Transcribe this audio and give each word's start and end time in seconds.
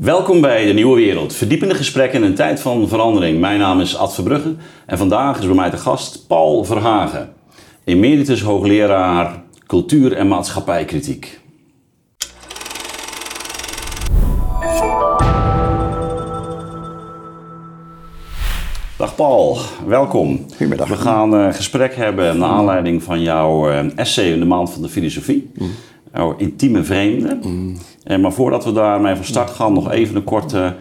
Welkom 0.00 0.40
bij 0.40 0.66
De 0.66 0.72
Nieuwe 0.72 0.96
Wereld. 0.96 1.34
Verdiepende 1.34 1.74
gesprekken 1.74 2.22
in 2.22 2.26
een 2.26 2.34
tijd 2.34 2.60
van 2.60 2.88
verandering. 2.88 3.40
Mijn 3.40 3.58
naam 3.58 3.80
is 3.80 3.96
Ad 3.96 4.14
Verbrugge 4.14 4.54
en 4.86 4.98
vandaag 4.98 5.38
is 5.38 5.46
bij 5.46 5.54
mij 5.54 5.70
de 5.70 5.76
gast 5.76 6.26
Paul 6.26 6.64
Verhagen. 6.64 7.32
Emeritus 7.84 8.42
hoogleraar 8.42 9.42
cultuur- 9.66 10.12
en 10.12 10.28
maatschappijkritiek. 10.28 11.40
Dag 18.96 19.14
Paul, 19.14 19.58
welkom. 19.86 20.46
Goedemiddag. 20.48 20.88
We 20.88 20.96
gaan 20.96 21.32
een 21.32 21.54
gesprek 21.54 21.94
hebben 21.94 22.38
naar 22.38 22.50
aanleiding 22.50 23.02
van 23.02 23.22
jouw 23.22 23.70
eh, 23.70 23.98
essay 23.98 24.32
in 24.32 24.38
de 24.38 24.46
maand 24.46 24.70
van 24.70 24.82
de 24.82 24.88
filosofie. 24.88 25.50
Jouw 26.14 26.36
intieme 26.36 26.84
vreemde. 26.84 27.38
Eh, 28.08 28.18
Maar 28.18 28.32
voordat 28.32 28.64
we 28.64 28.72
daarmee 28.72 29.14
van 29.14 29.24
start 29.24 29.50
gaan, 29.50 29.72
nog 29.72 29.90
even 29.90 30.16
een 30.16 30.24
korte 30.24 30.74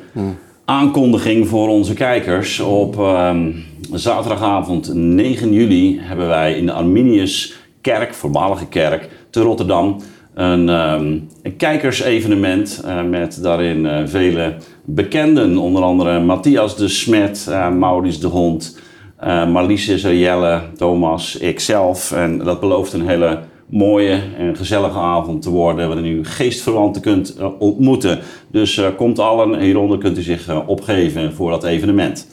aankondiging 0.65 1.47
voor 1.47 1.69
onze 1.69 1.93
kijkers. 1.93 2.59
Op 2.59 2.99
ehm, 2.99 3.51
zaterdagavond 3.91 4.93
9 4.93 5.53
juli 5.53 5.99
hebben 6.01 6.27
wij 6.27 6.57
in 6.57 6.65
de 6.65 6.71
Arminiuskerk, 6.71 8.13
voormalige 8.13 8.67
kerk, 8.67 9.09
te 9.29 9.41
Rotterdam 9.41 9.97
een, 10.37 10.69
ehm, 10.69 11.17
een 11.41 11.55
kijkersevenement 11.57 12.81
eh, 12.85 13.03
met 13.03 13.43
daarin 13.43 13.85
eh, 13.85 14.01
vele 14.05 14.55
bekenden. 14.85 15.57
Onder 15.57 15.83
andere 15.83 16.19
Matthias 16.19 16.75
de 16.77 16.87
Smet, 16.87 17.47
eh, 17.49 17.69
Maurice 17.69 18.19
de 18.19 18.27
Hond, 18.27 18.79
Marlies 19.23 19.85
Jelle, 19.85 20.61
Thomas, 20.75 21.37
ikzelf. 21.37 22.11
En 22.11 22.37
dat 22.37 22.59
belooft 22.59 22.93
een 22.93 23.07
hele 23.07 23.39
mooie 23.69 24.21
en 24.37 24.55
gezellige 24.55 24.99
avond 24.99 25.41
te 25.41 25.49
worden 25.49 25.87
waarin 25.87 26.05
u 26.05 26.25
geestverwanten 26.25 27.01
kunt 27.01 27.35
eh, 27.35 27.47
ontmoeten. 27.59 28.19
Dus 28.51 28.77
eh, 28.77 28.87
komt 28.95 29.19
allen, 29.19 29.59
hieronder 29.59 29.97
kunt 29.97 30.17
u 30.17 30.21
zich 30.21 30.47
eh, 30.47 30.59
opgeven 30.65 31.33
voor 31.33 31.49
dat 31.49 31.63
evenement. 31.63 32.27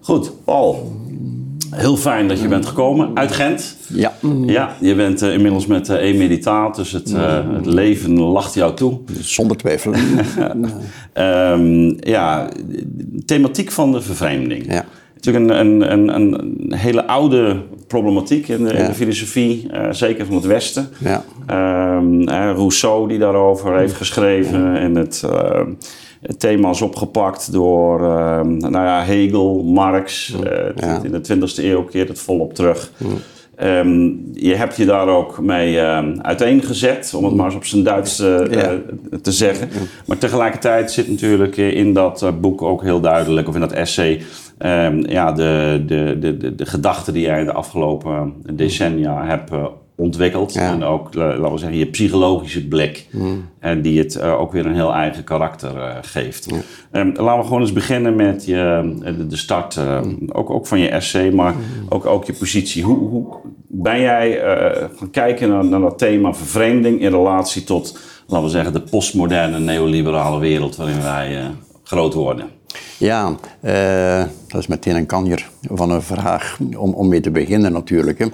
Goed, 0.00 0.32
Paul. 0.44 0.92
Heel 1.70 1.96
fijn 1.96 2.28
dat 2.28 2.40
je 2.40 2.48
bent 2.48 2.66
gekomen 2.66 3.10
uit 3.14 3.32
Gent. 3.32 3.76
Ja. 3.88 4.12
Ja, 4.46 4.76
je 4.80 4.94
bent 4.94 5.22
inmiddels 5.22 5.66
met 5.66 5.88
eh 5.88 6.08
e-meditaat, 6.10 6.76
dus 6.76 6.92
het, 6.92 7.12
het 7.52 7.66
leven 7.66 8.20
lacht 8.20 8.54
jou 8.54 8.74
toe. 8.74 8.98
Zonder 9.20 9.56
twijfel. 9.56 9.92
Ehm, 11.12 11.92
ja, 12.00 12.48
thematiek 13.24 13.70
van 13.70 13.92
de 13.92 14.00
vervreemding. 14.00 14.72
Ja. 14.72 14.84
Natuurlijk 15.14 15.50
een, 15.50 15.60
een, 15.60 15.92
een, 15.92 16.14
een 16.14 16.72
hele 16.74 17.06
oude 17.06 17.62
problematiek 17.86 18.48
in 18.48 18.64
de, 18.64 18.72
in 18.72 18.78
Ja. 18.80 18.86
de 18.88 18.94
filosofie, 18.94 19.68
eh, 19.70 19.88
zeker 19.90 20.26
van 20.26 20.34
het 20.34 20.44
Westen. 20.44 20.88
Ja. 20.98 21.24
Ehm, 21.46 22.22
eh, 22.28 22.50
Rousseau 22.54 23.08
die 23.08 23.18
daarover 23.18 23.78
heeft 23.78 23.94
geschreven 23.94 24.76
en 24.76 24.94
het, 24.94 25.22
eh, 25.30 25.60
het 26.20 26.40
thema 26.40 26.70
is 26.70 26.82
opgepakt 26.82 27.52
door 27.52 28.00
ehm, 28.04 28.56
nou 28.56 28.72
ja, 28.84 29.02
Hegel, 29.02 29.62
Marx. 29.62 30.34
eh. 30.44 31.04
In 31.04 31.10
de 31.12 31.20
20e 31.20 31.64
eeuw 31.64 31.84
keert 31.84 32.08
het 32.08 32.18
volop 32.18 32.54
terug. 32.54 32.90
Ehm, 33.56 34.10
je 34.32 34.54
hebt 34.54 34.76
je 34.76 34.84
daar 34.84 35.08
ook 35.08 35.40
mee 35.40 35.80
ehm, 35.80 36.18
uiteengezet, 36.22 37.14
om 37.16 37.24
het 37.24 37.34
maar 37.34 37.46
eens 37.46 37.54
op 37.54 37.64
zijn 37.64 37.82
Duits 37.82 38.18
eh, 38.20 38.38
Ja. 38.50 38.62
eh, 38.62 39.18
te 39.22 39.32
zeggen. 39.32 39.68
Maar 40.06 40.18
tegelijkertijd 40.18 40.90
zit 40.92 41.08
natuurlijk 41.08 41.56
eh, 41.56 41.74
in 41.74 41.92
dat 41.92 42.32
boek 42.40 42.62
ook 42.62 42.82
heel 42.82 43.00
duidelijk, 43.00 43.48
of 43.48 43.54
in 43.54 43.60
dat 43.60 43.72
essay, 43.72 44.22
ehm, 44.58 45.10
ja, 45.10 45.32
de, 45.32 45.82
de, 45.86 46.16
de, 46.20 46.36
de, 46.36 46.54
de 46.54 46.66
gedachten 46.66 47.12
die 47.12 47.22
jij 47.22 47.44
de 47.44 47.52
afgelopen 47.52 48.32
decennia 48.52 49.24
hebt 49.26 49.50
ontwikkeld. 49.96 50.52
Ja. 50.52 50.72
En 50.72 50.84
ook, 50.84 51.14
la- 51.14 51.26
laten 51.36 51.52
we 51.52 51.58
zeggen, 51.58 51.78
je 51.78 51.86
psychologische 51.86 52.68
blik. 52.68 53.06
En 53.58 53.82
die 53.82 53.98
het 53.98 54.16
eh, 54.16 54.40
ook 54.40 54.52
weer 54.52 54.66
een 54.66 54.74
heel 54.74 54.92
eigen 54.92 55.24
karakter 55.24 55.76
eh, 55.76 55.96
geeft. 56.02 56.46
Ehm, 56.90 57.06
laten 57.16 57.38
we 57.38 57.44
gewoon 57.44 57.60
eens 57.60 57.72
beginnen 57.72 58.16
met 58.16 58.44
je, 58.46 58.82
eh, 59.04 59.16
de, 59.16 59.26
de 59.26 59.36
start. 59.36 59.76
eh, 59.76 60.00
ook, 60.32 60.50
ook 60.50 60.66
van 60.66 60.78
je 60.80 60.88
essay, 60.88 61.30
maar 61.30 61.54
ook, 61.88 62.06
ook 62.06 62.24
je 62.24 62.32
positie. 62.32 62.82
Hoe, 62.82 62.96
hoe 63.08 63.36
ben 63.68 64.00
jij 64.00 64.40
eh, 64.42 64.88
gaan 64.96 65.10
kijken 65.10 65.48
naar, 65.48 65.64
naar 65.64 65.80
dat 65.80 65.98
thema 65.98 66.34
vervreemding 66.34 67.00
in 67.00 67.10
relatie 67.10 67.64
tot, 67.64 67.98
laten 68.26 68.44
we 68.46 68.50
zeggen, 68.52 68.72
de 68.72 68.80
postmoderne 68.80 69.58
neoliberale 69.58 70.38
wereld 70.38 70.76
waarin 70.76 71.02
wij 71.02 71.38
eh, 71.38 71.44
groot 71.84 72.14
worden? 72.14 72.46
Ja, 72.98 73.36
eh, 73.60 74.24
dat 74.48 74.60
is 74.60 74.66
meteen 74.66 74.96
een 74.96 75.06
kanjer 75.06 75.50
van 75.62 75.90
een 75.90 76.02
vraag 76.02 76.58
om, 76.76 76.92
om 76.92 77.08
mee 77.08 77.20
te 77.20 77.30
beginnen 77.30 77.72
natuurlijk. 77.72 78.18
Hè. 78.18 78.26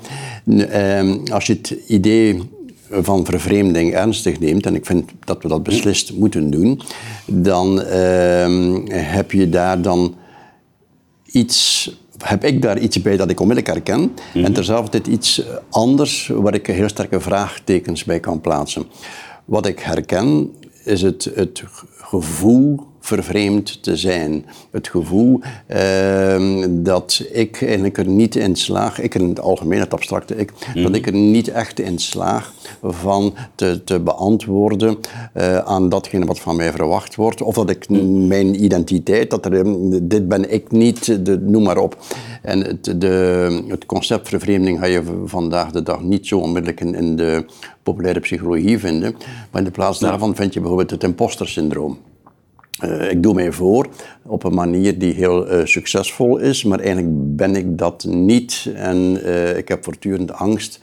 Ehm, 0.64 1.18
als 1.32 1.46
je 1.46 1.52
het 1.52 1.70
idee 1.86 2.42
van 2.90 3.24
vervreemding 3.24 3.94
ernstig 3.94 4.40
neemt, 4.40 4.66
en 4.66 4.74
ik 4.74 4.86
vind 4.86 5.10
dat 5.24 5.42
we 5.42 5.48
dat 5.48 5.62
beslist 5.62 6.12
moeten 6.12 6.50
doen, 6.50 6.80
dan 7.26 7.82
ehm, 7.82 8.80
heb 8.88 9.32
je 9.32 9.48
daar 9.48 9.82
dan 9.82 10.14
iets, 11.26 11.90
heb 12.18 12.44
ik 12.44 12.62
daar 12.62 12.78
iets 12.78 13.02
bij 13.02 13.16
dat 13.16 13.30
ik 13.30 13.40
onmiddellijk 13.40 13.74
herken. 13.74 14.12
En 14.34 14.52
terzelfde 14.52 14.90
tijd 14.90 15.06
iets 15.06 15.42
anders 15.70 16.30
waar 16.34 16.54
ik 16.54 16.66
heel 16.66 16.88
sterke 16.88 17.20
vraagtekens 17.20 18.04
bij 18.04 18.20
kan 18.20 18.40
plaatsen. 18.40 18.86
Wat 19.44 19.66
ik 19.66 19.78
herken 19.78 20.52
is 20.84 21.02
het, 21.02 21.30
het 21.34 21.62
gevoel 21.96 22.89
vervreemd 23.00 23.82
te 23.82 23.96
zijn. 23.96 24.44
Het 24.70 24.88
gevoel 24.88 25.40
ehm, 25.66 26.82
dat 26.82 27.22
ik 27.32 27.62
eigenlijk 27.62 27.98
er 27.98 28.06
niet 28.06 28.36
in 28.36 28.56
slaag, 28.56 29.00
ik 29.00 29.14
in 29.14 29.28
het 29.28 29.40
algemeen, 29.40 29.80
het 29.80 29.92
abstracte 29.94 30.36
ik, 30.36 30.52
dat 30.74 30.94
ik 30.94 31.06
er 31.06 31.12
niet 31.14 31.48
echt 31.48 31.80
in 31.80 31.98
slaag 31.98 32.52
van 32.82 33.34
te, 33.54 33.84
te 33.84 34.00
beantwoorden 34.00 34.98
eh, 35.32 35.56
aan 35.58 35.88
datgene 35.88 36.24
wat 36.24 36.40
van 36.40 36.56
mij 36.56 36.72
verwacht 36.72 37.14
wordt. 37.14 37.42
Of 37.42 37.54
dat 37.54 37.70
ik 37.70 37.88
n- 37.92 38.26
mijn 38.26 38.64
identiteit, 38.64 39.30
dat 39.30 39.44
er, 39.44 39.54
eh, 39.66 39.72
dit 40.02 40.28
ben 40.28 40.52
ik 40.52 40.70
niet, 40.70 41.26
de, 41.26 41.38
noem 41.38 41.62
maar 41.62 41.78
op. 41.78 41.96
En 42.42 42.60
het, 42.60 42.94
de, 43.00 43.64
het 43.68 43.86
concept 43.86 44.28
vervreemding 44.28 44.78
ga 44.78 44.86
je 44.86 45.02
vandaag 45.24 45.70
de 45.70 45.82
dag 45.82 46.02
niet 46.02 46.26
zo 46.26 46.38
onmiddellijk 46.38 46.80
in, 46.80 46.94
in 46.94 47.16
de 47.16 47.44
populaire 47.82 48.20
psychologie 48.20 48.78
vinden. 48.78 49.14
Maar 49.50 49.60
in 49.60 49.64
de 49.66 49.70
plaats 49.70 49.98
daarvan 49.98 50.36
vind 50.36 50.52
je 50.54 50.60
bijvoorbeeld 50.60 50.90
het 50.90 51.04
imposter-syndroom. 51.04 51.98
Eh, 52.78 53.10
ik 53.10 53.22
doe 53.22 53.34
mij 53.34 53.52
voor 53.52 53.86
op 54.22 54.44
een 54.44 54.54
manier 54.54 54.98
die 54.98 55.14
heel 55.14 55.48
eh, 55.48 55.64
succesvol 55.64 56.38
is, 56.38 56.64
maar 56.64 56.78
eigenlijk 56.78 57.36
ben 57.36 57.56
ik 57.56 57.78
dat 57.78 58.04
niet. 58.08 58.68
En 58.74 59.20
eh, 59.24 59.56
ik 59.56 59.68
heb 59.68 59.84
voortdurend 59.84 60.32
angst 60.32 60.80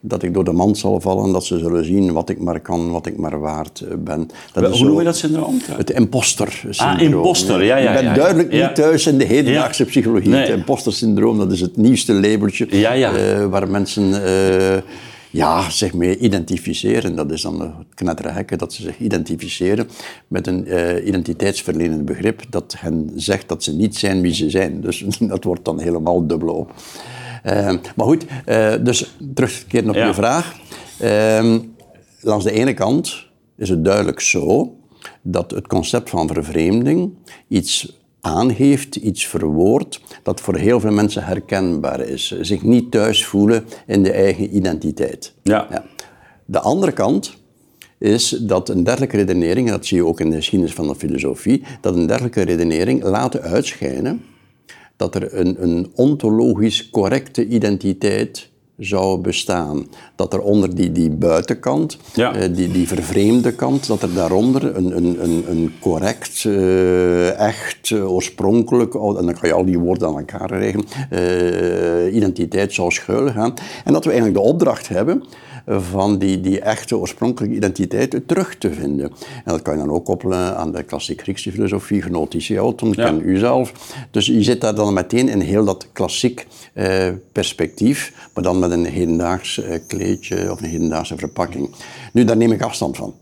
dat 0.00 0.22
ik 0.22 0.34
door 0.34 0.44
de 0.44 0.52
mand 0.52 0.78
zal 0.78 1.00
vallen, 1.00 1.32
dat 1.32 1.44
ze 1.44 1.58
zullen 1.58 1.84
zien 1.84 2.12
wat 2.12 2.28
ik 2.28 2.38
maar 2.40 2.60
kan, 2.60 2.90
wat 2.90 3.06
ik 3.06 3.16
maar 3.16 3.40
waard 3.40 3.84
ben. 3.98 4.30
Dat 4.52 4.64
Hoe 4.64 4.72
is 4.72 4.80
noem 4.80 4.92
zo 4.92 4.98
je 4.98 5.04
dat 5.04 5.16
syndroom? 5.16 5.60
Het 5.70 5.90
imposter-syndroom. 5.90 6.96
Ah, 6.96 7.02
imposter, 7.02 7.64
ja, 7.64 7.76
ja, 7.76 7.88
Ik 7.88 7.94
ben 7.94 8.04
ja. 8.04 8.14
duidelijk 8.14 8.52
Ja. 8.52 8.66
niet 8.66 8.74
thuis 8.74 9.06
in 9.06 9.18
de 9.18 9.24
hedendaagse 9.24 9.84
psychologie. 9.84 10.28
Nee. 10.30 10.40
Het 10.40 10.48
imposter-syndroom, 10.48 11.38
dat 11.38 11.52
is 11.52 11.60
het 11.60 11.76
nieuwste 11.76 12.12
labeltje 12.12 13.48
waar 13.50 13.68
mensen 13.68 14.12
ja, 15.30 15.70
zich 15.70 15.94
mee 15.94 16.18
identificeren. 16.18 17.16
Dat 17.16 17.30
is 17.30 17.42
dan 17.42 17.60
het 17.60 17.94
knettere 17.94 18.28
hekken, 18.28 18.58
dat 18.58 18.72
ze 18.72 18.82
zich 18.82 18.98
identificeren 18.98 19.88
met 20.28 20.46
een 20.46 20.66
eh, 20.66 21.06
identiteitsverlenend 21.06 22.04
begrip 22.04 22.42
dat 22.48 22.74
hen 22.78 23.10
zegt 23.14 23.48
dat 23.48 23.62
ze 23.62 23.72
niet 23.74 23.96
zijn 23.96 24.20
wie 24.20 24.34
ze 24.34 24.50
zijn. 24.50 24.80
Dus 24.80 25.04
dat 25.20 25.44
wordt 25.44 25.64
dan 25.64 25.80
helemaal 25.80 26.26
dubbel 26.26 26.54
op. 26.54 26.74
Eh, 27.42 27.74
maar 27.96 28.06
goed, 28.06 28.26
eh, 28.44 28.74
dus 28.82 29.16
terugkeren 29.34 29.88
op 29.88 29.94
Ja. 29.94 30.06
je 30.06 30.14
vraag. 30.14 30.56
Ehm, 30.98 31.58
langs 32.20 32.44
de 32.44 32.52
ene 32.52 32.74
kant 32.74 33.26
is 33.56 33.68
het 33.68 33.84
duidelijk 33.84 34.20
zo 34.20 34.76
dat 35.22 35.50
het 35.50 35.66
concept 35.66 36.10
van 36.10 36.28
vervreemding 36.28 37.12
iets 37.48 37.96
aangeeft, 38.26 38.96
iets 38.96 39.26
verwoordt, 39.26 40.00
dat 40.22 40.40
voor 40.40 40.56
heel 40.56 40.80
veel 40.80 40.92
mensen 40.92 41.24
herkenbaar 41.24 42.00
is. 42.00 42.38
Zich 42.40 42.62
niet 42.62 42.90
thuis 42.90 43.24
voelen 43.24 43.64
in 43.86 44.02
de 44.02 44.12
eigen 44.12 44.56
identiteit. 44.56 45.34
Ja. 45.42 45.84
De 46.44 46.60
andere 46.60 46.92
kant 46.92 47.36
is 47.98 48.28
dat 48.28 48.68
een 48.68 48.84
dergelijke 48.84 49.16
redenering, 49.16 49.66
en 49.66 49.72
dat 49.72 49.86
zie 49.86 49.96
je 49.96 50.06
ook 50.06 50.20
in 50.20 50.30
de 50.30 50.36
geschiedenis 50.36 50.74
van 50.74 50.86
de 50.86 50.94
filosofie, 50.94 51.62
dat 51.80 51.96
een 51.96 52.06
dergelijke 52.06 52.42
redenering 52.42 53.02
laat 53.02 53.40
uitschijnen 53.40 54.22
dat 54.96 55.14
er 55.14 55.34
een, 55.34 55.62
een 55.62 55.90
ontologisch 55.94 56.90
correcte 56.90 57.46
identiteit 57.46 58.50
zou 58.78 59.18
bestaan. 59.20 59.86
Dat 60.14 60.32
er 60.32 60.40
onder 60.40 60.74
die, 60.74 60.92
die 60.92 61.10
buitenkant, 61.10 61.96
Ja. 62.14 62.34
eh, 62.34 62.54
die, 62.54 62.70
die 62.72 62.88
vervreemde 62.88 63.52
kant, 63.52 63.86
dat 63.86 64.02
er 64.02 64.14
daaronder 64.14 64.76
een, 64.76 64.96
een, 64.96 65.22
een, 65.22 65.44
een 65.50 65.72
correct, 65.80 66.44
eh, 66.44 67.38
echt, 67.38 67.90
eh, 67.90 68.12
oorspronkelijk, 68.12 68.94
en 68.94 69.00
dan 69.00 69.34
kan 69.40 69.48
je 69.48 69.52
al 69.52 69.64
die 69.64 69.78
woorden 69.78 70.08
aan 70.08 70.18
elkaar 70.18 70.50
regelen, 70.50 70.84
identiteit 72.16 72.72
zou 72.72 72.90
schuilgaan. 72.90 73.54
En 73.84 73.92
dat 73.92 74.04
we 74.04 74.10
eigenlijk 74.10 74.38
de 74.40 74.48
opdracht 74.48 74.88
hebben 74.88 75.22
van 75.66 76.18
die, 76.18 76.40
die 76.40 76.60
echte 76.60 76.98
oorspronkelijke 76.98 77.56
identiteit 77.56 78.20
terug 78.26 78.56
te 78.58 78.72
vinden. 78.72 79.10
En 79.44 79.52
dat 79.52 79.62
kan 79.62 79.74
je 79.78 79.84
dan 79.84 79.94
ook 79.94 80.04
koppelen 80.04 80.56
aan 80.56 80.72
de 80.72 80.82
klassiek 80.82 81.20
Griekse 81.22 81.52
filosofie, 81.52 82.02
genotische 82.02 82.56
auton, 82.56 82.92
Ja. 82.96 83.04
ken 83.04 83.20
u 83.24 83.38
zelf. 83.38 83.72
Dus 84.10 84.26
je 84.26 84.42
zit 84.42 84.60
daar 84.60 84.74
dan 84.74 84.94
meteen 84.94 85.28
in 85.28 85.40
heel 85.40 85.64
dat 85.64 85.88
klassiek 85.92 86.46
eh, 86.72 87.08
perspectief, 87.32 88.28
maar 88.34 88.42
dan 88.42 88.58
met 88.58 88.70
een 88.70 88.84
hedendaags 88.86 89.62
eh, 89.62 89.78
kleedje 89.86 90.50
of 90.50 90.60
een 90.62 90.68
hedendaagse 90.68 91.16
verpakking. 91.16 91.70
Nu, 92.12 92.24
daar 92.24 92.36
neem 92.36 92.52
ik 92.52 92.62
afstand 92.62 92.96
van. 92.96 93.14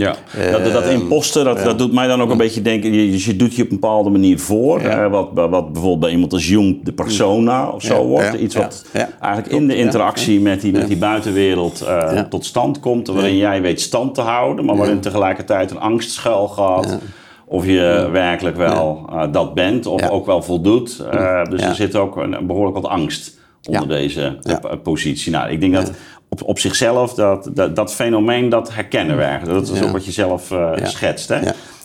Ja, 0.00 0.16
dat, 0.50 0.72
dat 0.72 0.86
imposter, 0.86 1.44
dat, 1.44 1.62
dat 1.62 1.78
doet 1.78 1.92
mij 1.92 2.06
dan 2.06 2.22
ook 2.22 2.30
een 2.30 2.36
beetje 2.36 2.62
denken, 2.62 2.92
je, 2.92 3.24
je 3.24 3.36
doet 3.36 3.54
je 3.54 3.62
op 3.62 3.70
een 3.70 3.80
bepaalde 3.80 4.10
manier 4.10 4.38
voor, 4.38 4.80
eh, 4.80 5.10
wat, 5.10 5.28
wat 5.32 5.72
bijvoorbeeld 5.72 6.00
bij 6.00 6.10
iemand 6.10 6.32
als 6.32 6.48
Jung 6.48 6.80
de 6.82 6.92
persona 6.92 7.68
of 7.68 7.82
zo 7.82 8.04
wordt. 8.06 8.34
Iets 8.34 8.54
wat 8.54 8.84
eigenlijk 9.20 9.52
in 9.52 9.66
de 9.66 9.76
interactie 9.76 10.40
met, 10.40 10.60
die, 10.60 10.72
met 10.72 10.88
die 10.88 10.96
buitenwereld 10.96 11.82
uh, 11.82 12.20
tot 12.20 12.44
stand 12.44 12.80
komt, 12.80 13.08
waarin 13.08 13.36
jij 13.36 13.62
weet 13.62 13.80
stand 13.80 14.14
te 14.14 14.20
houden, 14.20 14.64
maar 14.64 14.76
waarin 14.76 15.00
tegelijkertijd 15.00 15.70
een 15.70 15.80
angst 15.80 16.10
schuil 16.10 16.48
gaat. 16.48 16.98
Of 17.46 17.66
je 17.66 18.08
werkelijk 18.12 18.56
wel 18.56 19.08
uh, 19.12 19.22
dat 19.32 19.54
bent, 19.54 19.86
of 19.86 20.08
ook 20.08 20.26
wel 20.26 20.42
voldoet. 20.42 21.04
dus 21.50 21.62
er 21.62 21.74
zit 21.74 21.96
ook 21.96 22.16
een, 22.16 22.46
behoorlijk 22.46 22.76
wat 22.76 22.86
angst 22.86 23.38
onder 23.68 23.88
deze 23.88 24.38
positie. 24.82 25.32
Nou, 25.32 25.50
ik 25.50 25.60
denk 25.60 25.74
dat 25.74 25.92
op, 26.30 26.42
op 26.42 26.58
zichzelf, 26.58 27.14
dat, 27.14 27.50
dat, 27.54 27.76
dat 27.76 27.94
fenomeen, 27.94 28.48
dat 28.48 28.74
herkennen 28.74 29.16
we 29.16 29.22
eigenlijk. 29.22 29.66
Dat 29.66 29.76
is 29.76 29.82
ook 29.82 29.92
wat 29.92 30.04
je 30.04 30.12
zelf 30.12 30.50
uh, 30.50 30.72
schetst. 30.82 31.28
Hè? 31.28 31.40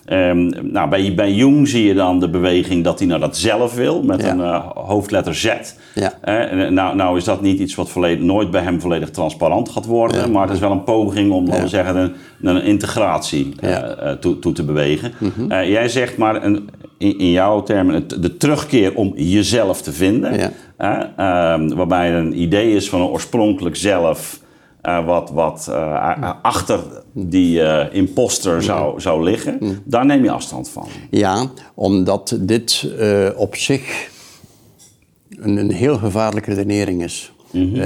Um, 0.09 0.71
nou, 0.71 0.89
bij, 0.89 1.13
bij 1.15 1.33
Jung 1.33 1.67
zie 1.67 1.87
je 1.87 1.93
dan 1.93 2.19
de 2.19 2.29
beweging 2.29 2.83
dat 2.83 2.99
hij 2.99 3.07
naar 3.07 3.19
dat 3.19 3.37
zelf 3.37 3.73
wil, 3.73 4.03
met 4.03 4.23
een 4.23 4.39
uh, 4.39 4.67
hoofdletter 4.73 5.35
Z. 5.35 5.53
Ja. 5.93 6.13
Uh, 6.25 6.69
nou, 6.69 6.95
nou 6.95 7.17
is 7.17 7.23
dat 7.23 7.41
niet 7.41 7.59
iets 7.59 7.75
wat 7.75 7.89
volledig, 7.89 8.23
nooit 8.23 8.51
bij 8.51 8.61
hem 8.61 8.81
volledig 8.81 9.09
transparant 9.09 9.69
gaat 9.69 9.85
worden, 9.85 10.31
maar 10.31 10.45
het 10.45 10.53
is 10.53 10.59
wel 10.59 10.71
een 10.71 10.83
poging 10.83 11.31
om, 11.31 11.47
laten 11.47 11.63
we 11.63 11.69
zeggen, 11.69 11.95
een, 11.95 12.13
een 12.41 12.63
integratie 12.63 13.53
uh, 13.63 13.77
toe, 14.19 14.39
toe, 14.39 14.53
te 14.53 14.63
bewegen. 14.63 15.13
Mm 15.17 15.31
-hmm. 15.35 15.47
jij 15.47 15.89
zegt 15.89 16.17
maar 16.17 16.43
een, 16.43 16.69
in, 16.97 17.19
in, 17.19 17.31
jouw 17.31 17.63
termen 17.63 18.07
de 18.21 18.37
terugkeer 18.37 18.95
om 18.95 19.13
jezelf 19.15 19.81
te 19.81 19.91
vinden. 19.91 20.53
Um, 20.77 21.75
waarbij 21.75 22.09
er 22.09 22.17
een 22.17 22.41
idee 22.41 22.75
is 22.75 22.89
van 22.89 23.01
een 23.01 23.07
oorspronkelijk 23.07 23.75
zelf. 23.75 24.43
Uh, 24.83 25.05
wat, 25.05 25.29
wat 25.29 25.67
uh, 25.69 26.31
achter 26.41 26.79
die 27.11 27.59
uh, 27.59 27.85
imposter 27.91 28.63
zou, 28.63 29.01
zou 29.01 29.23
liggen, 29.23 29.81
daar 29.83 30.05
neem 30.05 30.23
je 30.23 30.31
afstand 30.31 30.69
van. 30.69 30.87
Ja, 31.09 31.51
omdat 31.73 32.37
dit 32.41 32.93
op 33.35 33.55
zich 33.55 34.09
een, 35.29 35.57
een 35.57 35.71
heel 35.71 35.97
gevaarlijke 35.97 36.53
redenering 36.53 37.03
is. 37.03 37.33
Mm 37.55 37.83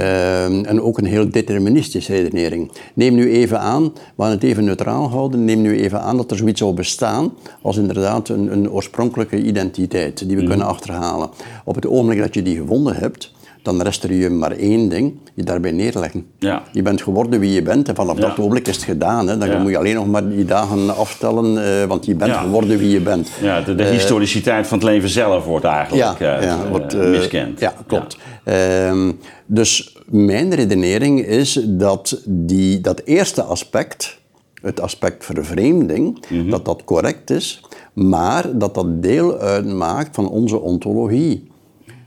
en 0.64 0.82
ook 0.82 0.98
een 0.98 1.04
heel 1.04 1.30
deterministische 1.30 2.12
redenering. 2.12 2.70
Neem 2.94 3.14
nu 3.14 3.30
even 3.30 3.60
aan, 3.60 3.82
we 4.16 4.22
gaan 4.22 4.30
het 4.30 4.42
even 4.42 4.64
neutraal 4.64 5.10
houden, 5.10 5.44
neem 5.44 5.60
nu 5.60 5.80
even 5.80 6.00
aan 6.00 6.16
dat 6.16 6.30
er 6.30 6.36
zoiets 6.36 6.60
zou 6.60 6.74
bestaan 6.74 7.32
als 7.62 7.76
inderdaad 7.76 8.28
een, 8.28 8.52
een 8.52 8.70
oorspronkelijke 8.70 9.42
identiteit 9.42 10.18
die 10.18 10.36
we 10.36 10.42
mhm. 10.42 10.50
kunnen 10.50 10.66
achterhalen. 10.66 11.30
Op 11.64 11.74
het 11.74 11.86
ogenblik 11.86 12.18
dat 12.18 12.34
je 12.34 12.42
die 12.42 12.56
gevonden 12.56 12.94
hebt, 12.94 13.32
dan 13.62 13.82
rest 13.82 14.04
er 14.04 14.12
je 14.12 14.30
maar 14.30 14.52
één 14.52 14.88
ding, 14.88 15.18
je 15.34 15.42
daarbij 15.42 15.70
neerleggen. 15.70 16.26
Ja. 16.38 16.62
Je 16.72 16.82
bent 16.82 17.02
geworden 17.02 17.40
wie 17.40 17.52
je 17.52 17.62
bent 17.62 17.88
en 17.88 17.94
vanaf 17.94 18.16
dat 18.16 18.38
ogenblik 18.38 18.68
is 18.68 18.76
het 18.76 18.84
gedaan. 18.84 19.28
Hè. 19.28 19.38
Dan 19.38 19.62
moet 19.62 19.70
je 19.70 19.78
alleen 19.78 19.94
nog 19.94 20.06
maar 20.06 20.28
die 20.28 20.44
dagen 20.44 20.96
aftellen, 20.96 21.54
uh, 21.54 21.84
want 21.84 22.06
je 22.06 22.14
bent 22.14 22.32
geworden 22.32 22.78
wie 22.78 22.90
je 22.90 23.00
bent. 23.00 23.30
Ja, 23.40 23.60
de, 23.60 23.74
de 23.74 23.82
uh, 23.82 23.90
historiciteit 23.90 24.66
van 24.66 24.78
het 24.78 24.86
leven 24.86 25.08
zelf 25.08 25.44
wordt 25.44 25.64
eigenlijk 25.64 26.20
uh, 26.20 26.54
wordt, 26.70 26.96
miskend. 26.96 27.60
Ja, 27.60 27.74
klopt. 27.86 28.16
Ehm, 28.44 29.12
dus 29.52 29.96
mijn 30.06 30.54
redenering 30.54 31.20
is 31.26 31.60
dat 31.68 32.22
die, 32.26 32.80
dat 32.80 33.02
eerste 33.04 33.42
aspect, 33.42 34.20
het 34.62 34.80
aspect 34.80 35.24
vervreemding, 35.24 36.24
mm 36.28 36.50
dat 36.50 36.64
dat 36.64 36.84
correct 36.84 37.30
is, 37.30 37.60
maar 37.92 38.58
dat 38.58 38.74
dat 38.74 39.02
deel 39.02 39.38
uitmaakt 39.38 40.14
van 40.14 40.28
onze 40.28 40.60
ontologie. 40.60 41.48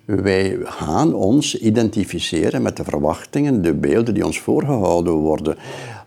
Wij 0.06 0.58
gaan 0.64 1.14
ons 1.14 1.60
identificeren 1.60 2.62
met 2.62 2.78
de 2.78 2.84
verwachtingen, 2.84 3.62
de 3.62 3.74
beelden 3.74 4.14
die 4.14 4.26
ons 4.26 4.40
voorgehouden 4.40 5.14
worden. 5.14 5.58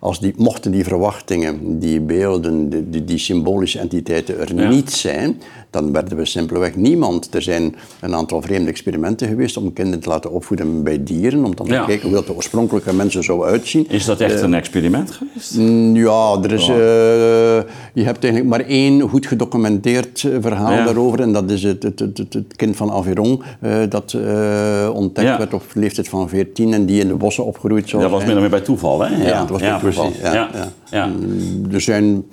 Als 0.01 0.21
die, 0.21 0.35
mochten 0.37 0.71
die 0.71 0.85
verwachtingen, 0.85 1.79
die 1.79 2.01
beelden, 2.01 2.69
die, 2.91 3.05
die 3.05 3.19
symbolische 3.19 3.79
entiteiten 3.79 4.41
er 4.41 4.69
niet 4.69 4.93
zijn, 4.93 5.41
dan 5.71 5.93
werden 5.93 6.17
we 6.17 6.25
simpelweg 6.25 6.77
niemand. 6.77 7.35
Er 7.35 7.43
zijn 7.43 7.75
een 8.01 8.15
aantal 8.15 8.43
vreemde 8.43 8.71
experimenten 8.71 9.29
geweest 9.29 9.57
om 9.57 9.73
kinderen 9.73 10.01
te 10.01 10.09
laten 10.09 10.33
opvoeden 10.33 10.83
bij 10.83 11.05
dieren, 11.05 11.45
om 11.45 11.57
dan 11.57 11.67
te 11.67 11.83
kijken 11.87 12.09
hoe 12.09 12.17
dat 12.17 12.27
de 12.27 12.35
oorspronkelijke 12.35 12.95
mensen 12.95 13.25
zou 13.25 13.47
uitzien. 13.47 13.87
Is 13.89 14.05
dat 14.05 14.21
echt 14.21 14.35
uh, 14.35 14.43
een 14.43 14.55
experiment 14.55 15.11
geweest? 15.11 15.55
Ja, 15.97 16.39
er 16.43 16.53
is, 16.53 16.69
uh, 16.69 16.77
je 17.93 18.05
hebt 18.05 18.25
eigenlijk 18.25 18.45
maar 18.45 18.61
één 18.61 19.01
goed 19.01 19.27
gedocumenteerd 19.27 20.25
eh, 20.25 20.37
verhaal 20.41 20.73
ja. 20.73 20.85
daarover, 20.85 21.21
en 21.21 21.33
dat 21.33 21.51
is 21.51 21.63
het, 21.63 21.83
het, 21.83 21.99
het, 21.99 22.17
het 22.17 22.57
kind 22.57 22.77
van 22.77 22.91
Aviron, 22.91 23.43
uh, 23.63 23.77
dat 23.89 24.17
ontdekt 24.93 25.39
werd 25.39 25.55
op 25.55 25.63
leeftijd 25.75 26.09
van 26.09 26.29
14 26.29 26.73
en 26.73 26.87
die 26.87 27.01
in 27.01 27.09
de 27.09 27.15
bossen 27.15 27.45
opgegroeid 27.45 27.89
zou 27.89 28.03
Dat 28.03 28.11
was 28.11 28.25
meer 28.25 28.33
dan 28.33 28.41
meer 28.41 28.51
bij 28.51 28.61
toeval, 28.61 29.01
hè? 29.01 29.29
Ja, 29.29 29.41
dat 29.41 29.49
was 29.49 29.61
bij 29.61 29.71
toeval. 29.71 29.86
Ja, 30.23 30.51
ja. 30.91 31.07
Mm, 31.07 31.73
er 31.73 31.81
zijn 31.81 32.25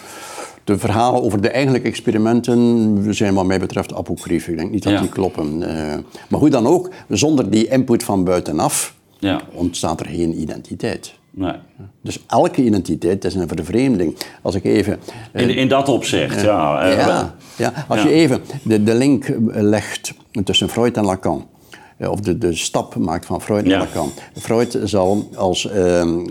de 0.64 0.78
verhalen 0.78 1.24
over 1.24 1.42
de 1.42 1.50
eigenlijke 1.50 1.88
experimenten 1.88 3.16
zijn 3.16 3.34
wat 3.34 3.46
mij 3.46 3.60
betreft 3.60 3.94
apocryf. 3.94 4.48
Ik 4.48 4.58
denk 4.58 4.72
niet 4.72 4.84
dat 4.84 5.00
die 5.00 5.10
kloppen. 5.10 5.62
Uh, 5.62 5.68
maar 6.30 6.40
hoe 6.40 6.50
dan 6.50 6.68
ook, 6.68 6.90
zonder 7.10 7.50
die 7.50 7.68
input 7.68 8.04
van 8.04 8.24
buitenaf 8.24 8.96
ja. 9.20 9.42
ontstaat 9.54 10.00
er 10.00 10.06
geen 10.06 10.42
identiteit. 10.42 11.14
Nee. 11.32 11.54
Dus 12.02 12.24
elke 12.28 12.64
identiteit 12.64 13.26
is 13.26 13.36
een 13.36 13.48
vervreemding. 13.48 14.16
Als 14.42 14.56
ik 14.56 14.64
even... 14.64 15.00
Uh, 15.34 15.42
in, 15.42 15.56
in 15.56 15.68
dat 15.68 15.90
opzicht, 15.90 16.36
uh, 16.36 16.44
ja. 16.44 16.88
ja, 16.90 17.36
ja. 17.58 17.74
Als 17.88 18.02
je 18.02 18.10
even 18.10 18.42
de, 18.64 18.84
de 18.84 18.96
link 18.96 19.26
legt 19.52 20.14
tussen 20.44 20.70
Freud 20.70 20.98
en 20.98 21.06
Lacan 21.06 21.48
of 22.00 22.20
de, 22.20 22.38
de 22.38 22.56
stap 22.56 22.96
maakt 22.96 23.26
van 23.26 23.42
Freud 23.42 23.66
naar 23.66 23.80
Lacan. 23.80 24.12
Freud 24.36 24.80
zal 24.84 25.30
als 25.36 25.70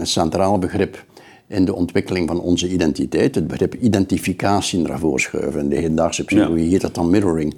centraal 0.02 0.58
begrip 0.58 1.04
in 1.52 1.64
de 1.64 1.74
ontwikkeling 1.74 2.28
van 2.28 2.40
onze 2.40 2.68
identiteit 2.68 3.34
het 3.34 3.46
begrip 3.46 3.74
identificatie 3.74 4.78
naar 4.78 4.98
voren 4.98 5.20
schuiven. 5.20 5.60
In 5.60 5.68
de 5.68 5.76
hedendaagse 5.76 6.24
psychologie 6.24 6.68
heet 6.68 6.80
dat 6.80 6.94
dan 6.94 7.10
mirroring. 7.10 7.54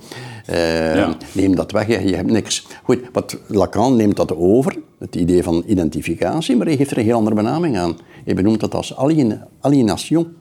Uh, 0.50 1.08
Neem 1.32 1.56
dat 1.56 1.73
weg, 1.73 1.87
je, 1.87 2.08
je, 2.08 2.17
hebt 2.17 2.31
niks. 2.31 2.67
Goed, 2.82 3.00
wat 3.12 3.38
Lacan 3.46 3.96
neemt 3.96 4.17
dat 4.17 4.37
over, 4.37 4.76
het 4.99 5.17
idee 5.17 5.43
van 5.43 5.64
identificatie, 5.67 6.56
maar 6.56 6.67
hij 6.67 6.76
geeft 6.76 6.91
er 6.91 6.99
een 6.99 7.05
heel 7.05 7.17
andere 7.17 7.37
benaming 7.37 7.79
aan. 7.79 7.96
Hij 8.25 8.35
benoemt 8.35 8.61
dat 8.61 8.75
als 8.75 8.96
alien, 8.96 9.41
alienation, 9.61 10.37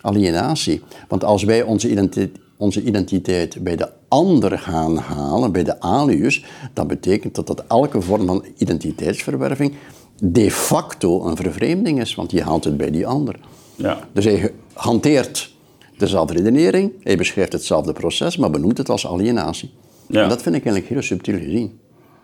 alienatie. 0.00 0.82
Want 1.08 1.24
als 1.24 1.44
wij 1.44 1.62
onze 1.62 1.90
identiteit, 1.90 2.44
onze 2.56 2.82
identiteit 2.82 3.62
bij 3.62 3.76
de 3.76 3.88
ander 4.08 4.58
gaan 4.58 4.96
halen, 4.96 5.52
bij 5.52 5.64
de 5.64 5.80
alius, 5.80 6.44
dan 6.72 6.86
betekent 6.86 7.34
dat 7.34 7.46
dat 7.46 7.64
elke 7.68 8.00
vorm 8.00 8.26
van 8.26 8.44
identiteitsverwerving 8.56 9.74
de 10.18 10.50
facto 10.50 11.26
een 11.26 11.36
vervreemding 11.36 12.00
is, 12.00 12.14
want 12.14 12.30
je 12.30 12.42
haalt 12.42 12.64
het 12.64 12.76
bij 12.76 12.90
die 12.90 13.06
ander. 13.06 13.36
Ja. 13.74 13.98
Dus 14.12 14.24
hij 14.24 14.52
hanteert 14.72 15.54
dezelfde 15.98 16.34
redenering, 16.34 16.92
hij 17.02 17.16
beschrijft 17.16 17.52
hetzelfde 17.52 17.92
proces, 17.92 18.36
maar 18.36 18.50
benoemt 18.50 18.78
het 18.78 18.88
als 18.88 19.06
alienatie. 19.06 19.70
Ja. 20.08 20.22
En 20.22 20.28
dat 20.28 20.42
vind 20.42 20.54
ik 20.54 20.64
eigenlijk 20.64 20.94
heel 20.94 21.02
subtiel 21.02 21.38
gezien. 21.38 21.78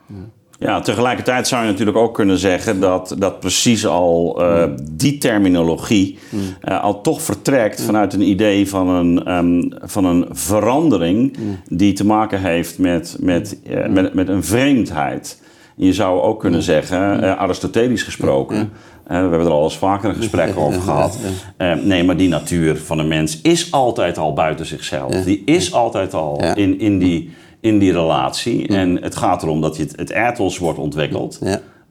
Ja. 0.07 0.15
Ja, 0.63 0.81
tegelijkertijd 0.81 1.49
zou 1.49 1.65
je 1.65 1.71
natuurlijk 1.71 1.97
ook 1.97 2.15
kunnen 2.15 2.39
zeggen 2.39 2.81
dat, 2.81 3.15
dat 3.19 3.41
precies 3.41 3.87
al 3.87 4.43
uh, 4.43 4.65
die 4.93 5.19
terminologie 5.19 6.19
uh, 6.65 6.83
al 6.83 7.01
toch 7.01 7.23
vertrekt 7.23 7.83
vanuit 7.83 8.13
een 8.13 8.29
idee 8.29 8.69
van 8.69 8.89
een, 8.89 9.33
um, 9.33 9.73
van 9.83 10.05
een 10.05 10.27
verandering 10.31 11.37
die 11.69 11.93
te 11.93 12.07
maken 12.07 12.41
heeft 12.41 12.79
met, 12.79 13.17
met, 13.21 13.59
uh, 13.71 13.87
met, 13.87 14.15
met 14.15 14.29
een 14.29 14.45
vreemdheid. 14.45 15.41
Je 15.77 15.93
zou 15.93 16.21
ook 16.21 16.41
kunnen 16.41 16.63
zeggen, 16.63 17.21
uh, 17.25 17.37
Aristotelisch 17.37 18.03
gesproken, 18.03 18.57
uh, 18.57 18.69
we 19.07 19.15
hebben 19.15 19.41
er 19.41 19.51
al 19.51 19.65
eens 19.65 19.79
vaker 19.79 20.09
een 20.09 20.15
gesprek 20.15 20.57
over 20.57 20.81
gehad. 20.81 21.19
Uh, 21.59 21.75
nee, 21.75 22.05
maar 22.05 22.17
die 22.17 22.29
natuur 22.29 22.77
van 22.77 22.99
een 22.99 23.09
mens 23.09 23.41
is 23.41 23.73
altijd 23.73 24.19
al 24.19 24.33
buiten 24.33 24.67
zichzelf. 24.67 25.25
Die 25.25 25.43
is 25.45 25.73
altijd 25.73 26.15
al 26.15 26.45
in, 26.55 26.81
in, 26.81 26.99
die, 26.99 27.31
in 27.61 27.79
die 27.79 27.93
relatie. 27.93 28.69
En 28.69 29.03
het 29.03 29.17
gaat 29.17 29.43
erom 29.43 29.61
dat 29.61 29.77
je 29.77 29.83
het, 29.83 29.97
het 29.97 30.11
ethos 30.11 30.59
wordt 30.59 30.79
ontwikkeld. 30.79 31.39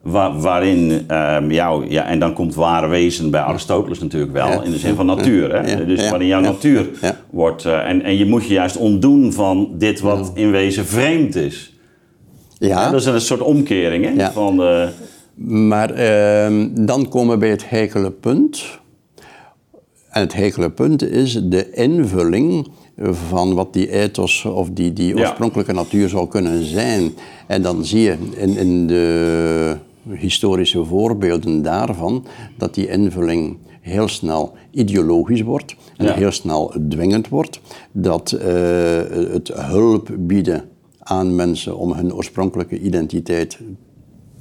Waar, 0.02 0.40
waarin 0.40 1.06
um, 1.12 1.52
jou, 1.52 1.90
ja, 1.90 2.06
en 2.06 2.20
dan 2.20 2.34
komt 2.34 2.56
ware 2.56 2.88
wezen 2.88 3.32
bij 3.32 3.42
Aristoteles 3.42 4.00
natuurlijk 4.00 4.32
wel, 4.32 4.62
in 4.62 4.72
de 4.72 4.78
zin 4.78 4.96
van 4.96 5.06
natuur. 5.06 5.56
Hè? 5.56 5.86
dus 5.86 6.10
waarin 6.10 6.28
jouw 6.28 6.42
natuur 6.42 6.90
wordt. 7.30 7.66
en, 7.66 8.02
en 8.04 8.18
je 8.18 8.26
moet 8.26 8.48
je 8.48 8.54
juist 8.54 8.78
ontdoen 8.78 9.34
van 9.34 9.70
dit 9.74 10.00
wat 10.00 10.32
in 10.34 10.52
wezen 10.52 10.86
vreemd 10.86 11.36
is. 11.36 11.71
Ja. 12.68 12.92
dat 12.92 13.00
is 13.00 13.06
een 13.06 13.22
soort 13.22 13.42
omkering 13.42 14.06
hè, 14.06 14.12
ja. 14.12 14.32
van. 14.32 14.56
Maar 15.46 15.92
uh, 15.92 16.68
dan 16.86 17.10
komen 17.10 17.34
we 17.34 17.40
bij 17.40 17.50
het 17.50 17.70
heikele 17.70 18.12
punt. 18.12 18.80
En 20.10 20.22
het 20.22 20.34
heikele 20.34 20.72
punt 20.72 21.04
is 21.04 21.42
de 21.44 21.72
invulling 21.72 22.68
van 23.30 23.54
wat 23.54 23.74
die 23.74 23.92
ethos 23.92 24.46
of 24.46 24.70
die, 24.70 24.94
die 24.94 25.18
oorspronkelijke 25.18 25.74
natuur 25.74 26.10
zou 26.10 26.28
kunnen 26.28 26.66
zijn. 26.66 27.14
En 27.48 27.62
dan 27.62 27.86
zie 27.86 28.02
je 28.02 28.18
in, 28.36 28.58
in 28.58 28.88
de 28.88 29.76
historische 30.10 30.86
voorbeelden 30.86 31.62
daarvan 31.62 32.26
dat 32.58 32.74
die 32.74 32.88
invulling 32.88 33.58
heel 33.82 34.08
snel 34.08 34.54
ideologisch 34.72 35.42
wordt 35.42 35.76
en 35.98 36.06
ja. 36.06 36.14
heel 36.14 36.32
snel 36.32 36.74
dwingend 36.90 37.30
wordt. 37.30 37.60
Dat 37.92 38.32
uh, 38.32 38.42
het 39.32 39.52
hulp 39.54 40.10
bieden 40.18 40.70
aan 41.12 41.36
mensen 41.36 41.78
om 41.78 41.94
hun 41.94 42.14
oorspronkelijke 42.14 42.80
identiteit 42.80 43.60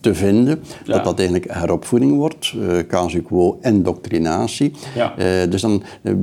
te 0.01 0.15
vinden, 0.15 0.61
dat 0.85 1.05
dat 1.05 1.19
eigenlijk 1.19 1.53
heropvoeding 1.53 2.17
wordt, 2.17 2.55
uh, 2.57 2.79
casu 2.89 3.23
quo 3.23 3.59
indoctrinatie. 3.63 4.73
Ja. 4.95 5.15
Uh, 5.19 5.51
dus 5.51 5.61
dan 5.61 5.83
uh, 6.03 6.15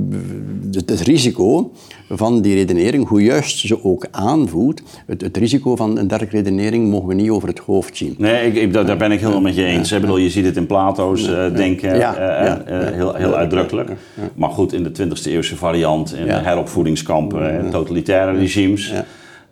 het, 0.72 0.90
het, 0.90 1.00
risico 1.00 1.72
van 2.08 2.40
die 2.42 2.54
redenering, 2.54 3.08
hoe 3.08 3.22
juist 3.22 3.58
ze 3.58 3.84
ook 3.84 4.06
aanvoelt, 4.10 4.82
het, 5.06 5.20
het, 5.20 5.36
risico 5.36 5.76
van 5.76 5.98
een 5.98 6.08
dergelijke 6.08 6.36
redenering 6.36 6.90
mogen 6.90 7.08
we 7.08 7.14
niet 7.14 7.30
over 7.30 7.48
het 7.48 7.58
hoofd 7.58 7.96
zien. 7.96 8.14
Nee, 8.18 8.46
ik, 8.46 8.54
ik, 8.54 8.72
daar 8.72 8.96
ben 8.96 9.12
ik 9.12 9.20
helemaal 9.20 9.40
met 9.40 9.54
je 9.54 9.64
eens. 9.64 9.88
Ja. 9.88 10.00
Bedoel, 10.00 10.16
je 10.16 10.30
ziet 10.30 10.44
het 10.44 10.56
in 10.56 10.66
Plato's 10.66 11.24
denken 11.54 12.14
heel, 12.94 13.14
heel 13.14 13.34
uitdrukkelijk. 13.34 13.90
Maar 14.34 14.50
goed, 14.50 14.72
in 14.72 14.82
de 14.82 14.90
20e 14.90 15.24
eeuwse 15.24 15.56
variant, 15.56 16.14
in 16.14 16.28
heropvoedingskampen, 16.28 17.70
totalitaire 17.70 18.38
regimes. 18.38 18.92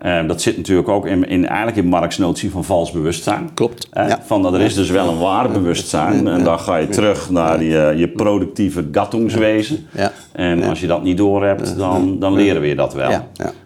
Uh, 0.07 0.29
dat 0.29 0.43
zit 0.43 0.57
natuurlijk 0.57 0.89
ook 0.89 1.07
in, 1.07 1.29
in, 1.29 1.47
eigenlijk 1.47 1.77
in 1.77 1.87
Marx 1.87 2.19
notie 2.19 2.51
van 2.51 2.65
vals 2.65 2.91
bewustzijn. 2.91 3.51
Klopt. 3.55 3.89
Uh, 3.95 4.09
ja. 4.09 4.21
Van 4.25 4.43
dat 4.43 4.55
er 4.55 4.61
is 4.61 4.75
dus 4.75 4.91
wel 4.91 5.09
een 5.09 5.19
waar 5.19 5.51
bewustzijn. 5.51 6.29
En 6.29 6.45
dan 6.45 6.61
ga 6.61 6.77
je 6.77 6.89
terug 6.89 7.31
naar 7.31 7.59
die, 7.59 7.71
uh, 7.71 7.99
je 7.99 8.09
productieve 8.09 8.89
gattungswezen. 8.93 9.87
Ja. 9.91 10.13
En 10.33 10.63
als 10.63 10.81
je 10.81 10.87
dat 10.87 11.03
niet 11.03 11.17
doorhebt, 11.17 11.79
dan, 11.79 12.19
dan 12.19 12.35
leren 12.35 12.61
we 12.61 12.67
je 12.67 12.75
dat 12.75 12.95
wel. 12.95 13.11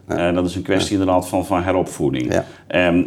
Ja. 0.06 0.32
dat 0.32 0.46
is 0.46 0.54
een 0.54 0.62
kwestie 0.62 0.92
inderdaad 0.92 1.28
van, 1.28 1.46
van 1.46 1.62
heropvoeding. 1.62 2.32
Um, 2.68 3.06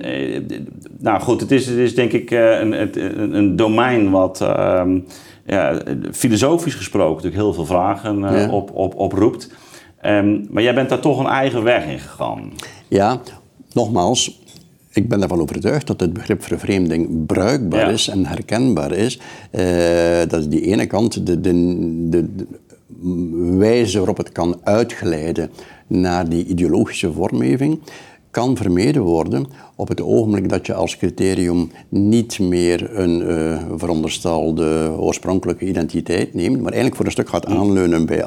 nou 1.00 1.22
goed, 1.22 1.42
het 1.42 1.52
is, 1.52 1.68
het 1.68 1.78
is 1.78 1.96
denk 1.96 2.12
ik 2.12 2.32
een, 2.32 2.82
een, 2.82 3.36
een 3.36 3.56
domein 3.56 4.10
wat 4.10 4.42
ehm, 4.42 5.00
ja, 5.46 5.82
filosofisch 6.12 6.76
gesproken 6.76 7.16
natuurlijk 7.16 7.42
heel 7.42 7.54
veel 7.54 7.66
vragen 7.66 8.50
op, 8.50 8.72
op, 8.74 8.96
oproept. 8.96 9.50
Um, 10.06 10.48
maar 10.50 10.64
jij 10.64 10.74
bent 10.74 10.90
daar 10.90 11.00
toch 11.00 11.20
een 11.20 11.28
eigen 11.28 11.64
weg 11.64 11.86
in 11.86 12.00
gegaan. 12.00 12.52
Ja, 12.88 13.22
nogmaals, 13.74 14.42
ik 14.92 15.10
ben 15.10 15.22
ervan 15.22 15.42
overtuigd 15.42 15.88
dat 15.88 16.00
het 16.00 16.14
begrip 16.14 16.44
vervreemding 16.44 17.26
bruikbaar 17.26 17.92
is 17.92 18.08
en 18.08 18.26
herkenbaar 18.26 18.92
is. 18.92 19.20
Uh, 19.52 20.20
dat 20.28 20.40
is 20.40 20.48
die 20.48 20.62
ene 20.62 20.86
kant, 20.86 21.26
de, 21.26 21.42
de, 21.42 21.54
de, 22.10 22.36
de, 22.36 22.46
wijze 23.58 23.98
waarop 23.98 24.18
het 24.18 24.32
kan 24.32 24.60
uitglijden 24.64 25.50
naar 25.88 26.30
die 26.30 26.46
ideologische 26.46 27.14
vormgeving 27.14 27.80
kan 28.34 28.58
vermeden 28.58 29.02
worden 29.02 29.46
op 29.76 29.88
het 29.88 30.02
ogenblik 30.02 30.50
dat 30.50 30.66
je 30.66 30.74
als 30.74 30.98
criterium 30.98 31.72
niet 31.90 32.40
meer 32.40 33.00
een 33.00 33.22
uh, 33.22 33.64
veronderstelde 33.78 34.96
oorspronkelijke 34.98 35.66
identiteit 35.66 36.34
neemt, 36.34 36.56
maar 36.56 36.72
eigenlijk 36.72 36.96
voor 36.96 37.06
een 37.06 37.12
stuk 37.12 37.30
gaat 37.30 37.46
aanleunen 37.46 38.06
bij, 38.06 38.26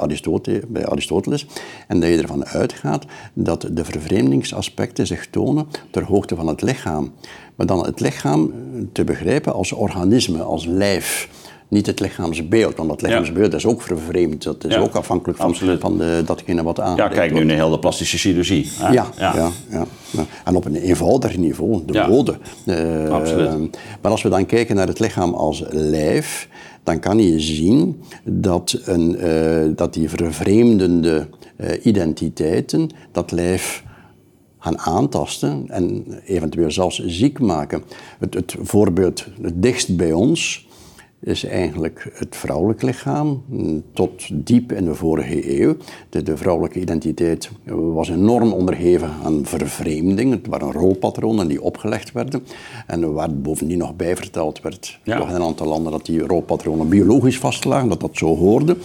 bij 0.69 0.87
Aristoteles 0.87 1.47
en 1.89 2.01
dat 2.01 2.09
je 2.09 2.19
ervan 2.19 2.47
uitgaat 2.47 3.05
dat 3.33 3.69
de 3.73 3.85
vervreemdingsaspecten 3.85 5.07
zich 5.07 5.27
tonen 5.31 5.67
ter 5.91 6.05
hoogte 6.05 6.35
van 6.35 6.47
het 6.47 6.63
lichaam. 6.63 7.13
Maar 7.55 7.67
dan 7.67 7.87
het 7.87 8.01
lichaam 8.01 8.53
te 8.93 9.05
begrijpen 9.05 9.53
als 9.55 9.73
organisme, 9.73 10.43
als 10.43 10.67
lijf 10.67 11.29
niet 11.69 11.87
het 11.87 12.01
lichaamsbeeld, 12.01 12.77
want 12.77 12.89
dat 12.89 13.03
lichaamsbeeld 13.03 13.55
is 13.55 13.67
ook 13.67 13.83
vervreemd. 13.83 14.43
Dat 14.43 14.65
is 14.65 14.77
ook 14.77 14.95
afhankelijk 14.95 15.39
van, 15.39 15.55
van 15.79 15.99
de, 15.99 16.23
datgene 16.27 16.63
wat 16.63 16.81
aan. 16.81 16.97
Ja, 16.97 17.09
kijk 17.09 17.33
nu 17.33 17.45
naar 17.45 17.57
heel 17.57 17.71
de 17.71 17.79
plastische 17.79 18.19
chirurgie. 18.19 18.71
Ja, 18.79 18.91
ja. 18.93 19.07
Ja, 19.17 19.51
ja, 19.71 19.87
En 20.45 20.57
op 20.57 20.65
een 20.65 20.77
eenvoudiger 20.77 21.39
niveau, 21.39 21.83
de 21.87 22.05
mode. 22.09 22.39
Uh, 22.65 23.09
Absoluut. 23.09 23.79
Maar 24.01 24.11
als 24.11 24.23
we 24.23 24.29
dan 24.29 24.47
kijken 24.47 24.77
naar 24.77 24.87
het 24.87 24.99
lichaam 24.99 25.35
als 25.35 25.65
lijf, 25.71 26.49
dan 26.83 27.01
kan 27.01 27.19
je 27.19 27.41
zien 27.41 28.03
dat, 28.25 28.79
een, 28.85 29.25
uh, 29.25 29.77
dat 29.77 29.95
die 29.95 30.09
vervreemdende 30.09 31.27
uh, 31.57 31.71
identiteiten 31.83 32.91
dat 33.13 33.31
lijf 33.33 33.85
gaan 34.59 34.79
aantasten 34.79 35.65
en 35.69 36.07
eventueel 36.25 36.71
zelfs 36.71 37.07
ziek 37.07 37.39
maken. 37.39 37.83
Het, 38.19 38.35
het 38.35 38.55
voorbeeld 38.61 39.27
het 39.43 39.63
dichtst 39.63 39.97
bij 39.97 40.13
ons 40.13 40.66
is 41.21 41.45
eigenlijk 41.45 42.11
het 42.15 42.37
vrouwelijk 42.37 42.83
lichaam. 42.83 43.43
Tot 43.93 44.47
diep 44.47 44.73
in 44.73 44.85
de 44.85 44.95
vorige 44.95 45.61
eeuw. 45.61 45.77
De, 46.09 46.23
de, 46.23 46.37
vrouwelijke 46.37 46.81
identiteit 46.81 47.51
was 47.65 48.09
enorm 48.09 48.53
onderheven 48.53 49.11
aan 49.25 49.45
vervreemding. 49.45 50.31
Het 50.31 50.47
waren 50.47 50.73
rolpatronen 50.73 51.49
die 51.49 51.63
opgelegd 51.63 52.13
werden. 52.13 52.47
En 52.87 53.13
waar 53.13 53.35
bovendien 53.35 53.79
nog 53.79 53.97
bij 53.97 54.17
verteld 54.17 54.61
werd, 54.61 54.99
ja. 55.03 55.29
in 55.29 55.35
een 55.35 55.43
aantal 55.43 55.67
landen, 55.67 55.93
dat 55.93 56.07
die 56.07 56.27
rolpatronen 56.27 56.89
biologisch 56.89 57.39
vastlagen, 57.39 57.89
dat 57.89 58.01
dat 58.01 58.17
zo 58.17 58.37
hoorde. 58.37 58.77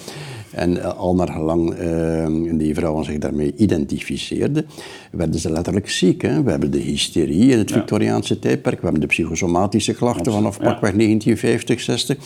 En 0.51 0.77
uh, 0.77 0.98
al 0.98 1.15
naar 1.15 1.27
gelang 1.27 1.79
uh, 1.79 2.58
die 2.58 2.74
vrouwen 2.74 3.05
zich 3.05 3.17
daarmee 3.17 3.53
identificeerden, 3.58 4.65
werden 5.12 5.39
ze 5.39 5.51
letterlijk 5.51 5.89
ziek. 5.89 6.22
Hè? 6.22 6.43
We 6.43 6.51
hebben 6.51 6.72
de 6.72 6.79
hysterie 6.79 7.51
in 7.51 7.58
het 7.58 7.70
ja. 7.70 7.75
Victoriaanse 7.75 8.39
tijdperk, 8.39 8.75
we 8.75 8.84
hebben 8.84 9.01
de 9.01 9.08
psychosomatische 9.08 9.93
klachten 9.93 10.31
vanaf 10.31 10.58
pakweg 10.58 10.93
1950, 10.93 11.81
60. 11.81 12.17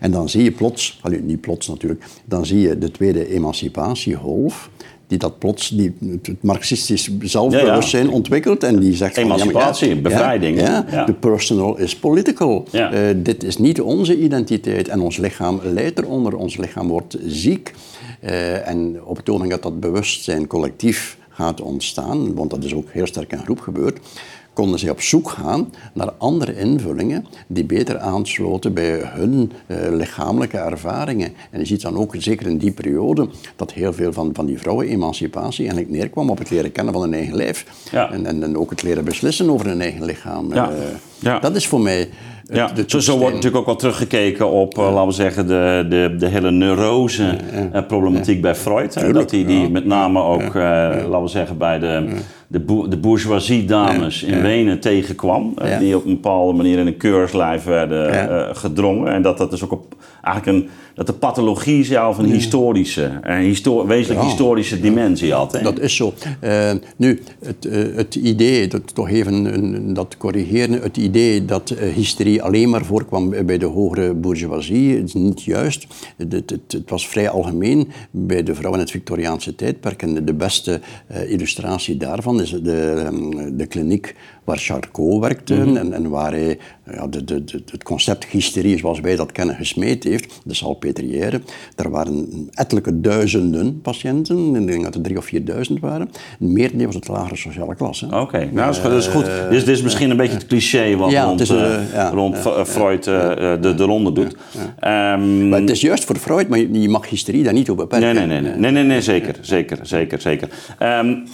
En 0.00 0.10
dan 0.10 0.28
zie 0.28 0.42
je 0.42 0.52
plots, 0.52 0.98
allee, 1.02 1.22
niet 1.22 1.40
plots 1.40 1.68
natuurlijk, 1.68 2.04
dan 2.24 2.46
zie 2.46 2.60
je 2.60 2.78
de 2.78 2.90
tweede 2.90 3.28
emancipatiegolf 3.28 4.70
die 5.06 5.18
dat 5.18 5.38
plots, 5.38 5.68
die 5.68 5.94
het 6.22 6.42
marxistisch 6.42 7.10
zelfbewustzijn 7.20 8.04
ja, 8.04 8.10
ja. 8.10 8.14
ontwikkelt 8.14 8.64
en 8.64 8.78
die 8.78 8.94
zegt 8.94 9.16
Emancipatie, 9.16 9.86
van, 9.86 9.96
ja, 9.96 10.02
bevrijding. 10.02 10.60
Ja, 10.60 11.04
de 11.04 11.12
personal 11.12 11.78
is 11.78 11.96
political. 11.96 12.66
Uh, 12.72 12.90
dit 13.16 13.44
is 13.44 13.56
niet 13.56 13.80
onze 13.80 14.18
identiteit 14.18 14.88
en 14.88 15.00
ons 15.00 15.16
lichaam 15.16 15.60
leidt 15.62 15.98
eronder, 15.98 16.36
ons 16.36 16.56
lichaam 16.56 16.88
wordt 16.88 17.16
ziek. 17.26 17.72
Uh, 18.24 18.68
en 18.68 18.96
op 19.04 19.16
het 19.16 19.28
ogenblik 19.28 19.52
dat 19.52 19.62
dat 19.62 19.80
bewustzijn 19.80 20.46
collectief 20.46 21.16
gaat 21.28 21.60
ontstaan, 21.60 22.34
want 22.34 22.50
dat 22.50 22.64
is 22.64 22.74
ook 22.74 22.88
heel 22.90 23.06
sterk 23.06 23.32
in 23.32 23.38
groep 23.38 23.60
gebeurd, 23.60 23.98
konden 24.56 24.78
ze 24.78 24.90
op 24.90 25.00
zoek 25.00 25.30
gaan 25.30 25.72
naar 25.92 26.12
andere 26.18 26.58
invullingen 26.58 27.26
die 27.46 27.64
beter 27.64 27.98
aansloten 27.98 28.74
bij 28.74 29.00
hun 29.04 29.52
uh, 29.66 29.76
lichamelijke 29.90 30.58
ervaringen. 30.58 31.32
En 31.50 31.58
je 31.58 31.66
ziet 31.66 31.82
dan 31.82 31.96
ook, 31.96 32.14
zeker 32.18 32.46
in 32.46 32.58
die 32.58 32.72
periode, 32.72 33.28
dat 33.56 33.72
heel 33.72 33.92
veel 33.92 34.12
van, 34.12 34.30
van 34.32 34.46
die 34.46 34.58
vrouwenemancipatie 34.58 35.68
eigenlijk 35.68 35.96
neerkwam 35.96 36.30
op 36.30 36.38
het 36.38 36.50
leren 36.50 36.72
kennen 36.72 36.92
van 36.92 37.02
hun 37.02 37.14
eigen 37.14 37.36
lijf. 37.36 37.66
Ja. 37.90 38.12
En, 38.12 38.26
en, 38.26 38.42
en, 38.42 38.58
ook 38.58 38.70
het 38.70 38.82
leren 38.82 39.04
beslissen 39.04 39.50
over 39.50 39.66
hun 39.66 39.80
eigen 39.80 40.04
lichaam. 40.04 40.54
Ja. 40.54 40.70
Uh, 40.70 40.76
ja. 41.18 41.38
Dat 41.38 41.56
is 41.56 41.66
voor 41.66 41.80
mij 41.80 42.08
ja, 42.42 42.70
zo, 42.86 43.00
zo, 43.00 43.18
wordt 43.18 43.34
natuurlijk 43.34 43.60
ook 43.60 43.66
wel 43.66 43.76
teruggekeken 43.76 44.50
op, 44.50 44.78
uh, 44.78 44.92
laten 44.92 45.06
we 45.06 45.12
zeggen, 45.12 45.46
de, 45.46 45.86
de, 45.88 46.14
de 46.18 46.26
hele 46.26 46.50
neurose-problematiek 46.50 48.26
ja, 48.26 48.34
ja. 48.34 48.40
bij 48.40 48.54
Freud. 48.54 48.90
Tuurlijk, 48.90 49.14
dat 49.14 49.30
die, 49.30 49.44
die 49.44 49.70
met 49.70 49.84
name 49.84 50.22
ook, 50.22 50.42
uh, 50.42 50.52
laten 50.52 51.22
we 51.22 51.28
zeggen, 51.28 51.58
bij 51.58 51.78
de, 51.78 52.16
de, 52.48 52.88
de 52.88 52.96
bourgeoisie-dames 52.96 54.22
in 54.22 54.42
Wenen 54.42 54.80
tegenkwam. 54.80 55.54
Uh, 55.62 55.78
die 55.78 55.96
op 55.96 56.04
een 56.04 56.14
bepaalde 56.14 56.52
manier 56.52 56.78
in 56.78 56.86
een 56.86 56.96
keurslijf 56.96 57.64
werden 57.64 58.56
gedrongen. 58.56 59.12
En 59.12 59.22
dat 59.22 59.38
dat 59.38 59.50
dus 59.50 59.64
ook 59.64 59.72
op 59.72 59.94
eigenlijk 60.22 60.46
een 60.46 60.68
dat 60.96 61.06
de 61.06 61.12
pathologie 61.12 61.84
zelf 61.84 62.18
een 62.18 62.30
historische, 62.30 63.18
een 63.22 63.40
histor 63.40 63.86
wezenlijk 63.86 64.24
historische 64.24 64.80
dimensie 64.80 65.32
had. 65.32 65.52
Hè? 65.52 65.62
Dat 65.62 65.80
is 65.80 65.96
zo. 65.96 66.14
Uh, 66.40 66.72
nu, 66.96 67.20
het, 67.44 67.64
uh, 67.64 67.96
het 67.96 68.14
idee, 68.14 68.68
dat, 68.68 68.94
toch 68.94 69.10
even 69.10 69.54
een, 69.54 69.94
dat 69.94 70.16
corrigeren, 70.16 70.82
het 70.82 70.96
idee 70.96 71.44
dat 71.44 71.74
hysterie 71.94 72.42
alleen 72.42 72.70
maar 72.70 72.84
voorkwam 72.84 73.46
bij 73.46 73.58
de 73.58 73.66
hogere 73.66 74.14
bourgeoisie, 74.14 75.02
is 75.02 75.14
niet 75.14 75.42
juist. 75.42 75.86
Het, 76.16 76.32
het, 76.32 76.50
het, 76.68 76.90
was 76.90 77.08
vrij 77.08 77.28
algemeen 77.28 77.88
bij 78.10 78.42
de 78.42 78.54
vrouwen 78.54 78.78
in 78.78 78.84
het 78.84 78.94
Victoriaanse 78.94 79.54
tijdperk. 79.54 80.02
En 80.02 80.24
de 80.24 80.34
beste 80.34 80.80
illustratie 81.28 81.96
daarvan 81.96 82.35
is 82.40 82.50
de, 82.50 83.04
um, 83.06 83.56
de 83.56 83.66
kliniek 83.66 84.14
waar 84.44 84.58
Charcot 84.58 85.20
werkte 85.20 85.54
mm 85.54 85.62
-hmm. 85.62 85.76
en, 85.76 85.92
en, 85.92 86.08
waar 86.08 86.32
hij 86.32 86.58
ja, 86.92 87.06
de, 87.06 87.24
de, 87.24 87.44
de, 87.44 87.62
het 87.70 87.82
concept 87.82 88.24
hysterie 88.24 88.78
zoals 88.78 89.00
wij 89.00 89.16
dat 89.16 89.32
kennen 89.32 89.54
gesmeed 89.54 90.04
heeft, 90.04 90.40
de 90.44 90.54
salpetrière. 90.54 91.40
Er 91.76 91.90
waren 91.90 92.28
ettelijke 92.52 93.00
duizenden 93.00 93.80
patiënten, 93.80 94.54
ik 94.54 94.66
denk 94.66 94.84
dat 94.84 94.94
er 94.94 95.00
drie 95.00 95.16
of 95.16 95.24
vierduizend 95.24 95.80
waren. 95.80 96.10
Merendeel 96.38 96.86
was 96.86 96.94
het 96.94 97.08
lagere 97.08 97.36
sociale 97.36 97.74
klasse. 97.74 98.06
Oké, 98.06 98.16
okay. 98.16 98.44
nou 98.52 98.66
dat 98.66 98.76
is, 98.76 98.82
dat 98.82 98.92
is 98.92 99.06
goed. 99.06 99.28
Uh, 99.28 99.50
dus 99.50 99.64
dit 99.64 99.76
is 99.76 99.82
misschien 99.82 100.10
een 100.10 100.16
beetje 100.16 100.34
het 100.34 100.46
cliché 100.46 100.96
wat 100.96 101.10
ja, 101.10 101.24
rond, 101.24 101.40
is, 101.40 101.50
uh, 101.50 101.92
ja, 101.92 102.10
rond 102.10 102.38
Freud 102.64 103.04
de, 103.04 103.74
de 103.76 103.84
ronde 103.84 104.12
doet. 104.12 104.36
Um, 104.84 105.48
maar 105.48 105.60
het 105.60 105.70
is 105.70 105.80
juist 105.80 106.04
voor 106.04 106.16
Freud, 106.16 106.48
maar 106.48 106.58
je, 106.58 106.80
je 106.80 106.88
mag 106.88 107.08
hysterie 107.08 107.42
daar 107.42 107.52
niet 107.52 107.70
op 107.70 107.76
beperken. 107.76 108.14
Nee, 108.14 108.26
nee, 108.26 108.40
nee, 108.40 108.50
nee, 108.50 108.60
nee, 108.60 108.70
nee, 108.70 108.84
nee 108.84 109.00
zeker, 109.00 109.36
zeker, 109.40 109.78
zeker, 109.82 110.20
zeker. 110.20 110.48
Um, 110.82 111.24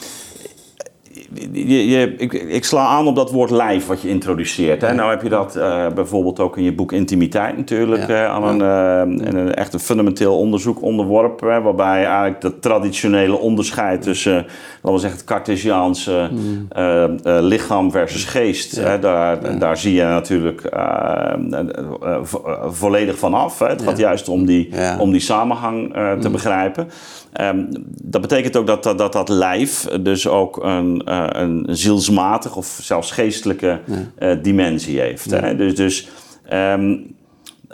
je, 1.52 1.88
je, 1.88 2.14
ik, 2.16 2.32
ik, 2.32 2.64
sla 2.64 2.86
aan 2.86 3.06
op 3.06 3.16
dat 3.16 3.30
woord 3.30 3.50
lijf 3.50 3.86
wat 3.86 4.02
je 4.02 4.08
introduceert. 4.08 4.80
Hè? 4.82 4.94
Nou 4.94 5.10
heb 5.10 5.22
je 5.22 5.28
dat 5.28 5.56
uh, 5.56 5.86
bijvoorbeeld 5.88 6.40
ook 6.40 6.56
in 6.56 6.64
je 6.64 6.72
boek 6.72 6.92
Intimiteit 6.92 7.56
natuurlijk 7.56 8.08
ja. 8.08 8.24
uh, 8.24 8.30
aan 8.30 8.44
een, 8.44 8.60
uh, 8.60 9.26
een, 9.26 9.54
echt 9.54 9.72
een 9.72 9.80
fundamenteel 9.80 10.38
onderzoek 10.38 10.82
onderworpen. 10.82 11.52
Hè? 11.52 11.60
Waarbij 11.60 12.04
eigenlijk 12.04 12.40
dat 12.40 12.62
traditionele 12.62 13.38
onderscheid 13.38 14.02
tussen, 14.02 14.34
laten 14.34 14.92
we 14.92 14.98
zeggen, 14.98 15.18
het 15.18 15.28
Cartesiaanse 15.28 16.30
mm. 16.32 16.68
lichaam 17.24 17.90
versus 17.90 18.24
geest. 18.24 18.76
Ja. 18.76 18.82
Hè? 18.82 18.98
Daar, 18.98 19.58
daar 19.58 19.76
zie 19.76 19.94
je 19.94 20.02
natuurlijk 20.02 20.70
volledig 22.66 23.18
van 23.18 23.34
af. 23.34 23.58
Hè? 23.58 23.66
Het 23.66 23.82
gaat 23.82 23.98
juist 23.98 24.28
om 24.28 24.46
die, 24.46 24.70
om 24.98 25.10
die 25.10 25.20
samenhang 25.20 25.94
te 26.20 26.30
begrijpen. 26.30 26.88
Ehm, 27.32 27.64
dat 28.02 28.20
betekent 28.20 28.56
ook 28.56 28.66
dat 28.66 28.82
dat, 28.82 28.98
dat 28.98 29.12
dat 29.12 29.28
lijf 29.28 29.88
dus 30.00 30.28
ook 30.28 30.64
een, 30.64 31.02
een 31.30 31.66
zielsmatig 31.70 32.56
of 32.56 32.78
zelfs 32.82 33.10
geestelijke 33.10 33.80
uh, 34.18 34.32
dimensie 34.42 35.00
heeft. 35.00 35.30
Hè? 35.30 35.56
Dus, 35.56 35.74
dus 35.74 36.08
um, 36.52 37.14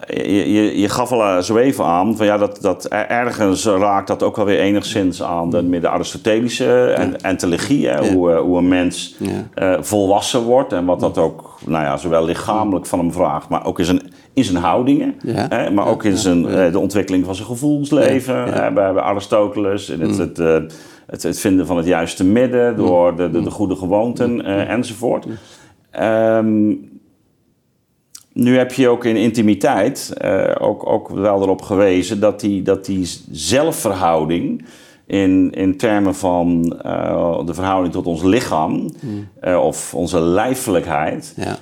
je, 0.07 0.53
je, 0.53 0.81
je, 0.81 0.89
gaf 0.89 1.13
al 1.13 1.43
zo 1.43 1.57
even 1.57 1.85
aan 1.85 2.17
van 2.17 2.27
ja, 2.27 2.39
dat, 2.39 2.59
dat 2.61 2.85
ergens 3.09 3.65
raakt 3.65 4.07
dat 4.07 4.23
ook 4.23 4.37
wel 4.37 4.45
weer 4.45 4.59
enigszins 4.59 5.23
aan 5.23 5.51
de, 5.51 5.63
meer 5.63 5.81
de 5.81 5.89
Aristotelische 5.89 6.91
en, 6.91 7.21
entelegie. 7.21 7.89
Hè? 7.89 8.13
Hoe, 8.13 8.35
hoe 8.35 8.59
een 8.59 8.69
mens 8.69 9.17
uh, 9.55 9.77
volwassen 9.81 10.43
wordt 10.43 10.73
en 10.73 10.85
wat 10.85 11.01
dat 11.01 11.19
ook, 11.19 11.59
nou 11.67 11.85
ja, 11.85 11.97
zowel 11.97 12.25
lichamelijk 12.25 12.87
van 12.87 12.99
hem 12.99 13.13
vraagt, 13.13 13.49
maar 13.49 13.67
ook 13.67 13.79
in 13.79 13.85
zijn, 13.85 14.03
in 14.35 14.45
zijn 14.45 14.57
houdingen. 14.57 15.15
Hè? 15.27 15.71
Maar 15.71 15.87
ook 15.87 16.05
in 16.05 16.17
zijn, 16.17 16.43
de 16.73 16.79
ontwikkeling 16.79 17.25
van 17.25 17.35
zijn 17.35 17.49
gevoelsleven. 17.49 18.53
Hè? 18.53 18.73
Bij, 18.73 18.93
bij 18.93 19.03
Aristoteles, 19.03 19.89
in 19.89 20.01
het, 20.01 20.19
het, 20.19 20.37
het, 20.37 20.75
het, 21.11 21.41
vinden 21.41 21.67
van 21.67 21.77
het 21.77 21.87
juiste 21.87 22.25
midden 22.25 22.77
door 22.77 23.17
de, 23.17 23.31
de, 23.31 23.43
de 23.43 23.51
goede 23.51 23.77
gewoonten 23.77 24.45
enzovoort. 24.69 25.27
Um, 26.01 26.99
nu 28.39 28.57
heb 28.57 28.73
je 28.73 28.89
ook 28.89 29.05
in 29.05 29.17
intimiteit 29.17 30.13
uh, 30.25 30.55
ook, 30.59 30.87
ook 30.87 31.09
wel 31.09 31.43
erop 31.43 31.63
gewezen 31.63 32.21
dat 32.21 32.41
die, 32.41 32.63
dat 32.63 32.85
die 32.85 33.09
zelfverhouding 33.31 34.65
in, 35.07 35.51
in 35.51 35.77
termen 35.77 36.15
van 36.15 36.77
uh, 36.87 37.47
de 37.47 37.55
verhouding 37.55 37.93
tot 37.93 38.07
ons 38.07 38.23
lichaam 38.23 38.73
mm. 38.73 39.29
uh, 39.45 39.65
of 39.65 39.95
onze 39.95 40.21
lijfelijkheid, 40.21 41.35
ja. 41.37 41.59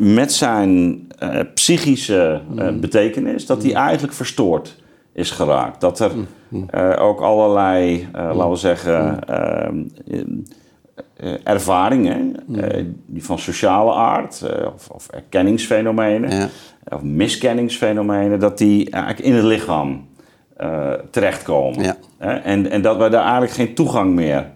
met 0.00 0.32
zijn 0.32 1.06
psychische 1.54 2.40
mm. 2.54 2.80
betekenis, 2.80 3.46
dat 3.46 3.60
die 3.60 3.72
mm. 3.72 3.76
eigenlijk 3.76 4.14
verstoord 4.14 4.76
is 5.12 5.30
geraakt. 5.30 5.80
Dat 5.80 6.00
er 6.00 6.12
ook 6.98 7.20
allerlei, 7.20 8.08
laten 8.12 8.50
we 8.50 8.56
zeggen, 8.56 9.18
uh, 11.24 11.34
ervaringen, 11.44 12.36
uh, 12.48 12.84
die 13.06 13.24
van 13.24 13.38
sociale 13.38 13.92
aard 13.92 14.42
of, 14.74 14.88
of, 14.88 15.08
erkenningsfenomenen 15.08 16.30
ja. 16.30 16.48
of 16.88 17.02
miskenningsfenomenen, 17.02 18.40
dat 18.40 18.58
die 18.58 18.90
eigenlijk 18.90 19.24
in 19.24 19.34
het 19.34 19.44
lichaam 19.44 20.08
terechtkomen. 21.10 21.82
Ja. 21.82 21.96
en, 22.42 22.70
en 22.70 22.82
dat 22.82 22.96
wij 22.96 23.08
daar 23.08 23.22
eigenlijk 23.22 23.52
geen 23.52 23.74
toegang 23.74 24.14
meer 24.14 24.46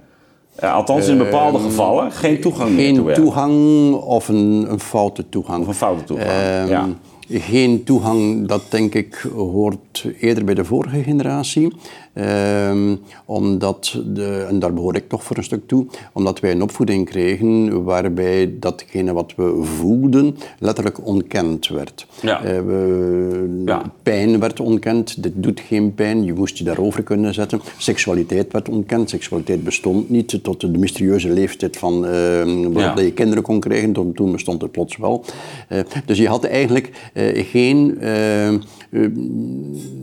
althans 0.60 1.08
in 1.08 1.18
bepaalde 1.18 1.58
ehm, 1.58 1.66
gevallen 1.66 2.12
geen 2.12 2.40
toegang 2.40 2.68
geen 2.68 2.76
meer 2.76 2.94
toe 2.94 3.06
hebben. 3.06 3.14
Geen 3.14 3.24
toegang 3.24 3.94
of 3.94 4.28
een, 4.28 4.66
een 4.70 4.80
foute 4.80 5.28
toegang. 5.28 5.60
Of 5.60 5.68
een 5.68 5.74
foute 5.74 6.04
toegang, 6.04 6.62
um, 6.62 6.68
ja. 6.68 6.88
Geen 7.28 7.84
toegang, 7.84 8.48
dat 8.48 8.62
denk 8.70 8.94
ik 8.94 9.14
hoort 9.34 10.06
eerder 10.20 10.44
bij 10.44 10.54
de 10.54 10.64
vorige 10.64 11.02
generatie. 11.02 11.72
Um, 12.16 13.00
omdat, 13.24 13.98
de, 14.06 14.46
en 14.48 14.58
daar 14.58 14.72
behoor 14.72 14.96
ik 14.96 15.08
toch 15.08 15.24
voor 15.24 15.36
een 15.36 15.44
stuk 15.44 15.68
toe, 15.68 15.86
omdat 16.12 16.40
wij 16.40 16.50
een 16.50 16.62
opvoeding 16.62 17.08
kregen 17.08 17.84
waarbij 17.84 18.54
datgene 18.60 19.12
wat 19.12 19.32
we 19.36 19.60
voelden 19.62 20.36
letterlijk 20.58 21.06
ontkend 21.06 21.68
werd. 21.68 22.06
Ja. 22.22 22.44
Uh, 22.44 22.60
we, 22.60 23.62
ja. 23.66 23.92
Pijn 24.02 24.40
werd 24.40 24.60
ontkend, 24.60 25.22
dit 25.22 25.32
doet 25.34 25.60
geen 25.60 25.94
pijn, 25.94 26.24
je 26.24 26.32
moest 26.32 26.58
je 26.58 26.64
daarover 26.64 27.02
kunnen 27.02 27.34
zetten. 27.34 27.60
Seksualiteit 27.78 28.52
werd 28.52 28.68
ontkend, 28.68 29.10
seksualiteit 29.10 29.64
bestond 29.64 30.10
niet 30.10 30.38
tot 30.42 30.60
de 30.60 30.68
mysterieuze 30.68 31.28
leeftijd 31.28 31.76
van 31.76 32.04
uh, 32.04 32.74
ja. 32.74 33.00
je 33.00 33.12
kinderen 33.12 33.42
kon 33.42 33.60
krijgen, 33.60 33.92
toen, 33.92 34.12
toen 34.12 34.32
bestond 34.32 34.62
het 34.62 34.70
plots 34.70 34.96
wel. 34.96 35.24
Uh, 35.68 35.78
dus 36.06 36.18
je 36.18 36.28
had 36.28 36.44
eigenlijk 36.44 37.10
uh, 37.14 37.44
geen 37.44 37.98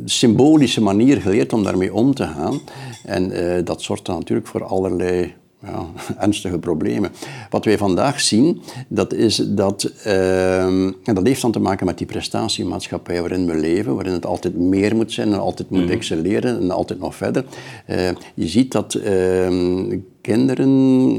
symbolische 0.06 0.82
manier 0.82 1.22
geleerd 1.22 1.54
om 1.54 1.64
daarmee 1.64 1.94
om 1.94 2.01
te 2.10 2.28
gaan. 2.28 2.60
En 3.06 3.32
uh, 3.32 3.66
dat 3.66 3.82
zorgt 3.82 4.06
dan 4.06 4.18
natuurlijk 4.18 4.48
voor 4.48 4.64
allerlei 4.64 5.34
ja, 5.66 5.86
ernstige 6.26 6.60
problemen. 6.60 7.12
Wat 7.50 7.66
wij 7.66 7.78
vandaag 7.78 8.22
zien, 8.22 8.62
dat 8.88 9.14
is 9.14 9.36
dat, 9.36 9.92
uh, 10.06 10.64
en 10.64 11.14
dat 11.14 11.28
heeft 11.28 11.42
dan 11.42 11.52
te 11.52 11.60
maken 11.60 11.86
met 11.86 11.98
die 11.98 12.08
prestatiemaatschappij 12.08 13.20
waarin 13.20 13.46
we 13.46 13.56
leven, 13.56 13.96
waarin 13.96 14.14
het 14.14 14.26
altijd 14.26 14.58
meer 14.58 14.96
moet 14.96 15.12
zijn 15.12 15.34
en 15.34 15.40
altijd 15.40 15.70
moet 15.70 15.82
mm 15.82 15.90
excelleren 15.92 16.62
en 16.62 16.72
altijd 16.72 17.00
nog 17.00 17.16
verder. 17.16 17.46
Uh, 17.90 18.10
je 18.34 18.48
ziet 18.48 18.72
dat 18.72 18.94
ehm, 18.94 20.00
kinderen 20.22 20.70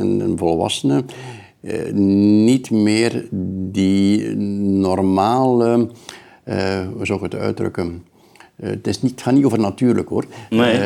en, 0.01 0.33
volwassenen 0.39 1.07
uh, 1.61 1.93
niet 1.93 2.71
meer 2.71 3.29
die 3.71 4.37
normale, 4.37 5.89
hoe 6.95 7.07
zou 7.07 7.25
ik 7.25 7.33
het 7.33 7.41
uitdrukken, 7.41 8.05
uh, 8.63 8.71
het, 8.71 8.87
is 8.87 9.03
niet, 9.03 9.23
gaat 9.23 9.35
niet 9.35 9.45
over 9.45 9.61
natuurlijk 9.61 10.09
hoor. 10.09 10.25
Nee. 10.51 10.75
Uh, 10.75 10.81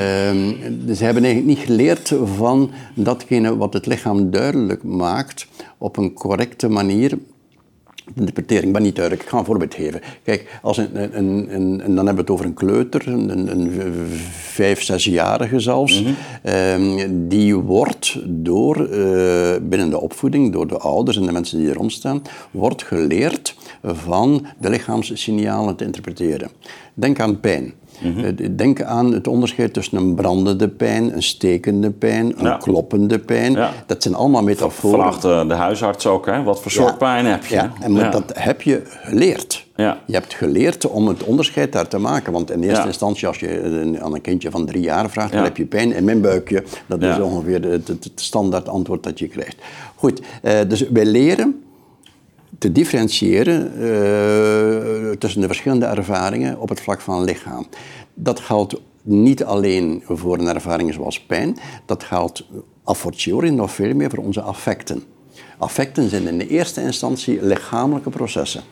ze 0.95 1.05
hebben 1.05 1.25
eigenlijk 1.25 1.59
niet 1.59 1.67
geleerd 1.67 2.15
van 2.25 2.71
datgene 2.95 3.57
wat 3.57 3.73
het 3.73 3.87
lichaam 3.87 4.31
duidelijk 4.31 4.83
maakt 4.83 5.47
op 5.79 5.97
een 5.97 6.13
correcte 6.13 6.69
manier 6.69 7.19
interpretering, 8.15 8.73
ben 8.73 8.83
niet 8.83 8.97
duidelijk. 8.97 9.25
Ik 9.25 9.31
ga 9.33 9.39
een 9.39 9.45
voorbeeld 9.45 9.75
geven. 9.75 10.01
Kijk, 10.23 10.59
als 10.63 10.77
een, 10.77 11.19
een, 11.19 11.55
een, 11.55 11.81
en 11.81 11.95
dan 11.95 12.07
hebben 12.07 12.15
we 12.15 12.21
het 12.21 12.31
over 12.31 12.45
een 12.45 12.55
kleuter, 12.55 13.09
een, 13.09 13.51
een 13.51 13.71
vijf, 14.31 14.83
zesjarige 14.83 15.61
zelfs. 15.61 16.03
Mm 16.03 16.15
-hmm. 16.43 17.29
die 17.29 17.57
wordt 17.57 18.19
door, 18.25 18.89
uh, 18.91 19.57
binnen 19.63 19.91
de 19.91 20.01
opvoeding, 20.01 20.53
door 20.53 20.67
de 20.67 20.79
ouders 20.79 21.17
en 21.17 21.27
de 21.27 21.33
mensen 21.33 21.59
die 21.59 21.69
er 21.69 21.77
rond 21.77 21.93
staan, 21.93 22.23
wordt 22.51 22.83
geleerd 22.83 23.55
van 23.83 24.47
de 24.59 24.71
lichaamssignalen 24.71 25.77
te 25.77 25.85
interpreteren. 25.85 26.51
Denk 26.95 27.21
aan 27.21 27.41
pijn. 27.41 27.73
Mhm. 28.01 28.57
Denk 28.57 28.83
aan 28.83 29.13
het 29.13 29.29
onderscheid 29.29 29.73
tussen 29.73 29.99
een 29.99 30.15
brandende 30.15 30.69
pijn, 30.69 31.15
een 31.15 31.23
stekende 31.23 31.91
pijn, 31.91 32.47
een 32.47 32.59
kloppende 32.59 33.19
pijn. 33.19 33.59
Dat 33.87 34.03
zijn 34.03 34.15
allemaal 34.15 34.43
metaforen. 34.43 34.99
Vraagt 34.99 35.49
de 35.49 35.55
huisarts 35.55 36.07
ook, 36.07 36.27
hè? 36.27 36.43
wat 36.43 36.63
voor 36.63 36.71
soort 36.71 36.99
pijn 36.99 37.27
heb 37.27 37.45
je? 37.45 37.55
Ja, 37.55 37.73
en 37.81 37.95
dat 37.95 38.33
heb 38.35 38.63
je 38.63 38.83
geleerd. 38.85 39.65
Ja. 39.77 39.99
Je 40.07 40.13
hebt 40.13 40.35
geleerd 40.35 40.89
om 40.89 41.09
het 41.09 41.25
onderscheid 41.25 41.73
daar 41.73 41.89
te 41.89 41.99
maken. 41.99 42.33
Want 42.33 42.51
in 42.51 42.63
eerste 42.63 42.87
instantie, 42.87 43.27
als 43.27 43.41
je 43.41 43.99
aan 44.03 44.15
een 44.15 44.21
kindje 44.21 44.51
van 44.51 44.67
drie 44.67 44.83
jaar 44.83 45.11
vraagt, 45.11 45.33
dan 45.33 45.45
heb 45.45 45.57
je 45.57 45.67
pijn 45.67 45.93
in 45.93 46.05
mijn 46.05 46.21
buikje. 46.21 46.65
Dat 46.87 47.03
is 47.03 47.19
ongeveer 47.19 47.63
het, 47.63 47.89
het, 47.89 48.11
standaard 48.15 48.69
antwoord 48.69 49.03
dat 49.03 49.19
je 49.19 49.29
krijgt. 49.29 49.57
Goed, 49.95 50.21
dus 50.69 50.89
wij 50.89 51.05
leren 51.05 51.66
te 52.59 52.73
differentiëren 52.73 53.73
uh, 53.79 55.11
tussen 55.11 55.41
de 55.41 55.47
verschillende 55.47 55.87
ervaringen 55.87 56.59
op 56.59 56.69
het 56.69 56.81
vlak 56.81 57.01
van 57.01 57.25
lichaam. 57.25 57.67
Dat 58.15 58.41
geldt 58.41 58.81
niet 59.03 59.45
alleen 59.45 60.03
voor 60.07 60.39
een 60.39 60.47
ervaring 60.47 60.95
zoals 60.95 61.21
pijn, 61.21 61.57
dat 61.87 62.05
geldt 62.05 62.47
a 62.89 62.95
fortiori 62.95 63.51
nog 63.51 63.71
veel 63.71 63.95
meer 63.95 64.11
voor 64.11 64.25
onze 64.25 64.41
affecten. 64.41 65.03
Affecten 65.59 66.09
zijn 66.09 66.27
in 66.27 66.39
de 66.39 66.49
eerste 66.49 66.83
instantie 66.83 67.43
lichamelijke 67.43 68.11
processen. 68.11 68.63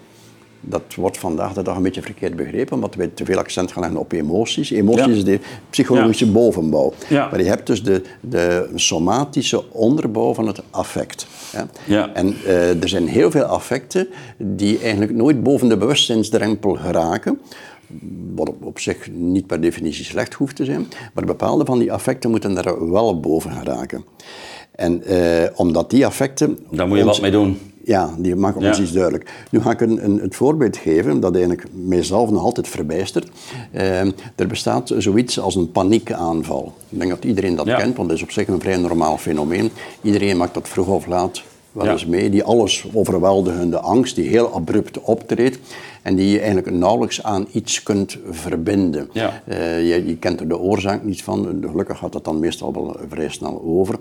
Dat 0.64 0.82
wordt 0.96 1.18
vandaag 1.18 1.52
de 1.52 1.62
dag 1.62 1.76
een 1.76 1.82
beetje 1.82 2.02
verkeerd 2.02 2.36
begrepen, 2.36 2.74
omdat 2.74 2.94
wij 2.94 3.10
te 3.14 3.24
veel 3.24 3.38
accent 3.38 3.72
gaan 3.72 3.82
leggen 3.82 4.00
op 4.00 4.12
emoties. 4.12 4.70
Emoties 4.70 5.16
is 5.16 5.24
de 5.24 5.40
psychologische 5.70 6.30
bovenbouw. 6.30 6.92
Maar 7.10 7.38
je 7.38 7.48
hebt 7.48 7.66
dus 7.66 7.82
de, 7.82 8.02
de 8.20 8.70
somatische 8.74 9.72
onderbouw 9.72 10.34
van 10.34 10.46
het 10.46 10.62
affect. 10.70 11.26
Ja? 11.86 12.10
En 12.14 12.36
uh, 12.44 12.82
er 12.82 12.88
zijn 12.88 13.08
heel 13.08 13.30
veel 13.30 13.44
affecten 13.44 14.08
die 14.36 14.78
eigenlijk 14.78 15.12
nooit 15.12 15.42
boven 15.42 15.68
de 15.68 15.76
bewustzijnsdrempel 15.76 16.74
geraken 16.74 17.38
wat 18.34 18.52
op, 18.60 18.78
zich 18.78 19.10
niet 19.10 19.46
per 19.46 19.60
definitie 19.60 20.04
slecht 20.04 20.34
hoeft 20.34 20.56
te 20.56 20.64
zijn, 20.64 20.86
maar 21.12 21.24
bepaalde 21.24 21.64
van 21.64 21.78
die 21.78 21.92
affecten 21.92 22.30
moeten 22.30 22.54
daar 22.54 22.90
wel 22.90 23.20
boven 23.20 23.52
geraken. 23.52 24.04
En 24.70 25.02
uh, 25.06 25.42
omdat 25.54 25.90
die 25.90 26.06
affecten... 26.06 26.58
Daar 26.70 26.88
moet 26.88 26.98
je 26.98 27.04
wat 27.04 27.20
mee 27.20 27.30
doen. 27.30 27.58
Ja, 27.84 28.14
die 28.18 28.36
maken 28.36 28.66
ons 28.66 28.80
iets 28.80 28.92
duidelijk. 28.92 29.30
Nu 29.50 29.60
ga 29.60 29.70
ik 29.70 29.80
een, 29.80 30.04
een, 30.04 30.18
het 30.18 30.34
voorbeeld 30.34 30.76
geven 30.76 31.20
dat 31.20 31.32
eigenlijk 31.32 31.64
mijzelf 31.72 32.30
nog 32.30 32.42
altijd 32.42 32.68
verbijstert. 32.68 33.28
Uh, 33.74 34.00
er 34.34 34.46
bestaat 34.48 34.92
zoiets 34.98 35.40
als 35.40 35.54
een 35.54 35.72
paniekaanval. 35.72 36.72
Ik 36.88 36.98
denk 36.98 37.10
dat 37.10 37.24
iedereen 37.24 37.56
dat 37.56 37.66
kent, 37.66 37.96
want 37.96 38.08
dat 38.08 38.16
is 38.16 38.22
op 38.22 38.30
zich 38.30 38.48
een 38.48 38.60
vrij 38.60 38.76
normaal 38.76 39.16
fenomeen. 39.18 39.70
Iedereen 40.02 40.36
maakt 40.36 40.54
dat 40.54 40.68
vroeg 40.68 40.88
of 40.88 41.06
laat 41.06 41.42
wel 41.72 41.86
eens 41.86 42.06
mee. 42.06 42.30
Die 42.30 42.44
alles 42.44 42.86
overweldigende 42.92 43.80
angst 43.80 44.16
die 44.16 44.28
heel 44.28 44.54
abrupt 44.54 45.00
optreedt 45.00 45.58
en 46.02 46.14
die 46.14 46.30
je 46.30 46.38
eigenlijk 46.38 46.70
nauwelijks 46.70 47.22
aan 47.22 47.46
iets 47.52 47.82
kunt 47.82 48.18
verbinden. 48.30 49.08
Ja. 49.12 49.42
Uh, 49.48 49.88
je, 49.88 50.06
je, 50.06 50.16
kent 50.16 50.40
er 50.40 50.48
de 50.48 50.58
oorzaak 50.58 51.02
niet 51.02 51.22
van. 51.22 51.64
Gelukkig 51.70 51.98
gaat 51.98 52.12
dat 52.12 52.24
dan 52.24 52.38
meestal 52.38 52.72
wel 52.72 52.96
vrij 53.08 53.28
snel 53.28 53.62
over. 53.64 53.94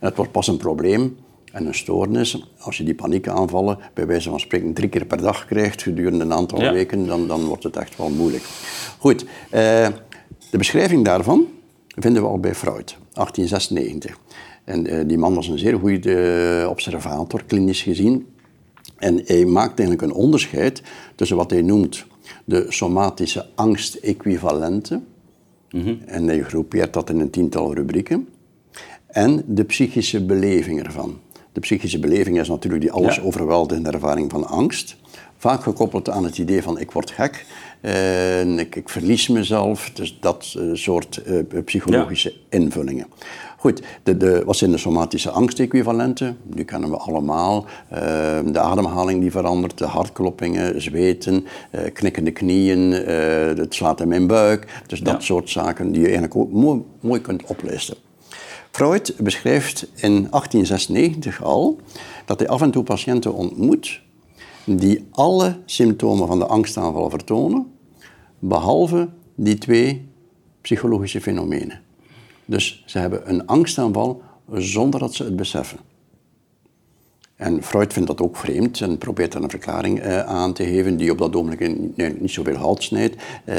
En 0.00 0.06
het 0.06 0.16
wordt 0.16 0.32
pas 0.32 0.46
een 0.46 0.56
probleem 0.56 1.16
en 1.52 1.66
een 1.66 1.74
stoornis, 1.74 2.46
als 2.58 2.76
je 2.76 2.84
die 2.84 2.94
paniekaanvallen 2.94 3.78
bij 3.94 4.06
wijze 4.06 4.30
van 4.30 4.40
spreken 4.40 4.72
drie 4.72 4.88
keer 4.88 5.04
per 5.04 5.22
dag 5.22 5.46
krijgt 5.46 5.82
gedurende 5.82 6.24
een 6.24 6.32
aantal 6.32 6.72
weken, 6.72 7.06
dan, 7.06 7.26
dan 7.26 7.44
wordt 7.44 7.62
het 7.62 7.76
echt 7.76 7.96
wel 7.96 8.08
moeilijk. 8.08 8.44
Goed, 8.98 9.22
uh, 9.22 9.28
de 10.50 10.58
beschrijving 10.58 11.04
daarvan 11.04 11.46
vinden 11.88 12.22
we 12.22 12.28
al 12.28 12.38
bij 12.38 12.54
Freud, 12.54 12.96
1896. 13.12 14.18
En 14.64 14.92
uh, 14.92 15.08
die 15.08 15.18
man 15.18 15.34
was 15.34 15.48
een 15.48 15.58
zeer 15.58 15.78
goede 15.78 16.66
observator, 16.70 17.44
klinisch 17.44 17.82
gezien. 17.82 18.26
En 18.96 19.22
hij 19.24 19.44
maakt 19.44 19.78
eigenlijk 19.78 20.02
een 20.02 20.18
onderscheid 20.18 20.82
tussen 21.14 21.36
wat 21.36 21.50
hij 21.50 21.62
noemt 21.62 22.06
de 22.44 22.66
somatische 22.68 23.46
angstequivalenten 23.54 25.06
En 26.06 26.24
je 26.24 26.44
groepeert 26.44 26.92
dat 26.92 27.10
in 27.10 27.20
een 27.20 27.30
tiental 27.30 27.74
rubrieken. 27.74 28.28
En 29.06 29.42
de 29.46 29.64
psychische 29.64 30.24
beleving 30.24 30.82
ervan. 30.82 31.18
De 31.58 31.64
psychische 31.64 31.98
beleving 31.98 32.40
is 32.40 32.48
natuurlijk 32.48 32.82
die 32.82 32.92
alles 32.92 33.20
overweldigende 33.20 33.90
ervaring 33.90 34.30
van 34.30 34.46
angst. 34.46 34.96
Vaak 35.36 35.62
gekoppeld 35.62 36.10
aan 36.10 36.24
het 36.24 36.38
idee 36.38 36.62
van 36.62 36.78
ik 36.80 36.90
word 36.90 37.10
gek, 37.10 37.46
ik, 38.58 38.76
ik 38.76 38.88
verlies 38.88 39.28
mezelf. 39.28 39.90
Dus 39.90 40.18
dat 40.20 40.54
eh, 40.58 40.64
soort 40.72 41.16
eh, 41.16 41.62
psychologische 41.64 42.32
invullingen. 42.48 43.06
Goed, 43.56 43.82
de, 44.02 44.16
de, 44.16 44.42
wat 44.44 44.56
zijn 44.56 44.70
de 44.70 44.78
somatische 44.78 45.30
angstequivalenten? 45.30 46.38
Die 46.42 46.64
kennen 46.64 46.90
we 46.90 46.96
allemaal. 46.96 47.66
Eh, 47.88 48.00
de 48.46 48.58
ademhaling 48.60 49.20
die 49.20 49.30
verandert, 49.30 49.78
de 49.78 49.86
hartkloppingen, 49.86 50.82
zweten, 50.82 51.46
eh, 51.70 51.80
knikkende 51.92 52.30
knieën, 52.30 52.92
het 53.58 53.74
slaat 53.74 54.00
in 54.00 54.08
mijn 54.08 54.26
buik. 54.26 54.82
Dus 54.86 55.00
dat 55.00 55.14
Ja. 55.14 55.20
soort 55.20 55.50
zaken 55.50 55.90
die 55.90 56.00
je 56.00 56.06
eigenlijk 56.06 56.36
ook 56.36 56.52
mooi, 56.52 56.82
mooi 57.00 57.20
kunt 57.20 57.44
oplisten. 57.44 57.96
Freud 58.78 59.14
beschrijft 59.20 59.82
in 59.94 60.12
1896 60.30 61.42
al 61.42 61.80
dat 62.24 62.38
hij 62.38 62.48
af 62.48 62.62
en 62.62 62.70
toe 62.70 62.82
patiënten 62.82 63.34
ontmoet 63.34 64.00
die 64.64 65.06
alle 65.10 65.56
symptomen 65.64 66.26
van 66.26 66.38
de 66.38 66.46
angstaanval 66.46 67.10
vertonen, 67.10 67.72
behalve 68.38 69.08
die 69.34 69.58
twee 69.58 70.08
psychologische 70.60 71.20
fenomenen. 71.20 71.80
Dus 72.44 72.82
ze 72.86 72.98
hebben 72.98 73.30
een 73.30 73.46
angstaanval 73.46 74.22
zonder 74.52 75.00
dat 75.00 75.14
ze 75.14 75.24
het 75.24 75.36
beseffen. 75.36 75.78
En 77.36 77.62
Freud 77.62 77.92
vindt 77.92 78.08
dat 78.08 78.20
ook 78.20 78.36
vreemd 78.36 78.80
en 78.80 78.98
probeert 78.98 79.32
daar 79.32 79.42
een 79.42 79.50
verklaring 79.50 80.00
eh, 80.00 80.20
aan 80.20 80.52
te 80.52 80.64
geven 80.64 80.96
die 80.96 81.10
op 81.10 81.18
dat 81.18 81.36
ogenblik 81.36 82.20
niet 82.20 82.30
zoveel 82.30 82.56
hout 82.56 82.82
snijdt. 82.82 83.16
Eh, 83.44 83.56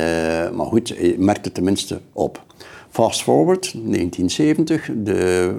maar 0.51 0.65
goed, 0.65 0.89
hij 0.97 1.15
merkt 1.17 1.45
het 1.45 1.53
tenminste 1.53 2.01
op. 2.13 2.47
Fast 2.89 3.23
forward, 3.23 3.71
1970, 3.73 4.89
de 4.95 5.56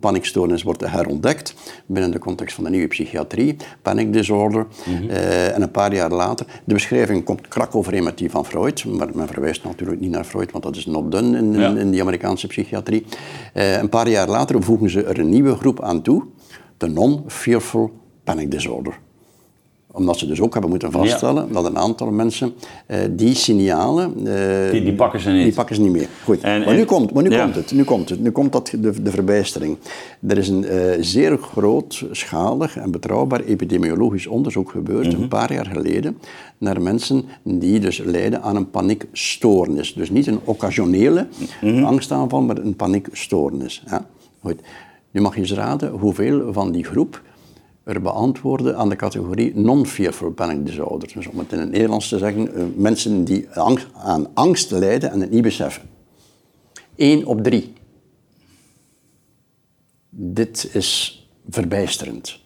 paniekstoornis 0.00 0.62
wordt 0.62 0.90
herontdekt 0.90 1.54
binnen 1.86 2.10
de 2.10 2.18
context 2.18 2.54
van 2.54 2.64
de 2.64 2.70
nieuwe 2.70 2.86
psychiatrie, 2.86 3.56
panic 3.82 4.12
disorder. 4.12 4.66
Eh, 5.08 5.54
en 5.54 5.62
een 5.62 5.70
paar 5.70 5.94
jaar 5.94 6.10
later, 6.10 6.46
de 6.64 6.74
beschrijving 6.74 7.24
komt 7.24 7.48
krak 7.48 7.74
overeen 7.74 8.04
met 8.04 8.18
die 8.18 8.30
van 8.30 8.44
Freud, 8.46 8.84
maar 8.84 9.08
men 9.14 9.26
verwijst 9.28 9.64
natuurlijk 9.64 10.00
niet 10.00 10.10
naar 10.10 10.24
Freud, 10.24 10.50
want 10.52 10.64
dat 10.64 10.76
is 10.76 10.86
not 10.86 11.12
done 11.12 11.38
in, 11.38 11.54
in, 11.54 11.60
Ja. 11.60 11.74
in 11.76 11.90
die 11.90 12.00
Amerikaanse 12.00 12.46
psychiatrie. 12.46 13.04
Eh, 13.54 13.76
een 13.78 13.88
paar 13.88 14.08
jaar 14.08 14.28
later 14.28 14.62
voegen 14.62 14.90
ze 14.90 15.02
er 15.04 15.18
een 15.18 15.28
nieuwe 15.28 15.56
groep 15.56 15.82
aan 15.82 16.02
toe, 16.02 16.22
de 16.76 16.86
non-fearful 16.88 17.90
panic 18.24 18.50
disorder. 18.50 18.98
Omdat 19.92 20.18
ze 20.18 20.26
dus 20.26 20.40
ook 20.40 20.52
hebben 20.52 20.70
moeten 20.70 20.90
vaststellen 20.92 21.52
dat 21.52 21.64
een 21.64 21.78
aantal 21.78 22.10
mensen 22.10 22.52
eh, 22.86 22.98
die 23.10 23.34
signalen... 23.34 24.26
eh, 24.26 24.70
Die- 24.70 24.82
die 24.82 24.94
pakken 24.94 25.20
ze 25.20 25.30
niet. 25.30 25.44
Die 25.44 25.52
pakken 25.54 25.74
ze 25.76 25.82
niet 25.82 25.92
meer. 25.92 26.08
Goed. 26.24 26.40
En- 26.40 26.58
maar 26.58 26.68
en- 26.68 26.76
nu, 26.76 26.84
komt, 26.84 27.12
maar 27.12 27.22
nu 27.22 27.30
ja. 27.30 27.42
komt 27.42 27.54
het. 27.54 27.72
Nu 27.72 27.84
komt 27.84 28.08
het. 28.08 28.20
Nu 28.20 28.30
komt 28.30 28.52
dat, 28.52 28.72
de, 28.78 29.02
de 29.02 29.10
verbijstering. 29.10 29.76
Er 30.26 30.38
is 30.38 30.48
een 30.48 30.64
eh, 30.64 30.96
zeer 31.00 31.38
grootschalig 31.38 32.76
en 32.76 32.90
betrouwbaar 32.90 33.40
epidemiologisch 33.40 34.26
onderzoek 34.26 34.70
gebeurd 34.70 35.12
Mhm. 35.12 35.22
een 35.22 35.28
paar 35.28 35.52
jaar 35.52 35.66
geleden 35.66 36.18
naar 36.58 36.82
mensen 36.82 37.24
die 37.42 37.80
dus 37.80 37.98
lijden 37.98 38.42
aan 38.42 38.56
een 38.56 38.70
paniekstoornis. 38.70 39.94
Dus 39.94 40.10
niet 40.10 40.26
een 40.26 40.40
occasionele 40.44 41.26
Mhm. 41.60 41.84
angstaanval, 41.84 42.40
maar 42.42 42.58
een 42.58 42.76
paniekstoornis. 42.76 43.82
Ja? 43.90 44.06
Goed. 44.42 44.60
Nu 45.10 45.20
mag 45.20 45.34
je 45.34 45.40
eens 45.40 45.52
raden 45.52 45.90
hoeveel 45.90 46.52
van 46.52 46.72
die 46.72 46.84
groep 46.84 47.22
er 47.94 48.02
beantwoorden 48.02 48.76
aan 48.76 48.88
de 48.88 48.96
categorie 48.96 49.52
non-fearful 49.58 50.30
panic 50.30 50.66
disorder. 50.66 51.10
Dus 51.14 51.26
om 51.26 51.38
het 51.38 51.52
in 51.52 51.58
het 51.58 51.70
Nederlands 51.70 52.08
te 52.08 52.18
zeggen, 52.18 52.54
eh, 52.54 52.62
mensen 52.76 53.24
die 53.24 53.48
angst, 53.50 53.86
aan 53.94 54.26
angst 54.34 54.70
lijden 54.70 55.10
en 55.10 55.20
het 55.20 55.30
niet 55.30 55.42
beseffen. 55.42 55.82
Eén 56.96 57.26
op 57.26 57.42
drie. 57.42 57.72
Dit 60.10 60.70
is 60.72 61.18
verbijsterend. 61.50 62.38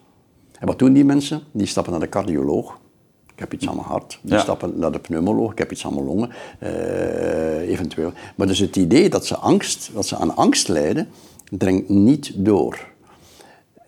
En 0.59 0.67
wat 0.67 0.79
doen 0.79 0.93
die 0.93 1.05
mensen? 1.05 1.43
Die 1.53 1.67
stappen 1.67 1.93
naar 1.93 2.01
de 2.01 2.09
cardioloog. 2.09 2.79
Ik 3.33 3.41
heb 3.41 3.53
iets 3.53 3.69
aan 3.69 3.75
mijn 3.77 3.87
hart. 3.87 4.19
Die 4.23 4.33
Ja. 4.35 4.41
stappen 4.41 4.79
naar 4.79 4.93
de 4.93 4.99
pneumoloog. 4.99 5.53
Ik 5.53 5.59
heb 5.59 5.73
iets 5.73 5.87
aan 5.87 5.95
mijn 5.95 6.07
longen. 6.07 6.31
eh, 6.59 7.69
eventueel. 7.69 8.13
Maar 8.37 8.47
dus 8.47 8.59
het 8.59 8.77
idee 8.77 9.09
dat 9.09 9.27
ze, 9.27 9.37
angst, 9.37 9.91
dat 9.95 10.07
ze 10.07 10.17
aan 10.17 10.37
angst 10.37 10.69
lijden, 10.69 11.09
dringt 11.51 11.89
niet 11.89 12.33
door. 12.37 12.79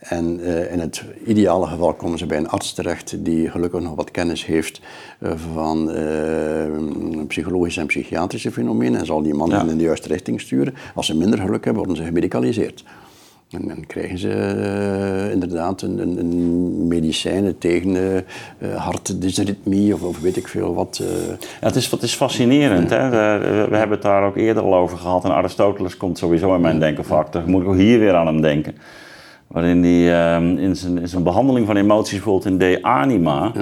En 0.09 0.40
eh, 0.40 0.73
in 0.73 0.81
het 0.81 1.05
ideale 1.25 1.66
geval 1.66 1.95
komen 1.95 2.19
ze 2.19 2.27
bij 2.27 2.38
een 2.38 2.49
arts 2.49 2.73
terecht 2.73 3.25
die 3.25 3.51
gelukkig 3.51 3.81
nog 3.81 3.95
wat 3.95 4.11
kennis 4.11 4.47
heeft 4.47 4.81
eh, 5.19 5.31
van 5.53 5.90
eh, 5.90 6.05
psychologische 7.27 7.81
en 7.81 7.87
psychiatrische 7.87 8.53
fenomenen 8.53 9.01
en 9.01 9.07
zal 9.07 9.23
die 9.23 9.35
man 9.35 9.49
Ja. 9.49 9.61
in 9.64 9.77
de 9.77 9.85
juiste 9.85 10.09
richting 10.09 10.40
sturen. 10.40 10.75
Als 10.95 11.07
ze 11.07 11.16
minder 11.16 11.38
geluk 11.38 11.64
hebben, 11.64 11.83
worden 11.85 12.03
ze 12.03 12.09
gemedicaliseerd. 12.09 12.85
En 13.51 13.69
dan 13.69 13.87
krijgen 13.87 14.19
ze 14.19 15.29
inderdaad 15.33 15.83
een, 15.83 15.99
een, 15.99 16.19
een 16.19 16.87
medicijnen 16.87 17.59
tegen 17.59 17.97
eh, 17.97 18.75
hartdysritmie 18.77 19.95
of, 19.95 20.03
of 20.03 20.21
weet 20.21 20.37
ik 20.37 20.49
veel 20.49 20.75
wat. 20.75 21.03
Ja, 21.61 21.66
het, 21.66 21.77
is, 21.77 21.90
het 21.90 22.03
is 22.03 22.14
fascinerend. 22.14 22.90
Hè? 22.90 23.09
We, 23.11 23.66
we 23.71 23.77
hebben 23.77 23.97
het 23.97 24.03
daar 24.03 24.27
ook 24.27 24.37
eerder 24.37 24.62
al 24.62 24.75
over 24.75 24.99
gehad. 24.99 25.25
En 25.25 25.35
Aristoteles 25.35 25.97
komt 25.97 26.19
sowieso 26.19 26.55
in 26.55 26.61
mijn 26.61 26.79
denkenfactor. 26.81 27.42
Moet 27.47 27.62
ik 27.62 27.69
ook 27.69 27.77
hier 27.77 27.99
weer 27.99 28.14
aan 28.14 28.27
hem 28.27 28.40
denken. 28.40 28.75
Waarin 29.49 29.83
hij 29.83 30.35
ehm, 30.35 30.57
in, 30.57 30.77
zijn, 30.77 30.99
in 30.99 31.09
zijn 31.09 31.23
behandeling 31.23 31.67
van 31.67 31.77
emoties, 31.77 32.13
bijvoorbeeld 32.13 32.47
in 32.47 32.59
De 32.59 32.79
Anima. 32.83 33.53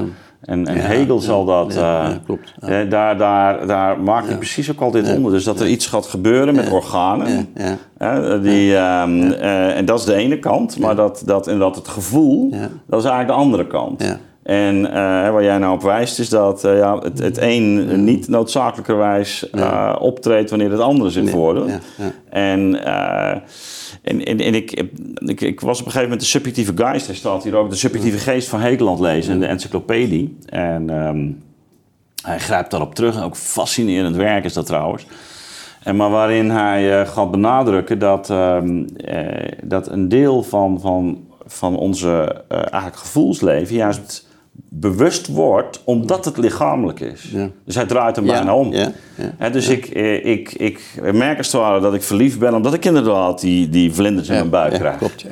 En, 0.45 0.67
en 0.67 0.77
Ja, 0.77 0.81
Hegel 0.81 1.21
zal 1.21 1.45
dat. 1.45 1.75
ja, 1.75 2.09
ja, 2.09 2.21
klopt, 2.27 2.55
daar, 2.91 3.19
daar, 3.19 3.67
daar 3.67 4.01
maakt 4.01 4.27
hij 4.27 4.37
precies 4.37 4.71
ook 4.71 4.81
altijd 4.81 5.17
onder. 5.17 5.33
Dus 5.33 5.45
dat 5.45 5.61
er 5.61 5.67
iets 5.67 5.87
gaat 5.87 6.07
gebeuren 6.07 6.55
met 6.55 6.71
organen. 6.71 7.49
die, 8.43 8.77
ehm, 8.77 9.31
eh, 9.31 9.77
en 9.77 9.85
dat 9.85 9.99
is 9.99 10.05
de 10.05 10.15
ene 10.15 10.39
kant. 10.39 10.79
Maar 10.79 10.97
dat, 10.97 11.23
dat, 11.27 11.47
en 11.47 11.59
dat 11.59 11.77
het 11.77 11.89
gevoel, 11.89 12.51
dat 12.87 13.01
is 13.01 13.07
eigenlijk 13.07 13.27
de 13.27 13.45
andere 13.45 13.67
kant. 13.67 14.19
En 14.43 14.87
eh, 14.87 14.93
waar 15.31 15.43
jij 15.43 15.59
nou 15.59 15.75
op 15.75 15.83
wijst, 15.83 16.19
is 16.19 16.29
dat 16.29 16.61
ja, 16.63 16.99
het, 16.99 17.19
het 17.19 17.39
een 17.41 18.05
niet 18.05 18.29
noodzakelijkerwijs 18.29 19.51
optreedt 19.99 20.51
wanneer 20.51 20.71
het 20.71 20.81
andere 20.81 21.11
zich 21.11 21.31
voordoet. 21.31 21.69
ja, 21.69 21.79
ja. 21.97 22.11
En, 22.31 22.81
en, 24.05 24.25
en, 24.25 24.41
en 24.41 24.55
ik, 24.55 24.73
ik, 25.15 25.41
ik 25.41 25.61
was 25.61 25.81
op 25.81 25.87
een 25.87 25.93
gegeven 25.93 26.03
moment 26.03 26.21
de 26.21 26.27
subjectieve 26.27 26.73
geest, 26.77 27.07
hij 27.07 27.15
staat 27.15 27.45
hier 27.45 27.57
ook, 27.57 27.71
de 27.71 27.77
subjectieve 27.77 28.19
geest 28.19 28.49
van 28.49 28.61
het 28.61 29.01
lezen 29.01 29.33
in 29.33 29.41
de 29.41 29.47
encyclopedie. 29.47 30.37
En 30.47 30.91
ehm, 30.91 31.31
hij 32.23 32.39
grijpt 32.39 32.71
daarop 32.71 32.95
terug. 32.95 33.23
Ook 33.23 33.37
fascinerend 33.37 34.17
werk 34.17 34.45
is 34.45 34.53
dat 34.53 34.67
trouwens. 34.67 35.07
En 35.83 35.97
maar 35.97 36.11
waarin 36.11 36.51
hij 36.51 37.01
eh, 37.01 37.09
gaat 37.09 37.31
benadrukken 37.31 37.99
dat, 37.99 38.31
ehm, 38.31 38.85
eh, 38.97 39.53
dat 39.63 39.89
een 39.89 40.09
deel 40.09 40.43
van, 40.43 40.81
van, 40.81 41.25
van 41.47 41.77
onze 41.77 42.45
eh, 42.49 42.59
eigenlijk 42.59 42.97
gevoelsleven 42.97 43.75
juist 43.75 44.29
bewust 44.69 45.27
wordt 45.27 45.81
omdat 45.85 46.25
het 46.25 46.37
lichamelijk 46.37 47.01
is. 47.01 47.31
Ja. 47.33 47.49
Dus 47.65 47.75
hij 47.75 47.87
draait 47.87 48.17
hem 48.17 48.25
Ja, 48.25 48.33
bijna 48.33 48.55
om. 48.57 48.73
ja, 49.39 49.51
dus 49.53 49.69
Ik, 49.69 49.87
eh, 49.87 50.25
ik, 50.27 50.53
ik 50.53 50.81
merk 51.13 51.39
als 51.39 51.53
het 51.53 51.61
ware 51.61 51.81
dat 51.81 51.95
ik 51.95 52.03
verliefd 52.03 52.39
ben 52.39 52.55
omdat 52.55 52.75
ik 52.75 52.85
inderdaad 52.85 53.41
die, 53.41 53.69
die 53.69 53.93
vlinders 53.95 54.29
in 54.29 54.35
mijn 54.35 54.51
buik 54.51 54.73
krijg. 54.75 54.99
Klopt, 54.99 55.25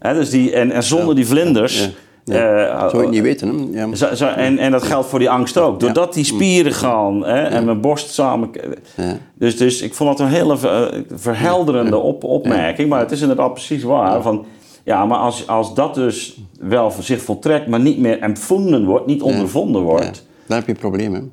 ja. 0.00 0.12
Dus 0.12 0.30
die, 0.30 0.52
en, 0.52 0.70
en 0.70 0.82
zonder 0.82 1.14
die 1.14 1.26
vlinders... 1.26 1.90
Ja. 2.24 2.70
eh, 2.78 2.88
Zou 2.90 3.02
je 3.02 3.08
niet 3.08 3.22
weten, 3.22 3.70
hè? 3.72 3.84
Ja. 3.86 4.14
zo- 4.14 4.26
en, 4.26 4.58
en 4.58 4.70
dat 4.70 4.82
geldt 4.82 5.08
voor 5.08 5.18
die 5.18 5.30
angst 5.30 5.58
ook. 5.58 5.80
Doordat 5.80 6.14
die 6.14 6.24
spieren 6.24 6.72
gaan 6.72 7.24
hè, 7.24 7.42
en 7.42 7.64
mijn 7.64 7.80
borst 7.80 8.10
samen. 8.14 8.50
Dus, 9.34 9.56
dus 9.56 9.82
ik 9.82 9.94
vond 9.94 10.10
dat 10.18 10.26
een 10.26 10.32
hele 10.32 10.56
eh, 10.62 10.82
verhelderende 11.14 11.96
op, 11.96 12.24
opmerking. 12.24 12.88
Maar 12.88 13.00
het 13.00 13.10
is 13.12 13.20
inderdaad 13.20 13.52
precies 13.52 13.82
waar. 13.82 14.22
Van, 14.22 14.44
ja, 14.86 15.06
maar 15.06 15.18
als, 15.18 15.46
als 15.46 15.74
dat 15.74 15.94
dus 15.94 16.40
wel 16.60 16.90
voor 16.90 17.04
zich 17.04 17.22
voltrekt, 17.22 17.66
maar 17.66 17.80
niet 17.80 17.98
meer 17.98 18.20
empvonden 18.20 18.84
wordt, 18.84 19.06
niet 19.06 19.22
ondervonden 19.22 19.80
Ja. 19.80 19.86
wordt. 19.86 20.26
Dan 20.46 20.56
heb 20.56 20.66
je 20.66 20.74
problemen. 20.74 21.32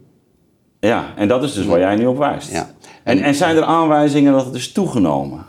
Ja, 0.80 1.06
en 1.16 1.28
dat 1.28 1.44
is 1.44 1.54
dus 1.54 1.66
waar 1.66 1.80
jij 1.80 1.96
nu 1.96 2.06
op 2.06 2.18
wijst. 2.18 2.52
Ja. 2.52 2.70
En, 3.04 3.22
en 3.22 3.36
zijn 3.36 3.56
er 3.56 3.64
aanwijzingen 3.64 4.34
dat 4.34 4.46
het 4.46 4.56
is 4.56 4.72
toegenomen? 4.72 5.46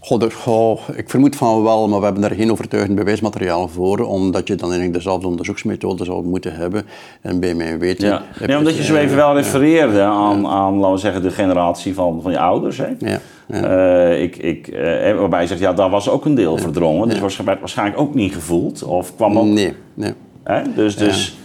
Goh, 0.00 0.30
goh, 0.30 0.80
ik 0.94 1.10
vermoed 1.10 1.36
van 1.36 1.62
wel, 1.62 1.88
maar 1.88 1.98
we 1.98 2.04
hebben 2.04 2.22
daar 2.22 2.34
geen 2.34 2.50
overtuigend 2.50 2.96
bewijsmateriaal 2.96 3.68
voor, 3.68 3.98
omdat 3.98 4.48
je 4.48 4.54
dan 4.54 4.68
eigenlijk 4.68 4.98
dezelfde 4.98 5.26
onderzoeksmethode 5.26 6.04
zou 6.04 6.24
moeten 6.24 6.54
hebben. 6.54 6.86
En 7.20 7.40
bij 7.40 7.54
mijn 7.54 7.78
weten... 7.78 8.08
Ja. 8.08 8.22
Nee, 8.46 8.58
omdat 8.58 8.76
je 8.76 8.82
zo 8.82 8.94
eh, 8.94 9.02
even 9.02 9.16
wel 9.16 9.34
refereerde 9.34 10.02
aan, 10.02 10.46
aan, 10.46 10.74
laten 10.74 10.94
we 10.94 11.00
zeggen, 11.00 11.22
de 11.22 11.30
generatie 11.30 11.94
van, 11.94 12.22
van 12.22 12.32
je 12.32 12.38
ouders. 12.38 12.78
Hè? 12.78 12.88
Ja, 12.98 13.20
Eh, 13.48 14.22
ik, 14.22 14.36
ik, 14.36 14.68
eh, 14.68 15.18
waarbij 15.18 15.40
je 15.40 15.46
zegt, 15.46 15.60
ja, 15.60 15.72
daar 15.72 15.90
was 15.90 16.08
ook 16.08 16.24
een 16.24 16.34
deel 16.34 16.58
verdrongen. 16.58 17.08
Dus 17.08 17.18
was 17.18 17.36
werd 17.36 17.60
waarschijnlijk 17.60 18.00
ook 18.00 18.14
niet 18.14 18.34
gevoeld. 18.34 18.82
Of 18.82 19.16
kwam 19.16 19.38
ook... 19.38 19.46
Nee, 19.46 19.72
nee. 19.94 20.12
Hè? 20.42 20.62
Dus, 20.74 20.96
dus 20.96 21.36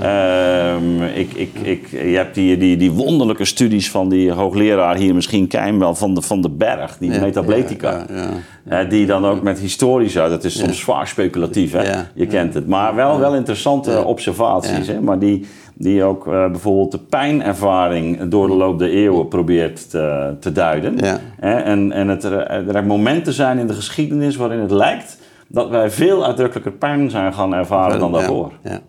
Ehm, 0.00 1.02
ik, 1.02 1.32
ik, 1.32 1.54
ik, 1.62 1.88
je 1.90 2.16
hebt 2.16 2.34
die, 2.34 2.56
die, 2.56 2.76
die 2.76 2.90
wonderlijke 2.90 3.44
studies 3.44 3.90
van 3.90 4.08
die 4.08 4.32
hoogleraar 4.32 4.96
hier 4.96 5.14
misschien 5.14 5.46
Keim 5.46 5.78
wel 5.78 5.94
van 5.94 6.14
de, 6.14 6.22
van 6.22 6.40
de 6.40 6.50
berg, 6.50 6.98
die 6.98 7.10
metabletica. 7.20 8.06
Ja, 8.64 8.76
Hè, 8.76 8.86
die 8.86 9.06
dan 9.06 9.24
ook 9.26 9.42
met 9.42 9.58
historisch 9.58 10.18
uit, 10.18 10.30
dat 10.30 10.44
is 10.44 10.58
soms 10.58 10.78
zwaar 10.78 11.06
speculatief, 11.08 11.72
hè? 11.72 11.82
Ja, 11.82 12.06
je 12.14 12.26
kent 12.26 12.54
het. 12.54 12.66
Maar 12.66 12.94
wel, 12.94 13.18
wel 13.18 13.34
interessante 13.34 14.04
observaties, 14.04 14.86
hè? 14.86 15.00
maar 15.00 15.18
die, 15.18 15.46
die 15.74 16.04
ook 16.04 16.26
eh, 16.26 16.32
bijvoorbeeld 16.50 16.90
de 16.92 16.98
pijnervaring 16.98 18.28
door 18.28 18.46
de 18.46 18.54
loop 18.54 18.78
der 18.78 18.88
eeuwen 18.90 19.28
probeert 19.28 19.90
te, 19.90 20.34
te 20.40 20.52
duiden. 20.52 20.96
Ja. 20.96 21.20
Hè? 21.40 21.54
En, 21.54 21.92
en 21.92 22.08
het, 22.08 22.24
er 22.24 22.74
er 22.76 22.84
momenten 22.84 23.32
zijn 23.32 23.58
in 23.58 23.66
de 23.66 23.74
geschiedenis 23.74 24.36
waarin 24.36 24.58
het 24.58 24.70
lijkt 24.70 25.18
dat 25.48 25.68
wij 25.68 25.90
veel 25.90 26.26
uitdrukkelijker 26.26 26.72
pijn 26.72 27.10
zijn 27.10 27.34
gaan 27.34 27.54
ervaren 27.54 27.98
dan 27.98 28.12
daarvoor. 28.12 28.52
Ja, 28.64 28.80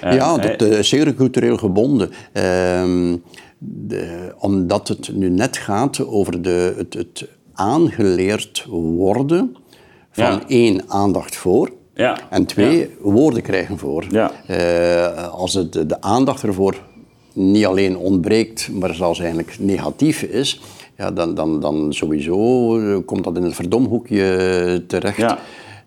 En, 0.00 0.14
ja 0.14 0.36
eh, 0.36 0.58
dat 0.58 0.68
is 0.68 0.88
zeer 0.88 1.14
cultureel 1.14 1.56
gebonden. 1.56 2.10
Ehm, 2.32 3.16
de- 3.58 4.32
omdat 4.38 4.88
het 4.88 5.10
nu 5.14 5.28
net 5.30 5.56
gaat 5.56 6.06
over 6.06 6.42
de, 6.42 6.74
het, 6.76 6.94
het 6.94 7.28
aangeleerd 7.54 8.66
worden 8.96 9.56
van 10.10 10.24
Ja. 10.24 10.42
één, 10.46 10.82
aandacht 10.88 11.36
voor. 11.36 11.70
Ja. 11.94 12.18
En 12.30 12.46
twee, 12.46 12.90
woorden 13.00 13.42
krijgen 13.42 13.78
voor. 13.78 14.04
Eh, 14.46 15.28
als 15.28 15.54
het, 15.54 15.72
de 15.72 16.00
aandacht 16.00 16.42
ervoor 16.42 16.76
niet 17.32 17.66
alleen 17.66 17.96
ontbreekt, 17.96 18.68
maar 18.72 18.94
zelfs 18.94 19.18
eigenlijk 19.18 19.56
negatief 19.58 20.22
is, 20.22 20.60
ja, 20.96 21.10
dan, 21.10 21.34
dan, 21.34 21.60
dan 21.60 21.92
sowieso 21.92 22.78
eh, 22.78 22.96
komt 23.04 23.24
dat 23.24 23.36
in 23.36 23.42
het 23.42 23.54
verdomhoekje 23.54 24.84
terecht. 24.86 25.16
Ja. 25.16 25.38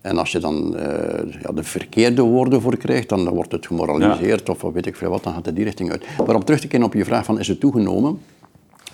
En 0.01 0.17
als 0.17 0.31
je 0.31 0.39
dan 0.39 0.77
eh, 0.77 1.41
ja, 1.41 1.51
de 1.51 1.63
verkeerde 1.63 2.21
woorden 2.21 2.61
voor 2.61 2.77
krijgt, 2.77 3.09
dan, 3.09 3.25
dan 3.25 3.33
wordt 3.33 3.51
het 3.51 3.67
gemoraliseerd 3.67 4.49
of 4.49 4.61
weet 4.61 4.85
ik 4.85 4.95
veel 4.95 5.09
wat, 5.09 5.23
dan 5.23 5.33
gaat 5.33 5.45
het 5.45 5.55
die 5.55 5.63
richting 5.63 5.91
uit. 5.91 6.03
Maar 6.25 6.35
om 6.35 6.43
terug 6.43 6.59
te 6.59 6.67
keren 6.67 6.85
op 6.85 6.93
je 6.93 7.05
vraag 7.05 7.25
van 7.25 7.39
is 7.39 7.47
het 7.47 7.59
toegenomen? 7.59 8.19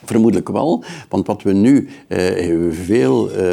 Vermoedelijk 0.05 0.49
wel, 0.49 0.83
want 1.09 1.27
wat 1.27 1.41
we 1.41 1.53
nu 1.53 1.89
eh, 2.07 2.71
veel 2.71 3.31
eh, 3.31 3.45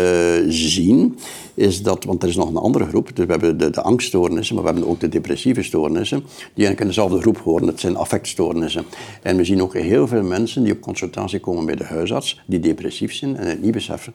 zien, 0.48 1.18
is 1.54 1.82
dat, 1.82 2.04
want 2.04 2.22
er 2.22 2.28
is 2.28 2.36
nog 2.36 2.48
een 2.48 2.56
andere 2.56 2.86
groep, 2.86 3.16
dus 3.16 3.26
we 3.26 3.30
hebben 3.30 3.58
de, 3.58 3.82
angststoornissen, 3.82 4.54
maar 4.54 4.64
we 4.64 4.70
hebben 4.70 4.88
ook 4.88 5.00
de 5.00 5.08
depressieve 5.08 5.62
stoornissen, 5.62 6.18
die 6.18 6.66
eigenlijk 6.66 6.80
in 6.80 6.86
dezelfde 6.86 7.20
groep 7.20 7.38
horen, 7.38 7.66
dat 7.66 7.80
zijn 7.80 7.96
affectstoornissen. 7.96 8.84
En 9.22 9.36
we 9.36 9.44
zien 9.44 9.62
ook 9.62 9.74
heel 9.74 10.08
veel 10.08 10.22
mensen 10.22 10.62
die 10.62 10.72
op 10.72 10.80
consultatie 10.80 11.40
komen 11.40 11.66
bij 11.66 11.76
de 11.76 11.84
huisarts, 11.84 12.40
die 12.46 12.60
depressief 12.60 13.14
zijn 13.14 13.36
en 13.36 13.46
het 13.46 13.62
niet 13.62 13.72
beseffen. 13.72 14.12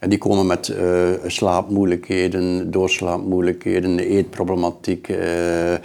En 0.00 0.08
die 0.08 0.18
komen 0.18 0.46
met 0.46 0.68
eh, 0.68 1.10
slaapmoeilijkheden, 1.26 2.70
doorslaapmoeilijkheden, 2.70 3.98
eetproblematiek, 3.98 5.08
eh, 5.08 5.74
eh, 5.74 5.80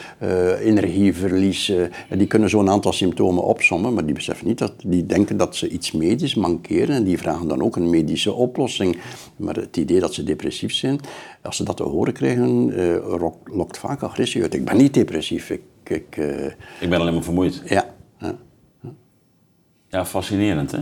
energieverlies. 0.61 1.69
en 2.09 2.17
die 2.17 2.27
kunnen 2.27 2.49
zo'n 2.49 2.69
aantal 2.69 2.93
symptomen 2.93 3.43
opsommen, 3.43 3.93
maar 3.93 4.05
die 4.05 4.13
beseffen 4.13 4.47
niet 4.47 4.57
dat 4.57 4.73
die 4.85 5.05
denken 5.05 5.37
dat 5.37 5.55
ze 5.55 5.69
iets 5.69 5.91
medisch 5.91 6.35
mankeren 6.35 6.95
en 6.95 7.03
die 7.03 7.17
vragen 7.17 7.47
dan 7.47 7.61
ook 7.61 7.75
een 7.75 7.89
medische 7.89 8.33
oplossing. 8.33 8.97
Maar 9.35 9.55
het 9.55 9.77
idee 9.77 9.99
dat 9.99 10.13
ze 10.13 10.23
depressief 10.23 10.73
zijn, 10.73 10.99
als 11.41 11.57
ze 11.57 11.63
dat 11.63 11.77
te 11.77 11.83
horen 11.83 12.13
krijgen, 12.13 12.73
lokt 13.43 13.77
vaak 13.77 14.03
agressie 14.03 14.41
uit. 14.41 14.53
Ik 14.53 14.65
ben 14.65 14.77
niet 14.77 14.93
depressief. 14.93 15.49
Ik, 15.49 15.61
ik, 15.83 16.17
Ik 16.79 16.89
ben 16.89 16.99
alleen 16.99 17.13
maar 17.13 17.23
vermoeid. 17.23 17.61
ja. 17.65 17.93
ja. 18.19 18.35
Ja, 19.95 20.05
fascinerend, 20.05 20.71
hè? 20.71 20.77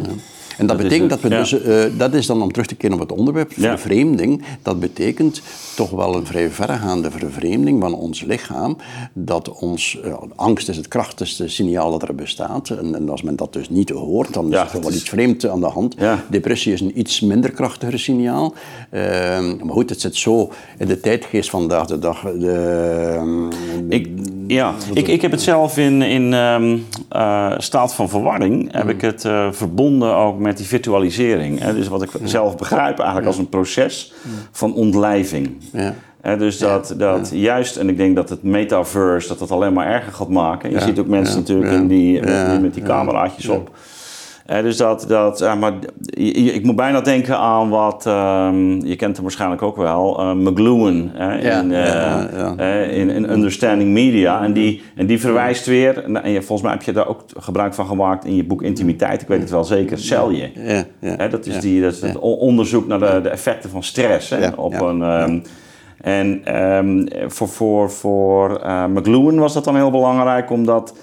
En 0.58 0.66
dat, 0.68 0.78
betekent 0.78 1.10
dat 1.10 1.22
we 1.22 1.30
ja. 1.30 1.38
dus, 1.40 1.62
eh, 1.62 1.84
dat 1.98 2.14
is 2.14 2.26
dan 2.26 2.42
om 2.42 2.52
terug 2.52 2.68
te 2.68 2.76
keren 2.76 2.96
op 2.96 3.00
het 3.10 3.12
onderwerp, 3.18 3.54
vervreemding. 3.54 4.44
Dat 4.62 4.80
betekent 4.80 5.42
toch 5.76 5.90
wel 5.90 6.16
een 6.16 6.26
vrij 6.26 6.50
verregaande 6.50 7.12
vervreemding 7.12 7.82
van 7.82 7.94
ons 7.94 8.22
lichaam. 8.24 8.78
Dat 9.14 9.60
ons, 9.60 10.00
eh, 10.04 10.14
angst 10.36 10.70
is 10.70 10.78
het 10.78 10.88
krachtigste 10.88 11.48
signaal 11.48 11.92
dat 11.92 12.02
er 12.08 12.16
bestaat. 12.16 12.70
En, 12.70 12.96
en 12.96 13.10
als 13.10 13.22
men 13.22 13.36
dat 13.36 13.54
dus 13.54 13.70
niet 13.70 13.90
hoort, 13.90 14.34
dan 14.34 14.54
is 14.54 14.60
er 14.60 14.68
wel 14.82 14.90
is- 14.90 14.96
iets 14.96 15.10
vreemds 15.10 15.48
aan 15.48 15.60
de 15.60 15.66
hand. 15.68 15.96
Depressie 16.30 16.74
is 16.74 16.82
een 16.82 17.00
iets 17.00 17.22
minder 17.22 17.52
krachtiger 17.52 18.00
signaal. 18.00 18.54
Ehm, 18.90 19.56
maar 19.64 19.74
goed, 19.74 19.90
het 19.90 20.02
zit 20.02 20.16
zo 20.16 20.52
in 20.78 20.88
de 20.88 21.00
tijdgeest 21.00 21.50
vandaag 21.50 21.86
de 21.88 22.00
dag. 22.00 22.22
De, 22.22 23.50
Ik, 23.90 24.10
ja, 24.48 24.74
ik, 24.94 25.08
ik 25.08 25.22
heb 25.22 25.32
het 25.32 25.42
zelf 25.42 25.78
in, 25.78 26.02
in 26.02 26.34
ehm, 26.34 26.78
eh, 27.10 27.54
staat 27.58 27.94
van 27.94 28.10
verwarring, 28.10 28.72
heb 28.72 28.90
ik 28.90 29.02
het 29.04 29.26
eh, 29.26 29.48
verbonden 29.52 30.16
ook 30.16 30.40
met 30.40 30.58
die 30.58 30.66
virtualisering. 30.66 31.60
Hè? 31.60 31.74
Dus 31.74 31.88
wat 31.88 32.02
ik 32.02 32.10
zelf 32.24 32.58
begrijp 32.58 32.98
eigenlijk 32.98 33.28
als 33.28 33.38
een 33.38 33.50
proces 33.50 34.14
van 34.52 34.74
ontlijving. 34.74 35.58
Ja. 35.72 35.94
Hè, 36.22 36.38
dus 36.38 36.58
dat, 36.58 36.94
dat 36.98 37.30
juist, 37.34 37.76
en 37.76 37.90
ik 37.90 37.98
denk 37.98 38.16
dat 38.16 38.30
het 38.30 38.44
metaverse 38.44 39.28
dat 39.28 39.40
dat 39.40 39.52
alleen 39.52 39.74
maar 39.74 39.88
erger 39.88 40.14
gaat 40.14 40.30
maken. 40.30 40.72
Je 40.72 40.80
ziet 40.80 41.00
ook 41.00 41.08
mensen 41.08 41.38
natuurlijk 41.38 41.72
in 41.72 41.88
die, 41.88 42.22
met, 42.22 42.62
met 42.62 42.74
die 42.74 42.84
cameraatjes 42.84 43.48
op. 43.48 43.72
Dus 44.46 44.78
dat, 44.78 45.06
dat 45.08 45.40
ja, 45.40 45.56
maar 45.56 45.74
ik 46.54 46.64
moet 46.64 46.76
bijna 46.76 47.02
denken 47.02 47.38
aan 47.38 47.70
wat, 47.70 48.06
ehm, 48.06 48.86
je 48.86 48.96
kent 48.96 49.16
hem 49.16 49.24
waarschijnlijk 49.24 49.62
ook 49.62 49.78
wel, 49.78 50.20
eh, 50.20 50.32
McLuhan 50.34 51.12
Ja, 51.16 51.32
in, 51.32 51.72
eh, 51.72 51.86
ja, 51.86 52.30
ja. 52.36 52.54
eh, 52.58 52.98
in, 52.98 53.10
in 53.10 53.32
Understanding 53.32 53.92
Media. 53.92 54.44
En 54.44 54.54
die, 54.54 54.82
en 54.96 55.06
die 55.06 55.20
verwijst 55.20 55.66
weer, 55.66 56.04
en 56.04 56.32
je, 56.32 56.42
volgens 56.42 56.62
mij 56.62 56.72
heb 56.72 56.82
je 56.82 56.92
daar 56.92 57.08
ook 57.08 57.24
gebruik 57.38 57.74
van 57.74 57.86
gemaakt 57.86 58.26
in 58.26 58.36
je 58.36 58.44
boek 58.44 58.62
Intimiteit, 58.62 59.22
ik 59.22 59.28
weet 59.28 59.42
het 59.42 59.50
wel 59.50 59.64
zeker, 59.64 59.98
Celje. 59.98 60.52
Ja, 61.00 61.28
dat 61.28 61.46
is, 61.46 61.60
die, 61.60 61.82
dat 61.82 61.94
is 61.94 62.02
het 62.02 62.20
onderzoek 62.20 62.88
naar 62.88 63.00
de, 63.00 63.20
de 63.24 63.30
effecten 63.30 63.70
van 63.70 63.84
stress. 63.84 64.30
Hè, 64.30 64.48
op 64.48 64.82
een, 64.82 65.02
ehm, 65.02 65.40
En 66.04 66.42
ehm, 66.44 67.06
voor, 67.28 67.48
voor, 67.48 67.92
voor 67.92 68.60
eh, 68.60 68.86
McLuhan 68.86 69.40
was 69.40 69.54
dat 69.54 69.64
dan 69.64 69.76
heel 69.76 69.92
belangrijk, 69.92 70.52
omdat 70.52 70.96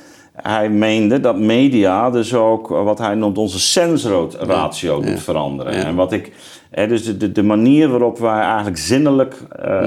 hij 0.43 0.71
meende 0.71 1.21
dat 1.21 1.39
media 1.39 2.11
dus 2.11 2.35
ook 2.35 2.71
eh, 2.71 2.85
wat 2.85 2.99
hij 2.99 3.15
noemt 3.15 3.39
onze 3.39 3.61
sensroad-ratio 3.61 5.01
doet 5.01 5.21
veranderen. 5.21 5.73
En 5.73 5.95
wat 5.95 6.13
ik, 6.13 6.33
hè, 6.71 6.87
dus 6.87 7.05
de, 7.05 7.17
de, 7.17 7.33
de 7.33 7.43
manier 7.43 7.89
waarop 7.89 8.19
wij 8.19 8.41
eigenlijk 8.41 8.79
zinnelijk 8.79 9.37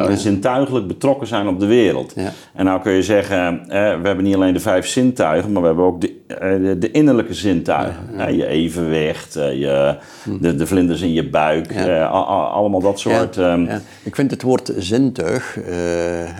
en 0.08 0.18
zintuigelijk 0.18 0.88
betrokken 0.88 1.28
zijn 1.28 1.48
op 1.48 1.60
de 1.60 1.66
wereld. 1.66 2.13
Ja. 2.16 2.32
En 2.54 2.66
nou 2.66 2.82
kun 2.82 2.92
je 2.92 3.04
zeggen, 3.04 3.66
we 3.68 4.02
hebben 4.04 4.24
niet 4.24 4.36
alleen 4.36 4.54
de 4.54 4.60
vijf 4.60 4.88
zintuigen, 4.88 5.52
maar 5.52 5.62
we 5.62 5.68
hebben 5.68 5.86
ook 5.86 6.02
de, 6.02 6.13
eh, 6.28 6.80
de, 6.80 6.92
innerlijke 6.92 7.34
zintuigen. 7.34 8.36
Je 8.36 8.48
evenwicht, 8.48 9.34
je, 9.34 9.98
de, 10.39 10.56
de 10.56 10.68
vlinders 10.68 11.02
in 11.02 11.13
je 11.13 11.30
buik, 11.30 11.72
eh, 11.72 12.12
allemaal 12.54 12.82
dat 12.82 13.00
soort... 13.00 13.38
Ehm, 13.38 13.66
ja. 13.66 13.82
Ik 14.04 14.16
vind 14.16 14.32
het 14.32 14.42
woord 14.42 14.74
zintuig 14.78 15.60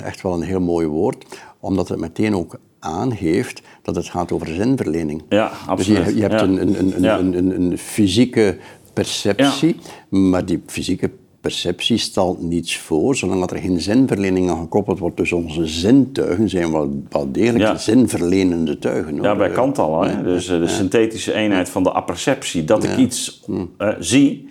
echt 0.04 0.22
wel 0.22 0.34
een 0.34 0.42
heel 0.42 0.60
mooi 0.60 0.88
woord, 0.88 1.26
omdat 1.60 1.88
het 1.88 2.00
meteen 2.00 2.36
ook 2.36 2.58
aangeeft 2.80 3.62
dat 3.84 3.96
het 3.96 4.06
gaat 4.10 4.32
over 4.32 4.48
zinverlening. 4.48 5.22
Ja, 5.30 5.48
Dus 5.50 5.58
absoluut. 5.68 6.06
je, 6.06 6.16
je 6.16 6.22
hebt 6.22 6.34
Ja. 6.34 6.42
een, 6.42 6.62
een, 6.62 6.96
een, 6.96 7.02
Ja. 7.02 7.20
een, 7.20 7.78
fysieke 7.78 8.58
perceptie, 8.94 9.76
maar 10.10 10.46
die 10.46 10.62
fysieke 10.66 11.10
perceptie 11.42 11.98
stelt 11.98 12.42
niets 12.42 12.78
voor, 12.78 13.16
zolang 13.16 13.40
dat 13.40 13.52
er 13.52 13.58
geen 13.58 13.82
zinverlening 13.82 14.50
aan 14.50 14.60
gekoppeld 14.60 15.00
wordt. 15.00 15.18
Dus 15.18 15.32
onze 15.32 15.68
zintuigen 15.68 16.50
zijn 16.50 16.72
wel, 16.72 17.04
wel 17.10 17.32
degelijk 17.32 17.64
Ja. 17.64 17.78
zinverlenende 17.78 18.80
tuigen. 18.80 19.16
Ja, 19.16 19.28
hoor. 19.28 19.38
bij 19.38 19.50
Eh, 19.50 19.54
Kant 19.56 19.78
al. 19.80 20.02
Hè? 20.04 20.24
Dus 20.24 20.48
eh, 20.50 20.60
de 20.60 20.68
synthetische 20.68 21.34
eenheid 21.34 21.70
van 21.70 21.84
de 21.84 21.92
apperceptie. 21.92 22.64
Dat 22.64 22.84
ik 22.84 22.98
iets 22.98 23.44
eh, 23.78 23.90
zie 24.00 24.50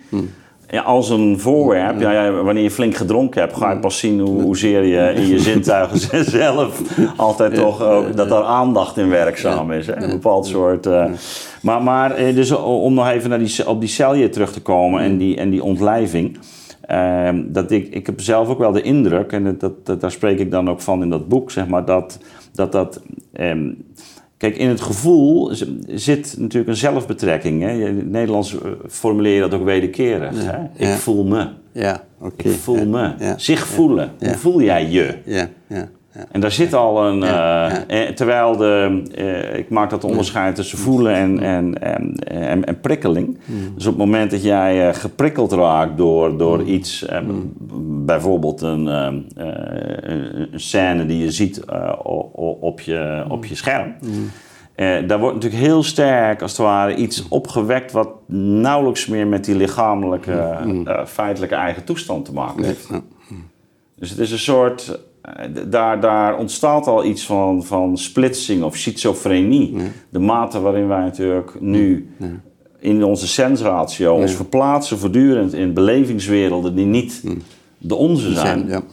ja, 0.73 0.81
als 0.81 1.09
een 1.09 1.39
voorwerp. 1.39 1.99
Ja, 1.99 2.11
ja, 2.11 2.31
wanneer 2.31 2.63
je 2.63 2.71
flink 2.71 2.95
gedronken 2.95 3.41
hebt, 3.41 3.55
ga 3.55 3.71
je 3.71 3.79
pas 3.79 3.97
zien 3.99 4.19
hoe, 4.19 4.41
hoezeer 4.41 4.83
je 4.85 5.13
in 5.13 5.27
je 5.27 5.39
zintuigen 5.39 6.25
zelf 6.39 6.81
altijd 7.17 7.55
toch 7.55 7.81
ook, 7.83 8.15
dat 8.15 8.31
er 8.31 8.43
aandacht 8.43 8.97
in 8.97 9.09
werkzaam 9.09 9.71
is. 9.71 9.87
Hè? 9.87 9.95
Een 10.03 10.09
bepaald 10.09 10.45
soort... 10.45 10.85
eh, 10.85 11.05
maar, 11.61 11.83
maar 11.83 12.11
eh, 12.11 12.35
dus 12.35 12.51
om 12.51 12.93
nog 12.93 13.09
even 13.09 13.29
naar 13.29 13.39
die, 13.39 13.67
op 13.67 13.79
die 13.79 13.89
celje 13.89 14.29
terug 14.29 14.51
te 14.51 14.61
komen 14.61 15.01
en 15.01 15.17
die, 15.17 15.37
en 15.37 15.49
die 15.49 15.63
ontlijving. 15.63 16.37
Ehm, 16.81 17.41
dat 17.45 17.71
ik, 17.71 17.87
ik 17.93 18.05
heb 18.05 18.21
zelf 18.21 18.47
ook 18.49 18.59
wel 18.59 18.71
de 18.71 18.81
indruk, 18.81 19.31
en 19.31 19.43
dat, 19.43 19.59
dat, 19.59 19.85
dat- 19.85 20.01
daar 20.01 20.11
spreek 20.11 20.39
ik 20.39 20.51
dan 20.51 20.69
ook 20.69 20.81
van 20.81 21.01
in 21.01 21.09
dat 21.09 21.27
boek, 21.27 21.51
zeg 21.51 21.67
maar, 21.67 21.85
dat 21.85 22.19
dat. 22.53 22.71
dat 22.71 23.01
ehm, 23.33 23.71
kijk, 24.43 24.57
in 24.57 24.69
het 24.69 24.81
gevoel 24.81 25.51
zit 25.87 26.35
natuurlijk 26.37 26.67
een 26.69 26.75
zelfbetrekking. 26.75 27.61
Hè? 27.61 27.71
In 27.87 27.97
het 27.97 28.09
Nederlands 28.09 28.53
eh, 28.61 28.71
formuleer 28.89 29.33
je 29.35 29.39
dat 29.41 29.53
ook 29.53 29.63
wederkerig. 29.65 30.31
Hè? 30.35 30.85
Ik 30.91 30.97
voel 30.97 31.23
me. 31.23 31.47
Ja, 31.71 32.03
oké. 32.19 32.49
Ik 32.49 32.55
voel 32.57 32.77
Ja, 32.77 32.85
me. 32.85 33.11
ja, 33.19 33.37
Zich 33.37 33.67
voelen. 33.67 34.11
Hoe 34.19 34.33
voel 34.37 34.61
jij 34.61 34.89
je? 34.89 35.15
Ja, 35.25 35.49
ja. 35.67 35.89
En 36.31 36.39
daar 36.41 36.51
zit 36.51 36.73
al 36.73 37.05
een. 37.05 37.23
Eh, 37.23 38.07
eh, 38.07 38.09
terwijl 38.15 38.57
de. 38.57 39.01
eh, 39.15 39.57
ik 39.57 39.69
maak 39.69 39.89
dat 39.89 40.03
onderscheid 40.03 40.55
tussen 40.55 40.77
voelen 40.77 41.13
en, 41.15 41.39
en, 41.39 41.79
en, 41.81 42.15
en, 42.27 42.65
en 42.65 42.79
prikkeling. 42.79 43.37
Dus 43.75 43.85
op 43.85 43.91
het 43.97 44.05
moment 44.05 44.31
dat 44.31 44.43
jij 44.43 44.93
geprikkeld 44.93 45.51
raakt 45.51 45.97
door, 45.97 46.37
door 46.37 46.63
iets. 46.63 47.05
eh, 47.05 47.17
b- 47.19 47.25
bijvoorbeeld 48.05 48.61
een, 48.61 48.85
een 48.85 50.49
scène 50.55 51.05
die 51.05 51.17
je 51.23 51.31
ziet 51.31 51.61
op, 52.59 52.79
je, 52.81 53.25
op 53.29 53.45
je 53.45 53.55
scherm. 53.55 53.95
Eh, 54.75 54.87
daar 55.07 55.19
wordt 55.19 55.35
natuurlijk 55.35 55.63
heel 55.63 55.83
sterk, 55.83 56.41
als 56.41 56.51
het 56.51 56.59
ware, 56.61 56.95
iets 56.95 57.27
opgewekt 57.27 57.91
wat 57.91 58.09
nauwelijks 58.37 59.07
meer 59.07 59.27
met 59.27 59.45
die 59.45 59.55
lichamelijke, 59.55 60.57
feitelijke 61.05 61.55
eigen 61.55 61.83
toestand 61.83 62.25
te 62.25 62.33
maken 62.33 62.63
heeft. 62.63 62.89
Dus 63.95 64.09
het 64.09 64.19
is 64.19 64.31
een 64.31 64.39
soort 64.39 64.99
daar, 65.69 65.99
daar 65.99 66.37
ontstaat 66.37 66.87
al 66.87 67.05
iets 67.05 67.25
van, 67.25 67.63
van 67.63 67.97
splitsing 67.97 68.63
of 68.63 68.77
schizofrenie. 68.77 69.75
De 70.09 70.19
mate 70.19 70.59
waarin 70.59 70.87
wij 70.87 71.01
natuurlijk 71.01 71.61
nu 71.61 72.09
in 72.79 73.03
onze 73.03 73.27
sensratio 73.27 74.13
ons 74.15 74.31
verplaatsen 74.31 74.97
voortdurend 74.97 75.53
in 75.53 75.73
belevingswerelden 75.73 76.75
die 76.75 76.85
niet 76.85 77.23
de 77.77 77.95
onze 77.95 78.33
zijn. 78.33 78.67
zijn. 78.67 78.83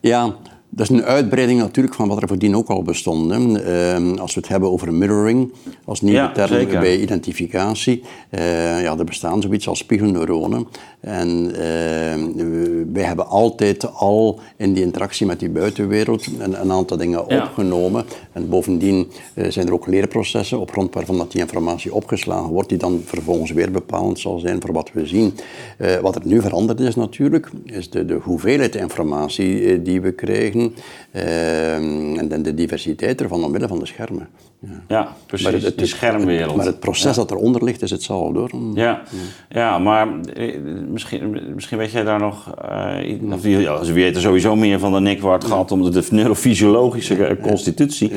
Ja. 0.00 0.34
Dat 0.74 0.90
is 0.90 0.96
een 0.96 1.04
uitbreiding 1.04 1.60
natuurlijk 1.60 1.94
van 1.94 2.08
wat 2.08 2.22
er 2.22 2.28
voordien 2.28 2.56
ook 2.56 2.68
al 2.68 2.82
bestond. 2.82 3.30
Hè. 3.30 3.62
Ehm, 3.62 4.18
als 4.18 4.34
we 4.34 4.40
het 4.40 4.48
hebben 4.48 4.70
over 4.70 4.94
mirroring, 4.94 5.52
als 5.84 6.00
nieuwe 6.00 6.18
Ja, 6.18 6.32
term 6.32 6.48
zeker. 6.48 6.80
bij 6.80 7.00
identificatie, 7.00 8.02
eh, 8.30 8.82
ja, 8.82 8.98
er 8.98 9.04
bestaan 9.04 9.42
zoiets 9.42 9.68
als 9.68 9.78
spiegelneuronen. 9.78 10.66
En 11.00 11.52
ehm, 11.54 12.92
wij 12.92 13.02
hebben 13.02 13.26
altijd 13.26 13.94
al 13.94 14.40
in 14.56 14.72
die 14.72 14.82
interactie 14.84 15.26
met 15.26 15.38
die 15.40 15.48
buitenwereld 15.50 16.26
een, 16.38 16.60
een 16.60 16.72
aantal 16.72 16.96
dingen 16.96 17.24
Ja. 17.28 17.42
opgenomen. 17.42 18.04
En 18.32 18.48
bovendien 18.48 19.08
eh, 19.34 19.50
zijn 19.50 19.66
er 19.66 19.72
ook 19.72 19.86
leerprocessen 19.86 20.60
op 20.60 20.70
grond 20.70 20.94
waarvan 20.94 21.18
dat 21.18 21.32
die 21.32 21.40
informatie 21.40 21.94
opgeslagen 21.94 22.50
wordt, 22.50 22.68
die 22.68 22.78
dan 22.78 23.02
vervolgens 23.04 23.50
weer 23.50 23.70
bepalend 23.70 24.18
zal 24.18 24.38
zijn 24.38 24.60
voor 24.60 24.72
wat 24.72 24.90
we 24.92 25.06
zien. 25.06 25.34
Eh, 25.78 25.96
wat 25.96 26.14
er 26.14 26.22
nu 26.24 26.40
veranderd 26.40 26.80
is 26.80 26.94
natuurlijk, 26.94 27.50
is 27.64 27.90
de, 27.90 28.04
de 28.04 28.18
hoeveelheid 28.22 28.74
informatie 28.74 29.82
die 29.82 30.00
we 30.00 30.12
krijgen 30.12 30.61
eh, 31.10 31.74
en 31.74 32.28
de, 32.28 32.40
de 32.40 32.54
diversiteit 32.54 33.20
ervan 33.20 33.44
omwille 33.44 33.68
van 33.68 33.78
de 33.78 33.86
schermen. 33.86 34.28
Ja. 34.60 34.82
Ja, 34.88 35.16
precies. 35.26 35.50
Maar 35.50 35.60
het, 35.60 35.78
die 35.78 35.86
schermwereld. 35.86 36.56
maar 36.56 36.66
het 36.66 36.80
proces 36.80 37.16
dat 37.16 37.30
eronder 37.30 37.64
ligt 37.64 37.82
is 37.82 37.90
hetzelfde 37.90 38.38
hoor. 38.38 38.50
Ja, 38.74 39.02
ja 39.48 39.78
maar 39.78 40.08
eh, 40.34 40.58
misschien, 40.88 41.40
misschien 41.54 41.78
weet 41.78 41.90
jij 41.90 42.04
daar 42.04 42.18
nog. 42.18 42.54
eh, 43.00 43.32
of 43.32 43.46
ja, 43.46 43.84
ze 43.84 43.92
weten 43.92 44.22
sowieso 44.22 44.56
meer 44.56 44.78
van 44.78 44.92
dan 44.92 45.06
ik 45.06 45.20
waar 45.20 45.38
het 45.38 45.44
gaat 45.44 45.72
om 45.72 45.90
de 45.90 46.06
neurofysiologische 46.10 47.26
eh, 47.26 47.42
constitutie. 47.42 48.12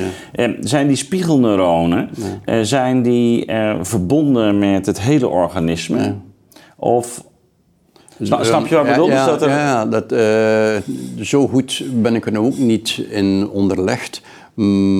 Zijn 0.60 0.86
die 0.86 0.96
spiegelneuronen 0.96 2.10
zijn 2.62 3.02
die, 3.02 3.52
verbonden 3.80 4.58
met 4.58 4.86
het 4.86 5.00
hele 5.00 5.28
organisme? 5.28 6.14
Of. 6.76 7.24
Sna- 8.22 8.44
snap 8.44 8.66
je 8.66 8.74
wat 8.74 8.84
ik 8.84 8.90
bedoel? 8.90 9.08
Ja, 9.08 9.24
Dus 9.24 9.32
dat 9.38 9.42
er- 9.42 9.48
ja, 9.48 9.58
ja, 9.58 9.86
dat, 9.86 10.12
eh, 10.12 10.76
zo 11.24 11.48
goed 11.48 11.82
ben 11.94 12.14
ik 12.14 12.26
er 12.26 12.38
ook 12.40 12.58
niet 12.58 13.02
in 13.10 13.48
onderlegd. 13.48 14.20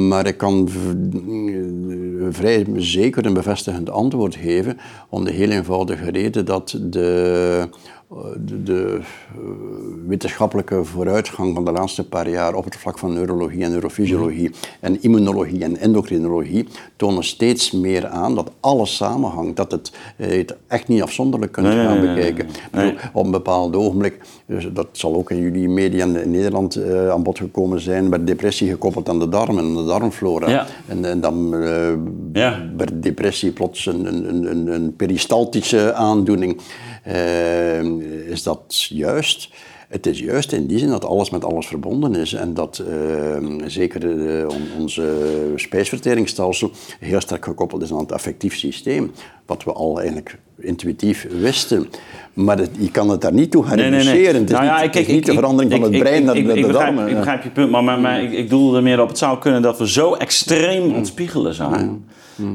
Maar 0.08 0.26
ik 0.26 0.36
kan 0.36 0.68
eh, 0.68 2.26
vrij 2.30 2.66
zeker 2.76 3.26
een 3.26 3.34
bevestigend 3.34 3.90
antwoord 3.90 4.34
geven. 4.36 4.78
Om 5.08 5.24
de 5.24 5.32
heel 5.32 5.50
eenvoudige 5.50 6.10
reden 6.10 6.44
dat 6.44 6.78
de, 6.82 7.68
de, 8.44 8.62
de 8.62 8.98
eh, 9.34 9.38
wetenschappelijke 10.06 10.84
vooruitgang 10.84 11.54
van 11.54 11.64
de 11.64 11.72
laatste 11.72 12.08
paar 12.08 12.28
jaar 12.28 12.54
op 12.54 12.64
het 12.64 12.76
vlak 12.76 12.98
van 12.98 13.12
neurologie 13.12 13.64
en 13.64 13.70
neurofysiologie 13.70 14.50
en 14.80 15.02
immunologie 15.02 15.64
en 15.64 15.76
endocrinologie 15.76 16.66
tonen 16.96 17.24
steeds 17.24 17.70
meer 17.70 18.06
aan 18.06 18.34
dat 18.34 18.50
alles 18.60 18.96
samenhangt. 18.96 19.56
Dat 19.56 19.70
het, 19.70 19.92
eh, 20.16 20.36
het 20.38 20.56
echt 20.66 20.88
niet 20.88 21.02
afzonderlijk 21.02 21.52
kunt 21.52 21.66
Nee, 21.66 21.84
gaan 21.86 22.00
nee, 22.00 22.14
bekijken. 22.14 22.46
nee. 22.72 22.94
Op 23.12 23.24
een 23.24 23.30
bepaald 23.30 23.76
ogenblik, 23.76 24.18
dus 24.46 24.68
dat 24.72 24.86
zal 24.92 25.14
ook 25.14 25.30
in 25.30 25.40
jullie 25.40 25.68
media 25.68 26.04
in 26.04 26.30
Nederland 26.30 26.76
eh, 26.76 27.10
aan 27.10 27.22
bod 27.22 27.38
gekomen 27.38 27.80
zijn, 27.80 28.10
werd 28.10 28.26
depressie 28.26 28.70
gekoppeld 28.70 29.08
aan 29.08 29.18
de 29.18 29.28
darmen 29.28 29.64
en 29.64 29.74
de 29.74 29.84
darmflora. 29.84 30.50
Ja. 30.50 30.66
En, 30.86 31.04
en 31.04 31.20
dan 31.20 31.54
eh, 31.54 31.92
Ja. 32.32 32.70
werd 32.76 33.02
depressie 33.02 33.50
plots 33.52 33.86
een, 33.86 34.06
een, 34.06 34.50
een, 34.50 34.66
een 34.66 34.96
peristaltische 34.96 35.92
aandoening. 35.94 36.60
Eh, 37.06 37.82
is 38.30 38.42
dat 38.42 38.86
juist? 38.88 39.48
Het 39.88 40.06
is 40.06 40.18
juist 40.18 40.52
in 40.52 40.66
die 40.66 40.78
zin 40.78 40.88
dat 40.88 41.04
alles 41.04 41.30
met 41.30 41.44
alles 41.44 41.66
verbonden 41.66 42.14
is 42.14 42.32
en 42.32 42.54
dat 42.54 42.78
eh, 42.78 43.36
zeker 43.66 44.02
on- 44.48 44.80
onze 44.80 45.52
spijsverteringsstelsel 45.56 46.70
heel 47.00 47.20
sterk 47.20 47.44
gekoppeld 47.44 47.82
is 47.82 47.92
aan 47.92 47.98
het 47.98 48.12
affectief 48.12 48.56
systeem, 48.56 49.12
wat 49.46 49.64
we 49.64 49.72
al 49.72 49.96
eigenlijk 49.98 50.38
intuïtief 50.58 51.26
wisten. 51.40 51.86
Maar 52.32 52.58
het- 52.58 52.70
je 52.78 52.90
kan 52.90 53.08
het 53.10 53.20
daar 53.20 53.32
niet 53.32 53.50
toe 53.50 53.64
gaan 53.64 53.76
Nee, 53.76 53.90
nee, 53.90 53.98
nee. 54.04 54.08
reduceren. 54.12 54.40
Het 54.40 54.50
is 54.50 54.56
Nou 54.56 54.64
ja, 54.66 54.74
niet, 54.76 54.84
ik- 54.84 54.92
het 54.94 55.02
is 55.02 55.08
ik- 55.08 55.14
niet 55.14 55.26
de 55.26 55.32
verandering 55.32 55.72
van 55.72 55.82
het 55.82 55.98
brein 55.98 56.18
ik- 56.18 56.24
naar 56.24 56.36
ik- 56.36 56.46
de, 56.46 56.52
ik 56.54 56.66
begrijp-. 56.66 57.08
Ik 57.08 57.16
begrijp 57.16 57.42
je 57.42 57.50
punt, 57.50 57.70
maar, 57.70 57.84
maar, 57.84 58.00
maar 58.00 58.22
ik, 58.22 58.32
ik 58.32 58.50
doelde 58.50 58.76
er 58.76 58.82
meer 58.82 59.00
op. 59.00 59.08
Het 59.08 59.18
zou 59.18 59.38
kunnen 59.38 59.62
dat 59.62 59.78
we 59.78 59.88
zo 59.88 60.14
extreem 60.14 60.94
ontspiegelen 60.94 61.54
zijn. 61.54 62.04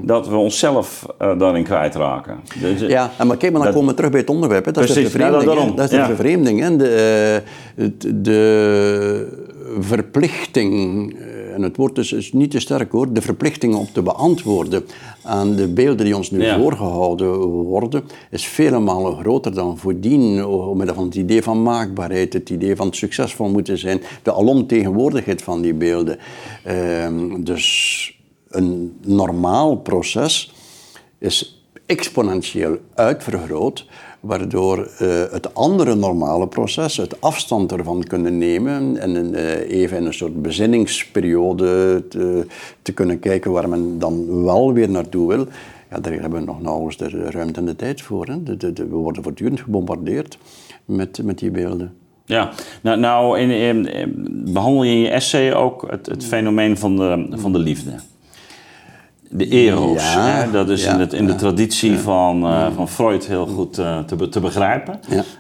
Dat 0.03 0.27
we 0.27 0.35
onszelf 0.35 1.05
eh, 1.19 1.39
daarin 1.39 1.63
kwijtraken. 1.63 2.39
Dus, 2.61 2.81
eh, 2.81 2.89
Ja, 2.89 3.11
en 3.17 3.27
maar 3.27 3.37
kijk, 3.37 3.51
maar 3.51 3.61
dan 3.61 3.69
Dat- 3.71 3.73
komen 3.73 3.89
we 3.89 3.95
terug 3.95 4.11
bij 4.11 4.19
het 4.19 4.29
onderwerp. 4.29 4.65
Hè. 4.65 4.71
Dat 4.71 4.83
is 4.83 4.93
de 4.93 5.01
ja, 5.01 5.09
vervreemding. 5.09 5.43
dat- 5.43 5.77
dat 5.77 5.85
is 5.85 5.89
de 5.91 5.95
Ja. 5.95 6.05
vervreemding. 6.05 6.59
Hè. 6.59 6.75
De, 6.75 7.41
eh, 7.75 7.85
de 8.15 9.27
verplichting, 9.79 11.15
en 11.61 11.67
het 11.67 11.77
woord 11.77 11.97
is, 11.97 12.11
is 12.11 12.33
niet 12.33 12.51
te 12.51 12.59
sterk 12.59 12.91
hoor, 12.91 13.13
de 13.13 13.21
verplichting 13.21 13.75
om 13.75 13.87
te 13.93 14.01
beantwoorden 14.01 14.85
aan 15.23 15.55
de 15.55 15.67
beelden 15.67 16.05
die 16.05 16.15
ons 16.15 16.31
nu 16.31 16.43
Ja. 16.43 16.59
voorgehouden 16.59 17.37
worden, 17.47 18.03
is 18.31 18.45
vele 18.45 18.79
malen 18.79 19.19
groter 19.19 19.53
dan 19.53 19.77
voordien. 19.77 20.45
Omwille 20.45 20.93
van 20.93 21.05
het 21.05 21.15
idee 21.15 21.43
van 21.43 21.63
maakbaarheid, 21.63 22.33
het 22.33 22.49
idee 22.49 22.75
van 22.75 22.93
succesvol 22.93 23.49
moeten 23.49 23.77
zijn, 23.77 24.01
de 24.23 24.33
alomtegenwoordigheid 24.33 25.41
van 25.41 25.61
die 25.61 25.73
beelden. 25.73 26.17
Ehm, 26.63 27.43
dus 27.43 28.19
een 28.49 28.97
normaal 29.05 29.75
proces 29.75 30.53
is 31.17 31.63
exponentieel 31.85 32.77
uitvergroot, 32.93 33.85
waardoor 34.21 34.89
eh, 34.97 35.07
het 35.31 35.53
andere 35.53 35.95
normale 35.95 36.47
proces, 36.47 36.97
het 36.97 37.21
afstand 37.21 37.71
ervan 37.71 38.03
kunnen 38.03 38.37
nemen 38.37 38.97
en 38.97 39.35
eh, 39.35 39.79
even 39.79 39.97
in 39.97 40.05
een 40.05 40.13
soort 40.13 40.41
bezinningsperiode 40.41 42.03
te, 42.09 42.45
te 42.81 42.91
kunnen 42.93 43.19
kijken 43.19 43.51
waar 43.51 43.69
men 43.69 43.99
dan 43.99 44.43
wel 44.43 44.73
weer 44.73 44.89
naartoe 44.89 45.27
wil. 45.27 45.47
Ja, 45.89 45.99
daar 45.99 46.13
hebben 46.13 46.39
we 46.39 46.45
nog 46.45 46.61
nauwelijks 46.61 46.97
de 46.97 47.29
ruimte 47.31 47.59
en 47.59 47.65
de 47.65 47.75
tijd 47.75 48.01
voor. 48.01 48.25
Hè. 48.25 48.43
De, 48.43 48.57
de, 48.57 48.73
we 48.73 48.95
worden 48.95 49.23
voortdurend 49.23 49.59
gebombardeerd 49.59 50.37
met, 50.85 51.23
met 51.23 51.39
die 51.39 51.51
beelden. 51.51 51.93
Ja, 52.25 52.51
nou, 52.81 52.99
nou 52.99 53.39
in- 53.39 53.89
behandel 54.53 54.83
je 54.83 54.91
in 54.91 54.99
je 54.99 55.09
essay 55.09 55.53
ook 55.53 55.85
het, 55.89 56.05
het 56.05 56.25
fenomeen 56.25 56.77
van 56.77 56.95
de, 56.95 57.27
van 57.31 57.51
de 57.51 57.59
liefde. 57.59 57.91
De 59.33 59.47
eros, 59.47 60.13
Ja, 60.13 60.25
hè? 60.25 60.51
dat 60.51 60.69
is 60.69 60.83
ja, 60.83 60.93
in, 60.93 60.99
het, 60.99 61.13
in 61.13 61.25
de 61.27 61.35
traditie 61.35 61.97
van, 61.97 62.43
eh, 62.45 62.67
van 62.75 62.87
Freud 62.87 63.25
heel 63.27 63.45
goed 63.47 63.77
eh, 63.77 63.99
te, 63.99 64.15
be- 64.15 64.29
te 64.29 64.39
begrijpen. 64.39 64.99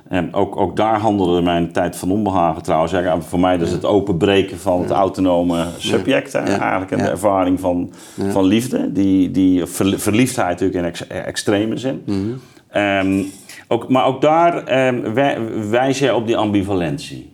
En 0.09 0.33
ook, 0.33 0.57
ook 0.57 0.75
daar 0.75 0.99
handelde 0.99 1.41
mijn 1.41 1.71
tijd 1.71 1.95
van 1.95 2.11
onbehagen 2.11 2.61
trouwens. 2.63 2.93
Voor 3.19 3.39
mij 3.39 3.57
is 3.57 3.71
het 3.71 3.85
openbreken 3.85 4.59
van 4.59 4.81
het 4.81 4.89
autonome 4.91 5.65
subject. 5.77 6.33
Eigenlijk 6.35 6.91
een 6.91 6.97
Ja. 6.97 7.09
ervaring 7.09 7.59
van, 7.59 7.91
van 8.29 8.43
liefde. 8.45 8.91
Die, 8.91 9.31
die 9.31 9.65
verli- 9.65 9.97
verliefdheid 9.97 10.59
natuurlijk 10.59 10.79
in 10.79 10.85
ex- 10.85 11.07
extreme 11.25 11.77
zin. 11.77 12.01
Mhm. 12.05 12.17
Ehm, 12.69 13.21
ook, 13.67 13.89
maar 13.89 14.05
ook 14.05 14.21
daar 14.21 14.63
wij- 15.13 15.37
wijs 15.69 15.99
jij 15.99 16.11
op 16.11 16.25
die 16.27 16.37
ambivalentie. 16.37 17.30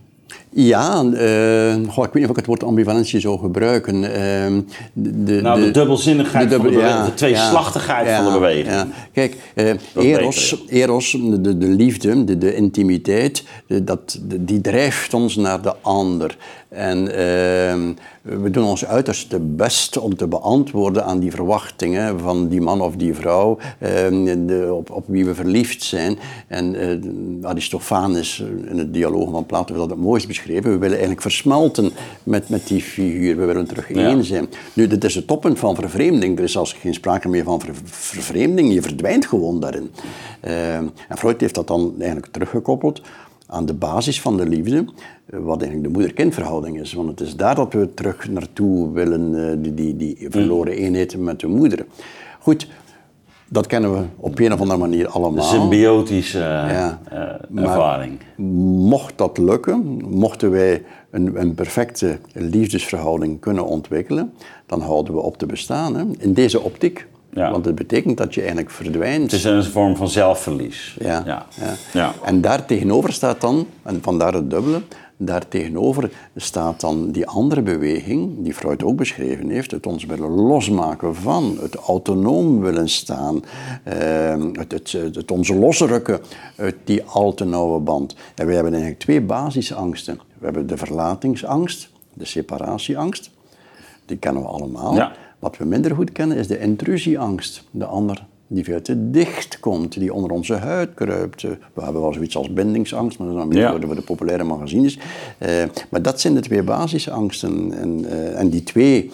Ja, 0.59 1.03
eh, 1.13 1.75
goh, 1.89 2.05
ik 2.05 2.11
weet 2.11 2.13
niet 2.13 2.23
of 2.23 2.29
ik 2.29 2.35
het 2.35 2.45
woord 2.45 2.63
ambivalentie 2.63 3.19
zou 3.19 3.39
gebruiken. 3.39 4.03
Ehm, 4.13 4.61
de, 4.93 5.23
de, 5.23 5.41
Nou, 5.41 5.61
de 5.61 5.71
dubbelzinnigheid 5.71 6.53
van 6.53 6.63
de 6.63 6.69
beweging, 6.69 7.05
de 7.05 7.13
tweeslachtigheid 7.13 8.15
van 8.15 8.25
de 8.25 8.31
beweging. 8.31 8.67
ja. 8.67 8.87
Kijk, 9.13 9.37
eh, 9.53 9.69
eros, 9.95 10.55
beter, 10.65 10.75
eros 10.79 11.11
de, 11.11 11.41
de, 11.41 11.57
de 11.57 11.67
liefde, 11.67 12.23
de, 12.23 12.37
de 12.37 12.55
intimiteit, 12.55 13.43
de- 13.67 13.83
dat, 13.83 14.19
de- 14.27 14.43
die 14.45 14.61
drijft 14.61 15.13
ons 15.13 15.35
naar 15.35 15.61
de 15.61 15.73
ander. 15.81 16.37
En 16.69 16.97
ehm, 17.07 17.93
we 18.21 18.49
doen 18.51 18.63
ons 18.63 18.85
uiterste 18.85 19.39
best 19.39 19.97
om 19.97 20.15
te 20.15 20.27
beantwoorden 20.27 21.05
aan 21.05 21.19
die 21.19 21.31
verwachtingen 21.31 22.19
van 22.19 22.47
die 22.47 22.61
man 22.61 22.81
of 22.81 22.95
die 22.95 23.13
vrouw 23.13 23.57
ehm, 23.79 24.45
de, 24.47 24.69
op, 24.73 24.91
op 24.91 25.03
wie 25.07 25.25
we 25.25 25.35
verliefd 25.35 25.83
zijn. 25.83 26.17
En 26.47 26.75
eh, 26.75 26.97
Aristophanes 27.49 28.41
eh, 28.65 28.71
in 28.71 28.77
het 28.77 28.93
dialoog 28.93 29.31
van 29.31 29.45
Plato 29.45 29.75
dat 29.75 29.89
het 29.89 29.99
mooist 29.99 30.27
beschreven. 30.27 30.45
We 30.47 30.61
willen 30.61 30.89
eigenlijk 30.89 31.21
versmelten 31.21 31.91
met, 32.23 32.49
met 32.49 32.67
die 32.67 32.81
figuur. 32.81 33.37
We 33.37 33.45
willen 33.45 33.67
terug 33.67 33.93
Ja. 33.93 34.07
één 34.07 34.23
zijn. 34.23 34.47
Nu, 34.73 34.87
dit 34.87 35.03
is 35.03 35.15
het 35.15 35.27
toppunt 35.27 35.59
van 35.59 35.75
vervreemding. 35.75 36.37
Er 36.37 36.43
is 36.43 36.51
zelfs 36.51 36.73
geen 36.73 36.93
sprake 36.93 37.27
meer 37.29 37.43
van 37.43 37.59
ver- 37.61 37.75
vervreemding. 37.83 38.73
Je 38.73 38.81
verdwijnt 38.81 39.25
gewoon 39.25 39.59
daarin. 39.59 39.89
Eh, 40.39 40.75
en 40.75 40.91
Freud 41.17 41.41
heeft 41.41 41.55
dat 41.55 41.67
dan 41.67 41.93
eigenlijk 41.97 42.31
teruggekoppeld 42.31 43.01
aan 43.47 43.65
de 43.65 43.73
basis 43.73 44.21
van 44.21 44.37
de 44.37 44.45
liefde, 44.47 44.85
wat 45.25 45.61
eigenlijk 45.61 45.83
de 45.83 45.89
moeder-kindverhouding 45.99 46.79
is. 46.79 46.93
Want 46.93 47.09
het 47.09 47.19
is 47.27 47.35
daar 47.35 47.55
dat 47.55 47.73
we 47.73 47.93
terug 47.93 48.29
naartoe 48.29 48.91
willen, 48.91 49.49
eh, 49.51 49.55
die, 49.59 49.73
die, 49.73 49.95
die 49.97 50.27
verloren 50.29 50.73
eenheid 50.73 51.17
met 51.17 51.39
de 51.39 51.47
moeder. 51.47 51.85
Goed, 52.39 52.67
dat 53.49 53.67
kennen 53.67 53.93
we 53.93 54.03
op 54.17 54.39
een 54.39 54.53
of 54.53 54.59
andere 54.61 54.79
manier 54.79 55.07
allemaal. 55.07 55.43
Symbiotische 55.43 56.37
Ja. 56.39 56.99
eh, 57.09 57.19
Maar- 57.49 57.63
ervaring. 57.63 58.19
Mocht 58.87 59.17
dat 59.17 59.37
lukken, 59.37 59.79
mochten 60.09 60.51
wij 60.51 60.83
een, 61.11 61.39
een 61.41 61.53
perfecte 61.55 62.19
liefdesverhouding 62.33 63.39
kunnen 63.39 63.65
ontwikkelen, 63.65 64.33
dan 64.65 64.81
houden 64.81 65.13
we 65.13 65.19
op 65.21 65.37
te 65.37 65.45
bestaan. 65.45 65.95
Hè? 65.95 66.03
In 66.17 66.33
deze 66.33 66.61
optiek. 66.61 67.07
Ja. 67.31 67.51
Want 67.51 67.65
het 67.65 67.75
betekent 67.75 68.17
dat 68.17 68.33
je 68.33 68.39
eigenlijk 68.39 68.71
verdwijnt. 68.71 69.21
Het 69.23 69.33
is 69.33 69.43
een 69.43 69.63
vorm 69.63 69.95
van 69.95 70.07
zelfverlies. 70.09 70.95
Ja, 70.99 71.23
ja. 71.25 71.45
ja. 71.61 71.73
Ja. 71.93 72.13
En 72.23 72.41
daar 72.41 72.65
tegenover 72.65 73.13
staat 73.13 73.41
dan, 73.41 73.67
en 73.83 73.99
vandaar 74.01 74.33
het 74.33 74.49
dubbele, 74.49 74.81
Daartegenover 75.19 76.11
staat 76.35 76.81
dan 76.81 77.11
die 77.11 77.27
andere 77.27 77.61
beweging, 77.61 78.43
die 78.43 78.53
Freud 78.53 78.83
ook 78.83 78.95
beschreven 78.95 79.49
heeft, 79.49 79.71
het 79.71 79.87
ons 79.87 80.05
willen 80.05 80.29
losmaken 80.29 81.15
van, 81.15 81.57
het 81.61 81.75
autonoom 81.75 82.59
willen 82.59 82.89
staan, 82.89 83.35
uh, 83.35 84.45
het, 84.53 84.71
het, 84.71 84.91
het, 84.91 85.31
ons 85.31 85.49
losrukken 85.49 86.19
uit 86.55 86.75
die 86.83 87.03
al 87.03 87.33
te 87.33 87.45
nauwe 87.45 87.79
band. 87.79 88.15
En 88.35 88.47
we 88.47 88.53
hebben 88.53 88.71
eigenlijk 88.71 89.01
twee 89.01 89.21
basisangsten. 89.21 90.19
We 90.37 90.45
hebben 90.45 90.67
de 90.67 90.77
verlatingsangst, 90.77 91.89
de 92.13 92.25
separatieangst, 92.25 93.31
die 94.05 94.17
kennen 94.17 94.41
we 94.41 94.47
allemaal. 94.47 95.11
Wat 95.39 95.57
we 95.57 95.65
minder 95.65 95.95
goed 95.95 96.11
kennen 96.11 96.37
is 96.37 96.47
de 96.47 96.59
intrusieangst, 96.59 97.63
de 97.71 97.85
ander 97.85 98.25
die 98.47 98.63
veel 98.63 98.81
te 98.81 99.09
dicht 99.09 99.59
komt, 99.59 99.99
die 99.99 100.13
onder 100.13 100.31
onze 100.31 100.53
huid 100.53 100.93
kruipt. 100.93 101.41
We 101.41 101.57
hebben 101.75 102.01
wel 102.01 102.13
zoiets 102.13 102.37
als 102.37 102.53
bindingsangst, 102.53 103.17
maar 103.17 103.27
dat 103.27 103.35
is 103.35 103.41
dan 103.41 103.49
meer 103.49 103.85
voor 103.85 103.95
de 103.95 104.01
populaire 104.01 104.43
magazines. 104.43 104.99
Uh, 105.39 105.49
maar 105.89 106.01
dat 106.01 106.21
zijn 106.21 106.33
de 106.33 106.39
twee 106.39 106.63
basisangsten. 106.63 107.73
En, 107.73 107.99
uh, 107.99 108.39
en 108.39 108.49
die 108.49 108.63
twee 108.63 109.11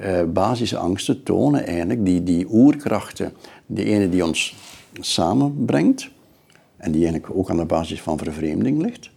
uh, 0.00 0.22
basisangsten 0.32 1.22
tonen 1.22 1.66
eigenlijk 1.66 2.04
die, 2.04 2.22
die 2.22 2.46
oerkrachten. 2.50 3.32
De 3.66 3.84
ene 3.84 4.08
die 4.08 4.24
ons 4.24 4.54
samenbrengt, 5.00 6.10
en 6.76 6.92
die 6.92 7.04
eigenlijk 7.06 7.36
ook 7.36 7.50
aan 7.50 7.56
de 7.56 7.64
basis 7.64 8.02
van 8.02 8.18
vervreemding 8.18 8.82
ligt. 8.82 9.10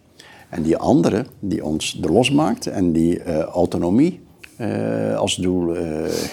En 0.48 0.62
die 0.62 0.76
andere 0.76 1.26
die 1.40 1.64
ons 1.64 2.00
er 2.02 2.12
losmaakt 2.12 2.66
en 2.66 2.92
die 2.92 3.22
autonomie 3.44 4.20
uh, 4.60 5.16
als 5.16 5.36
doel 5.36 5.76
uh, 5.76 5.82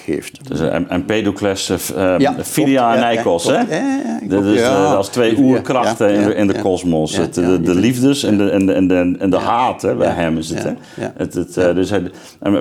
geeft. 0.06 0.50
Dus 0.50 0.60
een 0.60 0.90
Empedocles, 0.90 1.70
uh, 1.70 2.16
ja, 2.18 2.36
Filia 2.44 2.96
en 2.96 3.16
Nikos, 3.16 3.46
hè? 3.46 3.60
Ja, 3.60 4.20
dus 4.28 4.64
als 4.64 5.10
twee 5.10 5.38
oerkrachten 5.38 6.36
in, 6.36 6.48
de 6.48 6.62
kosmos. 6.62 7.12
de, 7.32 7.62
de, 7.62 7.76
liefdes 7.76 8.24
en 8.24 8.38
de, 8.38 8.50
en 8.50 8.88
de, 8.88 9.16
en 9.20 9.30
de, 9.30 9.38
haat, 9.38 9.82
hè, 9.82 9.96
bij 9.96 10.14
hem 10.14 10.38
is 10.38 10.50
het. 10.50 10.64
Hè? 10.64 10.72
Het, 11.16 11.34
het, 11.34 11.54
dus 11.54 11.90
hij, 11.90 12.12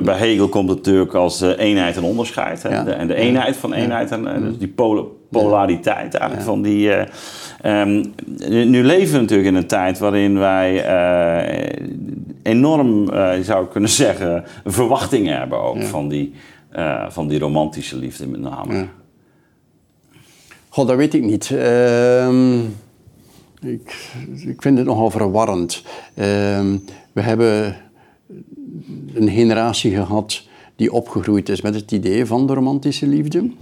bij 0.03 0.17
Hegel 0.17 0.49
komt 0.49 0.69
het 0.69 0.79
natuurlijk 0.79 1.15
als 1.15 1.41
eenheid 1.41 1.97
en 1.97 2.03
onderscheid. 2.03 2.63
Hè? 2.63 2.93
En 2.93 3.07
de 3.07 3.15
eenheid 3.15 3.57
van 3.57 3.73
eenheid 3.73 4.11
en 4.11 4.43
dus 4.43 4.59
die 4.59 4.75
polariteit 5.31 6.15
eigenlijk 6.15 6.43
van 6.43 6.63
die... 6.63 6.91
Um, 7.67 8.15
nu 8.49 8.85
leven 8.85 9.15
we 9.15 9.21
natuurlijk 9.21 9.49
in 9.49 9.55
een 9.55 9.67
tijd 9.67 9.99
waarin 9.99 10.39
wij 10.39 10.85
enorm, 12.47 13.13
uh, 13.13 13.33
zou 13.41 13.67
kunnen 13.67 13.91
zeggen, 14.05 14.45
verwachtingen 14.65 15.39
hebben 15.39 15.63
ook 15.63 15.83
van, 15.83 16.09
die, 16.09 16.33
uh, 16.77 17.11
van 17.11 17.29
die 17.29 17.39
romantische 17.39 17.97
liefde 17.97 18.27
met 18.27 18.41
name. 18.41 18.75
Ja. 18.75 18.89
God, 20.69 20.89
dat 20.89 20.97
weet 20.97 21.15
ik 21.15 21.23
niet. 21.23 21.51
Uh, 21.51 22.59
ik, 23.61 24.11
ik 24.47 24.63
vind 24.63 24.79
het 24.79 24.87
nogal 24.87 25.11
verwarrend. 25.11 25.85
Ehm, 26.15 26.77
we 27.13 27.21
hebben 27.21 27.77
een 29.15 29.31
generatie 29.31 29.95
gehad 29.95 30.46
die 30.77 30.93
opgegroeid 30.93 31.49
is 31.49 31.61
met 31.61 31.75
het 31.75 31.93
idee 31.93 32.27
van 32.27 32.47
de 32.47 32.55
romantische 32.55 33.07
liefde. 33.07 33.39
Um, 33.39 33.53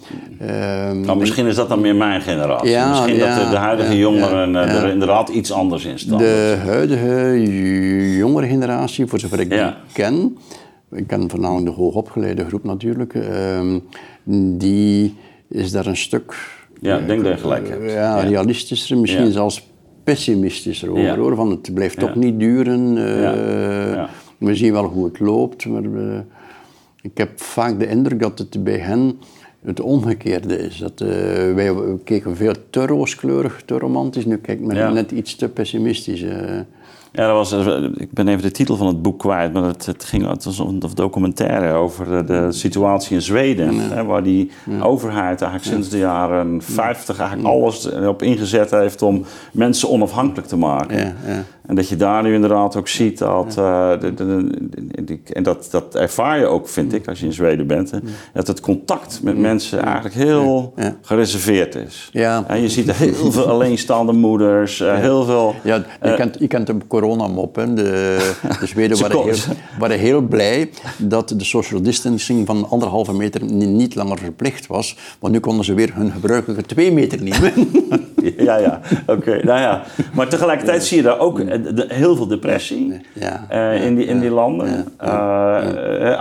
nou, 1.00 1.18
misschien 1.18 1.46
is 1.46 1.54
dat 1.54 1.68
dan 1.68 1.80
meer 1.80 1.96
mijn 1.96 2.20
generatie. 2.20 2.70
Ja, 2.70 2.88
misschien 2.88 3.18
dat 3.18 3.34
de, 3.34 3.50
de 3.50 3.56
huidige 3.56 3.98
jongeren 3.98 4.56
eh, 4.56 4.82
er 4.82 4.88
inderdaad 4.88 5.28
iets 5.28 5.52
anders 5.52 5.84
in 5.84 5.98
staan. 5.98 6.18
De 6.18 6.56
huidige 6.64 7.42
jongere 8.16 8.46
generatie, 8.46 9.06
voor 9.06 9.20
zover 9.20 9.40
ik 9.40 9.50
die 9.50 9.72
ken, 9.92 10.36
ik 10.92 11.06
ken 11.06 11.30
voornamelijk 11.30 11.66
de 11.66 11.72
hoogopgeleide 11.72 12.44
groep 12.44 12.64
natuurlijk, 12.64 13.14
uh, 13.14 13.74
die 14.58 15.16
is 15.48 15.70
daar 15.70 15.86
een 15.86 15.96
stuk... 15.96 16.34
Ja, 16.80 16.98
ik 16.98 17.06
denk 17.06 17.24
dat 17.24 17.32
je 17.32 17.38
gelijk 17.38 17.68
hebt. 17.68 17.90
Ja, 17.90 18.20
realistischer, 18.20 18.98
misschien 18.98 19.32
zelfs 19.32 19.68
pessimistischer 20.04 20.90
over, 20.90 21.16
hoor. 21.16 21.36
Van 21.36 21.50
het 21.50 21.74
blijft 21.74 21.98
toch 21.98 22.14
niet 22.14 22.38
duren. 22.38 22.96
Uh, 22.96 24.04
we 24.38 24.54
zien 24.54 24.72
wel 24.72 24.84
hoe 24.84 25.04
het 25.04 25.20
loopt, 25.20 25.66
maar... 25.66 25.82
Uh, 25.82 26.18
ik 27.05 27.18
heb 27.18 27.40
vaak 27.40 27.78
de 27.78 27.86
indruk 27.86 28.20
dat 28.20 28.38
het 28.38 28.64
bij 28.64 28.78
hen 28.78 29.18
het 29.64 29.80
omgekeerde 29.80 30.59
is. 30.59 30.78
Dat, 30.78 31.00
uh, 31.00 31.09
wij 31.55 31.74
keken 32.05 32.36
veel 32.36 32.55
te 32.70 32.86
rooskleurig, 32.86 33.62
te 33.64 33.78
romantisch. 33.78 34.24
Nu 34.24 34.36
kijk 34.36 34.61
men 34.61 34.94
net 34.94 35.11
iets 35.11 35.36
te 35.36 35.48
pessimistisch. 35.48 36.22
Uh. 36.22 36.61
Ja, 37.12 37.26
dat 37.26 37.50
was, 37.50 37.66
eh, 37.66 37.82
ik 37.96 38.12
ben 38.12 38.28
even 38.28 38.42
de 38.42 38.50
titel 38.50 38.76
van 38.76 38.86
het 38.86 39.02
boek 39.02 39.18
kwijt, 39.18 39.52
maar 39.52 39.62
het, 39.62 39.86
het 39.86 40.05
ging, 40.05 40.28
het 40.28 40.44
was 40.44 40.59
een 40.59 40.82
documentaire 40.94 41.72
over 41.72 42.26
de, 42.26 42.52
situatie 42.52 43.14
in 43.14 43.22
Zweden. 43.22 43.78
Hè, 43.78 44.05
waar 44.05 44.22
die 44.22 44.50
overheid 44.80 45.42
eigenlijk 45.42 45.64
sinds 45.64 45.88
de 45.88 45.98
jaren 45.98 46.62
50 46.62 47.18
eigenlijk 47.18 47.48
alles 47.48 47.92
op 47.92 48.22
ingezet 48.22 48.70
heeft 48.70 49.02
om 49.02 49.24
mensen 49.52 49.88
onafhankelijk 49.88 50.48
te 50.48 50.57
maken. 50.57 51.16
En 51.66 51.74
dat 51.74 51.88
je 51.88 51.96
daar 51.96 52.22
nu 52.22 52.34
inderdaad 52.34 52.76
ook 52.76 52.88
ziet 52.88 53.18
dat, 53.18 53.56
uh, 53.58 53.90
de, 54.00 54.14
de, 54.14 55.18
en 55.32 55.42
dat, 55.42 55.68
dat 55.70 55.94
ervaar 55.94 56.38
je 56.38 56.46
ook, 56.46 56.68
vind 56.68 56.92
ik, 56.94 57.08
als 57.08 57.20
je 57.20 57.26
in 57.26 57.32
Zweden 57.32 57.66
bent, 57.66 57.92
dat 58.32 58.46
het 58.46 58.60
contact 58.60 59.20
met 59.22 59.38
mensen 59.38 59.82
eigenlijk 59.82 60.14
heel 60.14 60.74
gereserveerd 61.02 61.74
is. 61.74 62.08
Ja. 62.12 62.44
En 62.46 62.60
je 62.60 62.68
ziet 62.68 62.92
heel 62.92 63.32
veel 63.32 63.48
alleenstaande 63.48 64.12
moeders, 64.12 64.80
uh, 64.80 64.94
heel 64.94 65.24
veel... 65.24 65.54
Ja, 65.62 65.74
je, 65.74 66.08
uh, 66.08 66.14
kent, 66.14 66.36
je 66.38 66.46
kent 66.46 66.66
de 66.66 66.76
coronamop, 66.88 67.56
hè. 67.56 67.74
De, 67.74 68.32
de 68.60 68.66
Zweden 68.66 69.00
waren 69.02 69.22
heel, 69.22 69.54
waren 69.78 69.98
heel 69.98 70.20
blij 70.20 70.70
dat 70.98 71.28
de 71.28 71.44
social 71.44 71.82
distancing 71.82 72.46
van 72.46 72.68
anderhalve 72.70 73.14
meter 73.14 73.44
niet 73.52 73.94
langer 73.94 74.18
verplicht 74.18 74.66
was, 74.66 74.96
want 75.18 75.32
nu 75.32 75.40
konden 75.40 75.64
ze 75.64 75.74
weer 75.74 75.90
hun 75.94 76.10
gebruikelijke 76.10 76.62
twee 76.62 76.92
meter 76.92 77.22
nemen. 77.22 77.52
ja, 78.49 78.57
ja, 78.57 78.81
oké. 79.07 79.41
Nou 79.45 79.61
ja, 79.61 79.83
maar 80.14 80.29
tegelijkertijd 80.29 80.85
zie 80.85 80.97
je 80.97 81.03
daar 81.03 81.18
ook 81.18 81.41
heel 81.89 82.16
veel 82.16 82.27
depressie 82.27 83.01
ja, 83.12 83.47
uh, 83.53 83.85
in, 83.87 83.95
die, 83.95 84.07
in 84.07 84.20
die 84.20 84.31
landen. 84.31 84.85
Uh, 85.03 85.09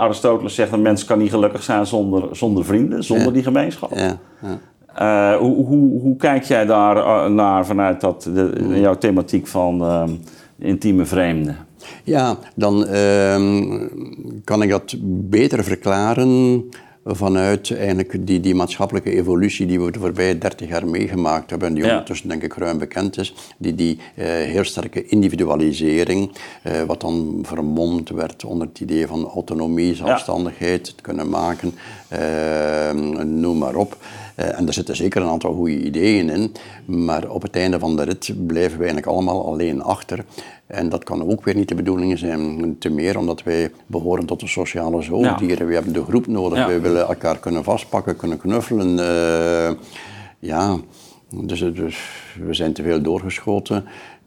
Aristoteles 0.00 0.54
zegt: 0.54 0.72
een 0.72 0.82
mens 0.82 1.04
kan 1.04 1.18
niet 1.18 1.30
gelukkig 1.30 1.62
zijn 1.62 1.86
zonder, 1.86 2.36
zonder 2.36 2.64
vrienden, 2.64 3.04
zonder 3.04 3.32
die 3.32 3.42
gemeenschap. 3.42 3.92
Uh, 5.00 5.36
hoe, 5.36 5.66
hoe, 5.66 6.00
hoe, 6.00 6.16
kijk 6.16 6.44
jij 6.44 6.66
daar 6.66 7.30
naar 7.30 7.66
vanuit 7.66 8.00
dat, 8.00 8.30
de, 8.34 8.78
jouw 8.80 8.98
thematiek 8.98 9.46
van 9.46 9.82
uh, 9.82 10.02
intieme 10.58 11.04
vreemden? 11.04 11.56
Ja, 12.04 12.36
dan 12.54 12.86
uh, 12.90 13.34
kan 14.44 14.62
ik 14.62 14.70
dat 14.70 14.94
beter 15.28 15.64
verklaren 15.64 16.64
vanuit 17.04 17.76
eigenlijk 17.76 18.26
die, 18.26 18.40
die 18.40 18.54
maatschappelijke 18.54 19.10
evolutie 19.10 19.66
die 19.66 19.80
we 19.80 19.90
de 19.90 19.98
voorbije 19.98 20.38
30 20.38 20.68
jaar 20.68 20.86
meegemaakt 20.86 21.50
hebben, 21.50 21.68
en 21.68 21.74
die 21.74 21.84
ondertussen 21.84 22.28
denk 22.28 22.42
ik 22.42 22.54
ruim 22.54 22.78
bekend 22.78 23.18
is, 23.18 23.34
die, 23.56 23.74
die 23.74 23.98
uh, 24.14 24.24
heel 24.26 24.64
sterke 24.64 25.06
individualisering, 25.06 26.30
uh, 26.62 26.82
wat 26.82 27.00
dan 27.00 27.38
vermomd 27.42 28.08
werd 28.10 28.44
onder 28.44 28.68
het 28.68 28.80
idee 28.80 29.06
van 29.06 29.26
autonomie, 29.26 29.94
zelfstandigheid, 29.94 30.86
het 30.86 31.00
kunnen 31.00 31.28
maken, 31.28 31.74
uh, 32.12 32.90
noem 33.22 33.58
maar 33.58 33.74
op. 33.74 33.96
en 34.34 34.66
er 34.66 34.72
zitten 34.72 34.96
zeker 34.96 35.22
een 35.22 35.28
aantal 35.28 35.54
goede 35.54 35.84
ideeën 35.84 36.30
in, 36.30 36.52
maar 36.86 37.28
op 37.28 37.42
het 37.42 37.56
einde 37.56 37.78
van 37.78 37.96
de 37.96 38.02
rit 38.02 38.46
blijven 38.46 38.78
we 38.78 38.84
eigenlijk 38.84 39.06
allemaal 39.06 39.46
alleen 39.46 39.82
achter. 39.82 40.24
En 40.66 40.88
dat 40.88 41.04
kan 41.04 41.30
ook 41.30 41.44
weer 41.44 41.54
niet 41.54 41.68
de 41.68 41.74
bedoeling 41.74 42.18
zijn, 42.18 42.76
te 42.78 42.88
meer 42.88 43.18
omdat 43.18 43.42
wij 43.42 43.70
behoren 43.86 44.26
tot 44.26 44.40
de 44.40 44.46
sociale 44.46 45.02
zoogdieren. 45.02 45.66
We 45.66 45.74
hebben 45.74 45.92
de 45.92 46.04
groep 46.04 46.26
nodig, 46.26 46.66
we 46.66 46.80
willen 46.80 47.06
elkaar 47.06 47.38
kunnen 47.38 47.64
vastpakken, 47.64 48.16
kunnen 48.16 48.38
knuffelen. 48.38 48.98
Uh, 48.98 49.78
ja, 50.38 50.78
dus, 51.42 51.58
dus, 51.58 51.98
we 52.46 52.54
zijn 52.54 52.72
te 52.72 52.82
veel 52.82 53.02
doorgeschoten 53.02 53.84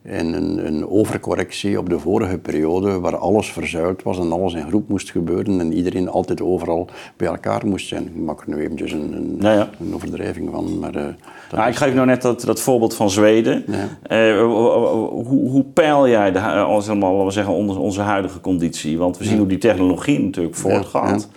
in 0.08 0.34
een, 0.34 0.66
een, 0.68 0.90
overcorrectie 0.90 1.80
op 1.80 1.90
de 1.90 2.00
vorige 2.00 2.38
periode, 2.38 3.00
waar 3.00 3.18
alles 3.18 3.52
verzuild 3.52 4.04
was 4.04 4.20
en 4.20 4.32
alles 4.32 4.54
in 4.54 4.68
groep 4.68 4.90
moest 4.90 5.12
gebeuren 5.12 5.60
en 5.60 5.74
iedereen 5.74 6.10
altijd 6.10 6.42
overal 6.42 6.88
bij 7.18 7.28
elkaar 7.28 7.68
moest 7.68 7.88
zijn. 7.88 8.06
Ik 8.06 8.16
maak 8.16 8.42
er 8.42 8.50
nu 8.50 8.62
eventjes 8.62 8.92
een, 8.92 9.14
een, 9.14 9.46
een 9.80 9.94
overdrijving 9.94 10.50
van. 10.52 10.80
Maar, 10.80 10.96
uh, 10.96 11.04
nou, 11.52 11.70
ik 11.70 11.76
geef 11.76 11.94
nou 11.94 12.06
net 12.06 12.22
dat, 12.22 12.42
dat 12.42 12.62
voorbeeld 12.62 12.96
van 12.96 13.10
Zweden. 13.10 13.66
Uh, 13.68 14.40
hoe, 14.42 15.50
hoe 15.50 15.66
peil 15.74 16.08
jij 16.08 16.32
de, 16.32 16.40
als 16.42 16.88
helemaal, 16.88 17.26
we 17.26 17.32
zeggen, 17.32 17.54
onze, 17.54 17.80
onze 17.80 18.02
huidige 18.02 18.42
conditie? 18.42 18.98
Want 18.98 19.18
we 19.18 19.24
zien 19.24 19.38
hoe 19.38 19.48
die 19.48 19.58
technologie 19.58 20.20
natuurlijk 20.20 20.56
voortgaat 20.56 21.28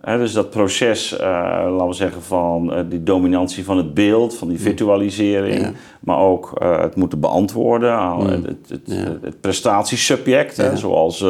dus 0.00 0.32
dat 0.32 0.50
proces, 0.50 1.12
uh, 1.12 1.20
laten 1.20 1.86
we 1.86 1.92
zeggen, 1.92 2.22
van 2.22 2.72
uh, 2.72 2.80
die 2.88 3.02
dominantie 3.02 3.64
van 3.64 3.76
het 3.76 3.94
beeld, 3.94 4.36
van 4.36 4.48
die 4.48 4.60
virtualisering, 4.60 5.74
maar 6.00 6.18
ook 6.18 6.60
uh, 6.62 6.80
het 6.80 6.96
moeten 6.96 7.20
beantwoorden 7.20 7.92
aan 7.92 8.26
het, 8.26 8.68
het, 8.68 8.82
het, 9.22 9.40
prestatiesubject, 9.40 10.56
hè, 10.56 10.76
zoals 10.76 11.24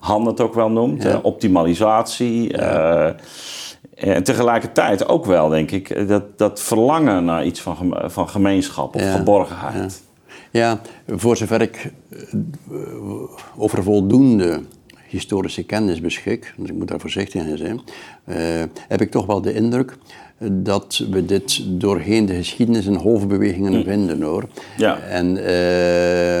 Han 0.00 0.26
het 0.26 0.40
ook 0.40 0.54
wel 0.54 0.70
noemt, 0.70 1.22
optimalisatie. 1.22 2.56
en 3.94 4.22
tegelijkertijd 4.22 5.08
ook 5.08 5.24
wel, 5.24 5.48
denk 5.48 5.70
ik, 5.70 6.08
dat, 6.08 6.38
dat 6.38 6.60
verlangen 6.60 7.24
naar 7.24 7.44
iets 7.44 7.60
van, 7.60 7.96
van 8.06 8.28
gemeenschap 8.28 8.94
of 8.94 9.12
geborgenheid. 9.12 10.02
Ja, 10.50 10.80
voor 11.06 11.36
zover 11.36 11.60
ik 11.60 11.92
over 13.56 13.82
voldoende 13.82 14.60
historische 15.14 15.64
kennis 15.64 16.00
beschik, 16.00 16.54
dus 16.56 16.68
ik 16.68 16.74
moet 16.74 16.88
daar 16.88 17.00
voorzichtig 17.00 17.46
in 17.46 17.58
zijn, 17.58 17.80
uh, 18.26 18.36
heb 18.88 19.00
ik 19.00 19.10
toch 19.10 19.26
wel 19.26 19.40
de 19.40 19.54
indruk 19.54 19.96
dat 20.52 21.04
we 21.10 21.24
dit 21.24 21.62
doorheen 21.80 22.26
de 22.26 22.34
geschiedenis 22.34 22.86
in 22.86 22.96
golfbewegingen 22.96 23.74
hm. 23.74 23.84
vinden 23.84 24.22
hoor. 24.22 24.48
Ja. 24.76 24.98
En 24.98 25.36
uh, 25.36 26.40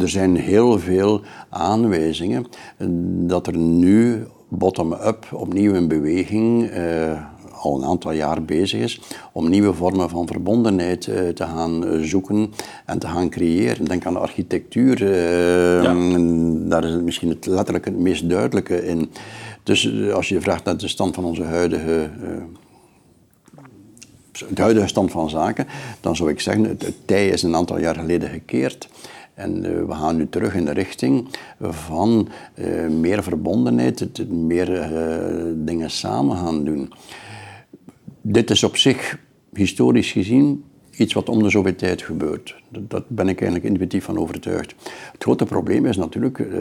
er 0.00 0.08
er 0.08 0.14
zijn 0.14 0.36
heel 0.36 0.78
veel 0.78 1.20
aanwijzingen 1.48 2.46
dat 3.26 3.46
er 3.46 3.56
nu 3.56 4.26
bottom-up 4.48 5.26
opnieuw 5.32 5.74
een 5.74 5.88
beweging 5.88 6.70
al 7.58 7.76
een 7.76 7.84
aantal 7.84 8.12
jaar 8.12 8.42
bezig 8.42 8.80
is 8.80 9.00
om 9.32 9.48
nieuwe 9.48 9.74
vormen 9.74 10.08
van 10.08 10.26
verbondenheid 10.26 11.06
uh, 11.06 11.28
te 11.28 11.44
gaan 11.44 11.86
uh, 11.86 12.02
zoeken 12.02 12.52
en 12.84 12.98
te 12.98 13.06
gaan 13.06 13.30
creëren. 13.30 13.84
Denk 13.84 14.06
aan 14.06 14.12
de 14.12 14.18
architectuur, 14.18 15.12
ja. 15.82 15.94
daar 16.68 16.84
is 16.84 16.92
het 16.92 17.02
misschien 17.02 17.28
het 17.28 17.46
letterlijk 17.46 17.84
het 17.84 17.98
meest 17.98 18.28
duidelijke 18.28 18.86
in. 18.86 19.10
Dus 19.62 20.10
als 20.12 20.28
je 20.28 20.40
vraagt 20.40 20.64
naar 20.64 20.76
de 20.76 20.88
stand 20.88 21.14
van 21.14 21.24
onze 21.24 21.42
huidige 21.42 22.10
de 24.54 24.62
huidige 24.62 24.86
stand 24.86 25.10
van 25.10 25.30
zaken, 25.30 25.66
dan 26.00 26.16
zou 26.16 26.30
ik 26.30 26.40
zeggen, 26.40 26.64
het, 26.64 26.82
het 26.82 26.94
tij 27.04 27.28
is 27.28 27.42
een 27.42 27.56
aantal 27.56 27.78
jaar 27.78 27.94
geleden 27.94 28.28
gekeerd. 28.28 28.88
En 29.34 29.64
uh, 29.64 29.84
we 29.86 29.94
gaan 29.94 30.16
nu 30.16 30.28
terug 30.28 30.54
in 30.54 30.64
de 30.64 30.72
richting 30.72 31.28
van 31.60 32.28
uh, 32.54 32.88
meer 32.88 33.22
verbondenheid, 33.22 34.30
meer 34.30 34.92
uh, 34.92 35.52
dingen 35.54 35.90
samen 35.90 36.36
gaan 36.36 36.64
doen. 36.64 36.92
Dit 38.20 38.50
is 38.50 38.64
op 38.64 38.76
zich, 38.76 39.18
historisch 39.52 40.12
gezien, 40.12 40.64
iets 40.96 41.12
wat 41.12 41.28
om 41.28 41.42
de 41.42 41.50
zoveel 41.50 41.74
tijd 41.74 42.02
gebeurt. 42.02 42.56
Daar 42.68 43.02
ben 43.06 43.28
ik 43.28 43.40
eigenlijk 43.40 43.70
intuïtief 43.70 44.04
van 44.04 44.18
overtuigd. 44.18 44.74
Het 45.12 45.22
grote 45.22 45.44
probleem 45.44 45.86
is 45.86 45.96
natuurlijk 45.96 46.38
uh, 46.38 46.52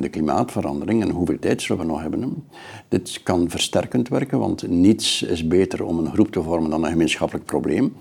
de 0.00 0.08
klimaatverandering 0.10 1.02
en 1.02 1.10
hoeveel 1.10 1.38
tijd 1.38 1.62
zullen 1.62 1.82
we 1.82 1.88
nog 1.88 2.00
hebben. 2.00 2.44
Dit 2.88 3.20
kan 3.22 3.50
versterkend 3.50 4.08
werken, 4.08 4.38
want 4.38 4.68
niets 4.68 5.22
is 5.22 5.46
beter 5.46 5.84
om 5.84 5.98
een 5.98 6.12
groep 6.12 6.30
te 6.30 6.42
vormen 6.42 6.70
dan 6.70 6.84
een 6.84 6.90
gemeenschappelijk 6.90 7.46
probleem. 7.46 7.94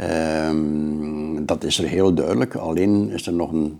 Uh, 0.00 0.50
dat 1.40 1.64
is 1.64 1.78
er 1.78 1.88
heel 1.88 2.14
duidelijk, 2.14 2.54
alleen 2.54 3.10
is 3.10 3.26
er 3.26 3.32
nog 3.32 3.52
een 3.52 3.78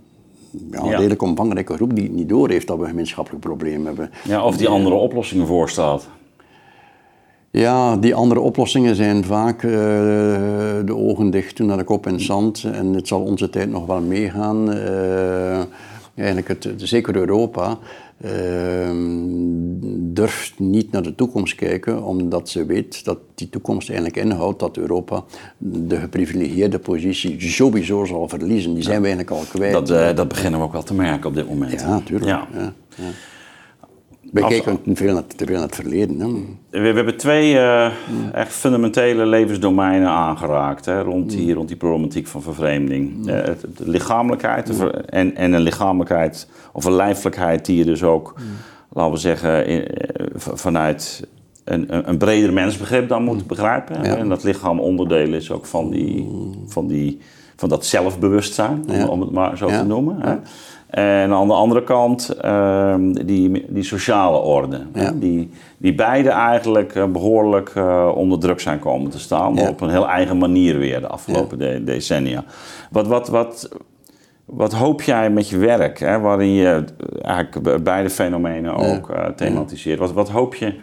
ja, 0.71 0.81
een 0.81 0.91
redelijk 0.91 1.23
omvangrijke 1.23 1.75
groep 1.75 1.95
die 1.95 2.11
niet 2.11 2.29
door 2.29 2.51
heeft 2.51 2.67
dat 2.67 2.77
we 2.77 2.83
een 2.83 2.89
gemeenschappelijk 2.89 3.43
probleem 3.45 3.87
hebben. 3.87 4.11
Ja, 4.25 4.45
of 4.45 4.57
die 4.57 4.69
andere 4.69 4.95
oplossingen 4.95 5.47
voorstaat. 5.47 6.09
Ja, 7.59 7.97
die 7.97 8.15
andere 8.15 8.41
oplossingen 8.41 8.97
zijn 8.97 9.25
vaak 9.25 9.63
uh, 9.63 9.71
de 10.85 10.95
ogen 10.95 11.31
dicht 11.31 11.57
doen 11.57 11.67
naar 11.67 11.77
de 11.77 11.85
kop 11.85 12.07
in 12.07 12.21
zand. 12.21 12.65
En 12.73 12.93
het 12.93 13.09
zal 13.09 13.21
onze 13.21 13.51
tijd 13.51 13.71
nog 13.71 13.87
wel 13.87 14.01
meegaan. 14.01 14.71
Uh, 14.71 15.63
eigenlijk 16.15 16.49
het, 16.49 16.69
zeker 16.77 17.17
Europa 17.17 17.79
uh, 18.25 18.31
durft 19.99 20.59
niet 20.59 20.93
naar 20.93 21.03
de 21.03 21.15
toekomst 21.15 21.55
kijken, 21.55 22.03
omdat 22.05 22.49
ze 22.49 22.67
weet 22.67 23.05
dat 23.05 23.19
die 23.35 23.49
toekomst 23.49 23.89
eigenlijk 23.89 24.19
inhoudt 24.19 24.61
dat 24.61 24.77
Europa 24.77 25.25
de 25.59 25.97
geprivilegieerde 25.97 26.79
positie 26.79 27.41
sowieso 27.41 28.05
zal 28.05 28.29
verliezen. 28.29 28.75
Die 28.75 28.83
zijn 28.83 29.03
we 29.03 29.07
eigenlijk 29.07 29.37
al 29.37 29.45
kwijt. 29.49 29.87
Dat, 29.87 30.17
dat 30.17 30.29
beginnen 30.29 30.61
we 30.61 30.67
ook 30.67 30.73
wel 30.73 30.83
te 30.83 30.95
merken 30.95 31.29
op 31.29 31.35
dit 31.35 31.49
moment. 31.49 31.81
Ja, 31.81 31.89
natuurlijk. 31.89 32.27
Ja. 32.27 32.49
ja. 32.53 32.73
Wij 34.33 34.49
kijken 34.49 34.83
te 34.83 34.97
veel, 34.97 35.15
naar, 35.15 35.27
te 35.27 35.45
veel 35.47 35.55
naar 35.55 35.65
het 35.65 35.75
verleden. 35.75 36.21
Hè. 36.21 36.27
We, 36.71 36.91
we, 36.91 36.97
hebben 36.97 37.17
twee 37.17 37.55
uh, 37.55 37.91
echt 38.33 38.53
fundamentele 38.53 39.27
levensdomeinen 39.27 40.09
aangeraakt 40.09 40.85
hè, 40.85 41.01
rond, 41.03 41.31
die, 41.31 41.55
rond 41.55 41.69
die 41.69 41.77
problematiek 41.77 42.27
van 42.27 42.43
vervreemding. 42.43 43.17
Uh, 43.19 43.25
de 43.25 43.89
lichamelijkheid 43.89 44.73
en, 45.07 45.37
en 45.37 45.53
een 45.53 45.61
lichamelijkheid 45.61 46.49
of 46.73 46.85
een 46.85 46.95
lijfelijkheid 46.95 47.65
die 47.65 47.77
je 47.77 47.85
dus 47.85 48.03
ook, 48.03 48.35
laten 48.93 49.13
we 49.13 49.19
zeggen, 49.19 49.67
in, 49.67 49.81
uh, 49.81 50.27
vanuit 50.37 51.27
een, 51.65 52.09
een 52.09 52.19
breder 52.19 52.53
mensbegrip 52.53 53.09
dan 53.09 53.23
moet 53.23 53.47
begrijpen. 53.47 54.05
Ja. 54.05 54.17
En 54.17 54.29
dat 54.29 54.45
lichaam 54.45 54.81
onderdeel 54.81 55.33
is 55.33 55.51
ook 55.51 55.67
van, 55.67 55.91
die, 55.91 56.29
van, 56.67 56.87
die, 56.87 57.21
van 57.57 57.69
dat 57.69 57.87
zelfbewustzijn, 57.87 58.85
om, 58.89 59.03
om 59.03 59.21
het 59.21 59.31
maar 59.31 59.57
zo 59.57 59.67
te 59.67 59.85
noemen. 59.85 60.17
Hè. 60.21 60.37
En 60.89 61.33
aan 61.33 61.47
de 61.47 61.55
andere 61.55 61.85
kant 61.85 62.29
ehm, 62.29 63.13
die, 63.13 63.67
die 63.69 63.83
sociale 63.83 64.39
orde. 64.39 64.81
Die, 65.15 65.51
die 65.79 65.95
beide 65.95 66.29
eigenlijk 66.29 66.95
eh, 66.95 67.05
behoorlijk 67.05 67.75
uh, 67.77 68.13
onder 68.15 68.39
druk 68.39 68.61
zijn 68.61 68.79
komen 68.79 69.11
te 69.11 69.19
staan. 69.19 69.55
Maar 69.55 69.69
op 69.69 69.81
een 69.81 69.91
heel 69.91 70.09
eigen 70.09 70.39
manier 70.39 70.79
weer 70.79 71.01
de 71.01 71.07
afgelopen 71.07 71.85
decennia. 71.85 72.45
Wat, 72.91 73.07
wat, 73.07 73.29
wat, 73.29 73.69
wat 74.45 74.73
hoop 74.73 75.03
jij 75.03 75.31
met 75.31 75.49
je 75.49 75.59
werk, 75.59 75.99
hè, 75.99 76.21
waarin 76.21 76.53
je 76.53 76.85
eigenlijk 77.23 77.85
beide 77.85 78.11
fenomenen 78.11 78.75
ook 78.75 79.11
uh, 79.11 79.27
thematiseert? 79.27 79.99
Wat, 79.99 80.13
wat 80.13 80.29
hoop 80.29 80.55
je 80.55 80.75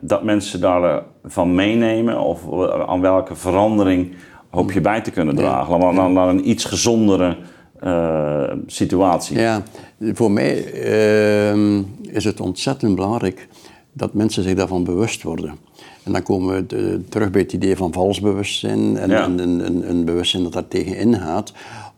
dat 0.00 0.22
mensen 0.22 0.60
daarvan 0.60 1.54
meenemen? 1.54 2.20
Of 2.20 2.40
aan 2.86 3.00
welke 3.00 3.34
verandering 3.34 4.14
hoop 4.50 4.72
je 4.72 4.80
bij 4.80 5.00
te 5.00 5.10
kunnen 5.10 5.36
dragen? 5.36 5.94
Naar, 5.94 6.10
naar 6.10 6.28
een 6.28 6.48
iets 6.48 6.64
gezondere 6.64 7.36
uh, 7.84 8.52
situatie. 8.66 9.38
Ja, 9.38 9.62
voor 9.98 10.30
mij 10.30 10.72
uh, 10.74 11.78
is 12.02 12.24
het 12.24 12.40
ontzettend 12.40 12.94
belangrijk 12.94 13.48
dat 13.92 14.14
mensen 14.14 14.42
zich 14.42 14.54
daarvan 14.54 14.84
bewust 14.84 15.22
worden. 15.22 15.58
En 16.02 16.12
dan 16.12 16.22
komen 16.22 16.54
we 16.54 16.66
de, 16.66 17.00
terug 17.08 17.30
bij 17.30 17.40
het 17.40 17.52
idee 17.52 17.76
van 17.76 17.92
vals 17.92 18.20
bewustzijn 18.20 18.96
en, 18.96 19.10
ja. 19.10 19.24
een, 19.24 19.38
een, 19.38 19.90
een, 19.90 20.04
bewustzijn 20.04 20.42
dat 20.42 20.52
daar 20.52 20.68
tegen 20.68 20.96
ingaat 20.96 21.52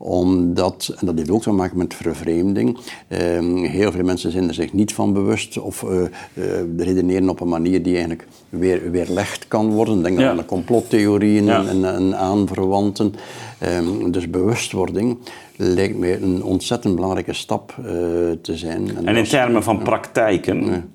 omdat, 0.04 0.94
en 0.98 1.06
dat 1.06 1.18
heeft 1.18 1.30
ook 1.30 1.42
te 1.42 1.50
maken 1.50 1.78
met 1.78 1.94
vervreemding, 1.94 2.78
eh, 3.08 3.20
heel 3.70 3.92
veel 3.92 4.04
mensen 4.04 4.30
zijn 4.30 4.48
er 4.48 4.54
zich 4.54 4.72
niet 4.72 4.94
van 4.94 5.12
bewust 5.12 5.58
of 5.58 5.82
uh, 5.82 6.00
uh, 6.34 6.44
redeneren 6.76 7.28
op 7.28 7.40
een 7.40 7.48
manier 7.48 7.82
die 7.82 7.92
eigenlijk 7.92 8.26
weer, 8.48 8.90
weerlegd 8.90 9.48
kan 9.48 9.70
worden. 9.70 10.02
Denk 10.02 10.18
ja. 10.18 10.30
aan 10.30 10.36
de 10.36 10.44
complottheorieën 10.44 11.44
ja. 11.44 11.64
en, 11.64 11.84
en, 11.84 12.16
aanverwanten. 12.16 13.14
Um, 13.78 14.10
dus 14.10 14.30
bewustwording 14.30 15.18
lijkt 15.56 15.98
mij 15.98 16.22
een 16.22 16.42
ontzettend 16.42 16.94
belangrijke 16.94 17.32
stap 17.32 17.74
uh, 17.78 17.86
te 18.42 18.56
zijn. 18.56 18.96
En, 18.96 19.06
en 19.06 19.16
in 19.16 19.24
termen 19.24 19.62
van 19.62 19.82
praktijken, 19.82 20.90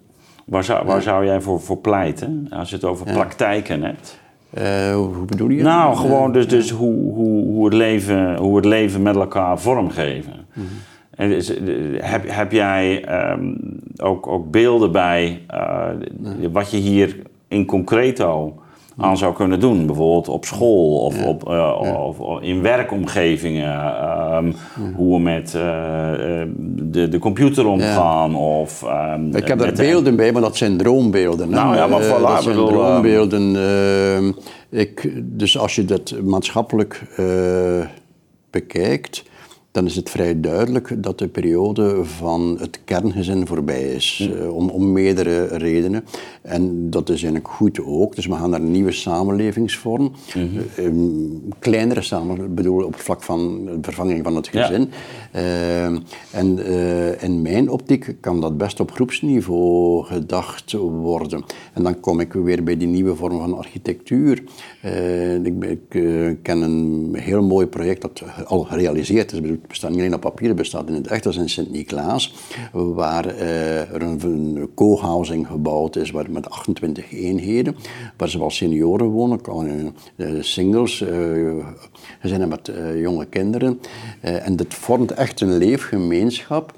waar, 0.48 0.64
zou, 0.64 0.86
waar 0.86 1.02
zou 1.02 1.26
jij 1.26 1.42
voor, 1.42 1.62
voor 1.62 1.78
pleiten 1.78 2.48
als 2.50 2.70
je 2.70 2.76
het 2.76 2.86
over 2.86 3.06
praktijken 3.06 3.84
hebt? 3.84 4.20
Uh, 4.58 4.96
hoe 4.96 5.26
bedoel 5.26 5.50
je? 5.50 5.64
Nou, 5.64 5.96
gewoon 5.96 6.32
dus, 6.32 6.48
dus 6.48 6.70
hoe, 6.70 7.14
hoe, 7.14 7.46
hoe, 7.46 7.66
het 7.66 7.74
leven, 7.74 8.36
hoe 8.36 8.56
het 8.56 8.66
leven 8.66 9.02
met 9.02 9.16
elkaar 9.16 9.60
vormgeven. 9.60 10.34
-hmm. 10.54 10.66
En 11.10 11.32
is, 11.32 11.54
heb, 11.98 12.30
heb 12.30 12.52
jij 12.52 13.06
um, 13.32 13.80
ook, 13.98 14.28
ook 14.28 14.52
beelden 14.52 14.92
bij 14.92 15.42
uh, 15.54 15.90
wat 16.52 16.72
je 16.72 16.78
hier 16.78 17.22
in 17.48 17.66
concreto 17.66 18.62
aan 18.98 19.18
zou 19.18 19.34
kunnen 19.34 19.60
doen. 19.60 19.86
Bijvoorbeeld 19.86 20.28
op 20.28 20.46
school 20.46 20.98
of, 21.00 21.20
ja. 21.20 21.28
op, 21.28 21.50
uh, 21.50 21.54
ja. 21.82 21.94
of 21.94 22.42
in 22.42 22.62
werkomgevingen. 22.62 23.96
Um, 24.36 24.56
hoe 24.96 25.16
we 25.16 25.22
met 25.22 25.54
uh, 25.56 25.62
de, 26.62 27.08
de 27.10 27.20
computer 27.20 27.66
omgaan. 27.66 28.36
Of, 28.36 28.84
um, 28.84 29.36
ik 29.36 29.48
heb 29.48 29.60
daar 29.60 29.74
beelden 29.74 30.16
bij, 30.16 30.32
maar 30.32 30.42
dat 30.42 30.58
zijn 30.58 30.78
droombeelden. 30.78 31.50
Nou 31.50 31.76
ja, 31.76 31.88
maar 31.88 32.04
voilà, 32.04 32.22
dat 32.22 32.44
zijn 32.44 32.56
bedoel, 32.56 32.68
droombeelden. 32.68 33.56
Uh, 33.56 34.80
ik, 34.80 35.12
dus 35.24 35.58
als 35.58 35.76
je 35.76 35.86
dat 35.86 36.16
maatschappelijk 36.24 37.02
bekijkt 38.50 39.24
dan 39.78 39.86
is 39.86 39.96
het 39.96 40.10
vrij 40.10 40.40
duidelijk 40.40 41.04
dat 41.04 41.20
de 41.20 41.28
periode 41.28 42.06
van 42.06 42.58
het 42.60 42.80
kerngezin 42.86 43.48
voorbij 43.48 43.82
is. 43.82 44.30
Uh, 44.34 44.56
om, 44.56 44.70
om 44.70 44.92
meerdere 44.92 45.46
redenen. 45.46 46.06
En 46.42 46.90
dat 46.90 47.10
is 47.10 47.24
eigenlijk 47.24 47.54
goed 47.54 47.80
ook. 47.86 48.16
Dus 48.16 48.26
we 48.26 48.34
gaan 48.34 48.50
naar 48.50 48.60
een 48.60 48.72
nieuwe 48.72 48.92
samenlevingsvorm. 48.92 50.12
Mm 50.36 50.50
-hmm. 50.76 51.54
kleinere 51.60 52.02
samenleving, 52.02 52.56
bedoel 52.56 52.84
op 52.84 52.94
het 52.94 53.02
vlak 53.02 53.24
van 53.24 53.66
de 53.66 53.78
vervanging 53.82 54.24
van 54.24 54.36
het 54.36 54.48
gezin. 54.48 54.90
Ja. 55.34 55.40
Uh, 55.42 56.00
en 56.32 56.60
uh, 56.60 57.24
in 57.24 57.42
mijn 57.42 57.70
optiek 57.70 58.16
kan 58.22 58.42
dat 58.42 58.58
best 58.58 58.80
op 58.80 58.92
groepsniveau 58.92 60.06
gedacht 60.06 60.72
worden. 60.72 61.44
En 61.74 61.84
dan 61.84 62.00
kom 62.00 62.20
ik 62.20 62.34
weer 62.34 62.64
bij 62.64 62.78
die 62.78 62.88
nieuwe 62.88 63.16
vorm 63.16 63.40
van 63.40 63.58
architectuur. 63.58 64.44
ik, 65.44 65.64
ik 65.64 65.98
ken 66.42 66.62
een 66.62 67.16
heel 67.18 67.44
mooi 67.44 67.66
project 67.66 68.02
dat 68.02 68.24
al 68.46 68.64
gerealiseerd 68.64 69.32
is 69.32 69.40
bestaat 69.68 69.90
niet 69.90 70.00
alleen 70.00 70.14
op 70.14 70.22
papier, 70.22 70.48
het 70.48 70.58
bestaat 70.58 70.88
in 70.88 70.94
het 70.94 71.08
echt. 71.08 71.24
Dat 71.24 71.36
in 71.36 71.50
Sint-Niklaas, 71.50 72.36
waar 72.72 73.26
uh, 73.26 73.94
er 73.94 74.02
een, 74.02 74.20
een 74.24 74.70
co-housing 74.76 75.48
gebouwd 75.48 75.96
is 75.96 76.12
waar, 76.12 76.32
met 76.32 76.50
28 76.50 77.12
eenheden, 77.12 77.76
waar 78.18 78.30
zowel 78.30 78.50
senioren 78.52 79.08
wonen, 79.08 79.96
uh, 80.16 80.44
singles, 80.44 81.02
uh, 81.02 81.66
gezinnen 82.20 82.50
met 82.50 82.72
jonge 82.96 83.26
kinderen. 83.26 83.80
en 84.22 84.56
dit 84.56 84.74
vormt 84.74 85.12
echt 85.12 85.42
een 85.42 85.58
leefgemeenschap 85.58 86.74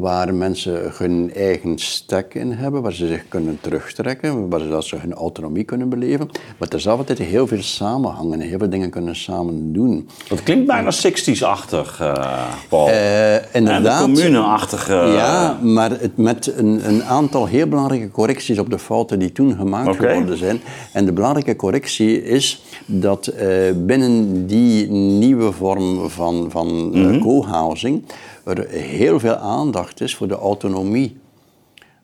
waar 0.00 0.34
mensen 0.34 0.92
hun 0.96 1.32
eigen 1.34 1.78
stek 1.78 2.34
in 2.34 2.52
hebben, 2.52 2.82
waar 2.82 2.92
ze 2.92 3.06
zich 3.06 3.28
kunnen 3.28 3.58
terugtrekken, 3.60 4.48
waar 4.48 4.60
ze, 4.60 4.68
dat 4.68 4.84
ze 4.84 4.96
hun 4.96 5.14
autonomie 5.14 5.64
kunnen 5.64 5.88
beleven. 5.88 6.28
Maar 6.58 6.68
tezelfde 6.68 7.04
tijd 7.04 7.18
heel 7.18 7.46
veel 7.46 7.62
samenhangen, 7.62 8.40
heel 8.40 8.58
veel 8.58 8.70
dingen 8.70 8.90
kunnen 8.90 9.16
samen 9.16 9.72
doen. 9.72 10.08
Dat 10.28 10.42
klinkt 10.42 10.66
bijna 10.66 10.92
60s-achtig, 10.92 12.00
uh, 12.00 12.42
Paul. 12.68 12.88
Uh, 12.88 13.54
inderdaad. 13.54 14.02
Commune-achtige... 14.02 14.94
Ja, 14.94 15.58
maar 15.62 15.90
het, 15.90 16.16
met 16.16 16.52
een, 16.56 16.80
een, 16.88 17.04
aantal 17.04 17.46
heel 17.46 17.66
belangrijke 17.66 18.10
correcties 18.10 18.58
op 18.58 18.70
de 18.70 18.78
fouten 18.78 19.18
die 19.18 19.32
toen 19.32 19.56
gemaakt 19.56 19.88
okay. 19.88 20.08
geworden 20.08 20.38
zijn. 20.38 20.60
En 20.92 21.04
de 21.04 21.12
belangrijke 21.12 21.56
correctie 21.56 22.22
is 22.22 22.62
dat 22.86 23.32
uh, 23.32 23.42
binnen 23.76 24.46
die 24.46 24.90
nieuwe 24.90 25.52
vorm 25.52 26.10
van, 26.10 26.46
van 26.50 26.66
mm 26.66 26.92
-hmm. 26.92 27.20
co-housing 27.20 28.04
er 28.44 28.68
heel 28.68 29.20
veel 29.20 29.34
aandacht 29.34 30.00
is 30.00 30.14
voor 30.14 30.28
de 30.28 30.34
autonomie. 30.34 31.16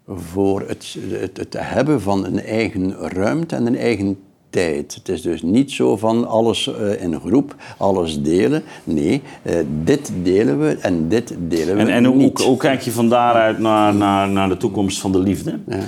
Voor 0.08 0.60
het, 0.60 0.96
het, 1.08 1.36
het 1.36 1.56
hebben 1.58 2.00
van 2.00 2.24
een 2.24 2.40
eigen 2.40 2.92
ruimte 2.92 3.56
en 3.56 3.66
een 3.66 3.76
eigen 3.76 4.18
tijd. 4.50 4.94
Het 4.94 5.08
is 5.08 5.22
dus 5.22 5.42
niet 5.42 5.72
zo 5.72 5.96
van 5.96 6.28
alles 6.28 6.66
uh, 6.66 7.02
in 7.02 7.20
groep, 7.20 7.54
alles 7.76 8.22
delen. 8.22 8.62
Nee, 8.84 9.22
uh, 9.42 9.54
dit 9.84 10.12
delen 10.22 10.60
we 10.60 10.76
en 10.80 11.08
dit 11.08 11.34
delen 11.38 11.74
we 11.76 11.80
en, 11.80 11.88
en 11.88 12.04
hoe, 12.04 12.16
niet. 12.16 12.38
Hoe, 12.38 12.46
hoe, 12.46 12.56
kijk 12.56 12.80
je 12.80 12.90
van 12.90 13.08
daaruit 13.08 13.58
naar, 13.58 13.94
naar, 13.94 14.28
naar 14.28 14.48
de 14.48 14.56
toekomst 14.56 14.98
van 14.98 15.12
de 15.12 15.18
liefde? 15.18 15.58
Ja. 15.66 15.78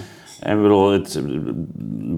En 0.40 0.62
bedoel, 0.62 0.90
het 0.90 1.22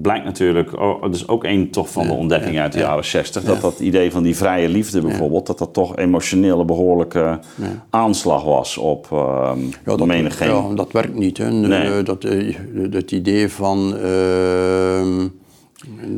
blijkt 0.03 0.25
natuurlijk, 0.25 0.81
oh, 0.81 1.03
dat 1.03 1.15
is 1.15 1.29
ook 1.29 1.45
een 1.45 1.71
toch 1.71 1.91
van 1.91 2.07
de 2.07 2.13
ontdekking 2.13 2.59
uit 2.59 2.73
de 2.73 2.79
jaren 2.79 3.05
60, 3.05 3.43
dat 3.43 3.61
dat 3.61 3.81
idee 3.81 4.11
van 4.11 4.23
die 4.23 4.37
vrije 4.37 4.69
liefde 4.69 5.01
bijvoorbeeld, 5.01 5.47
dat 5.47 5.59
dat 5.59 5.73
toch 5.73 5.97
emotionele 5.97 6.65
behoorlijke 6.65 7.39
aanslag 7.91 8.45
was 8.45 8.79
op 8.79 9.09
uh, 9.13 9.53
ja, 9.85 9.97
dat, 9.97 10.07
menigeen. 10.07 10.49
Ja, 10.49 10.75
dat 10.75 10.93
werkt 10.93 11.15
niet. 11.15 11.39
Hè. 11.39 11.51
Nee. 11.51 12.03
Dat, 12.03 12.23
het 12.91 13.13
idee 13.13 13.49
van 13.49 13.95
uh, 13.97 14.03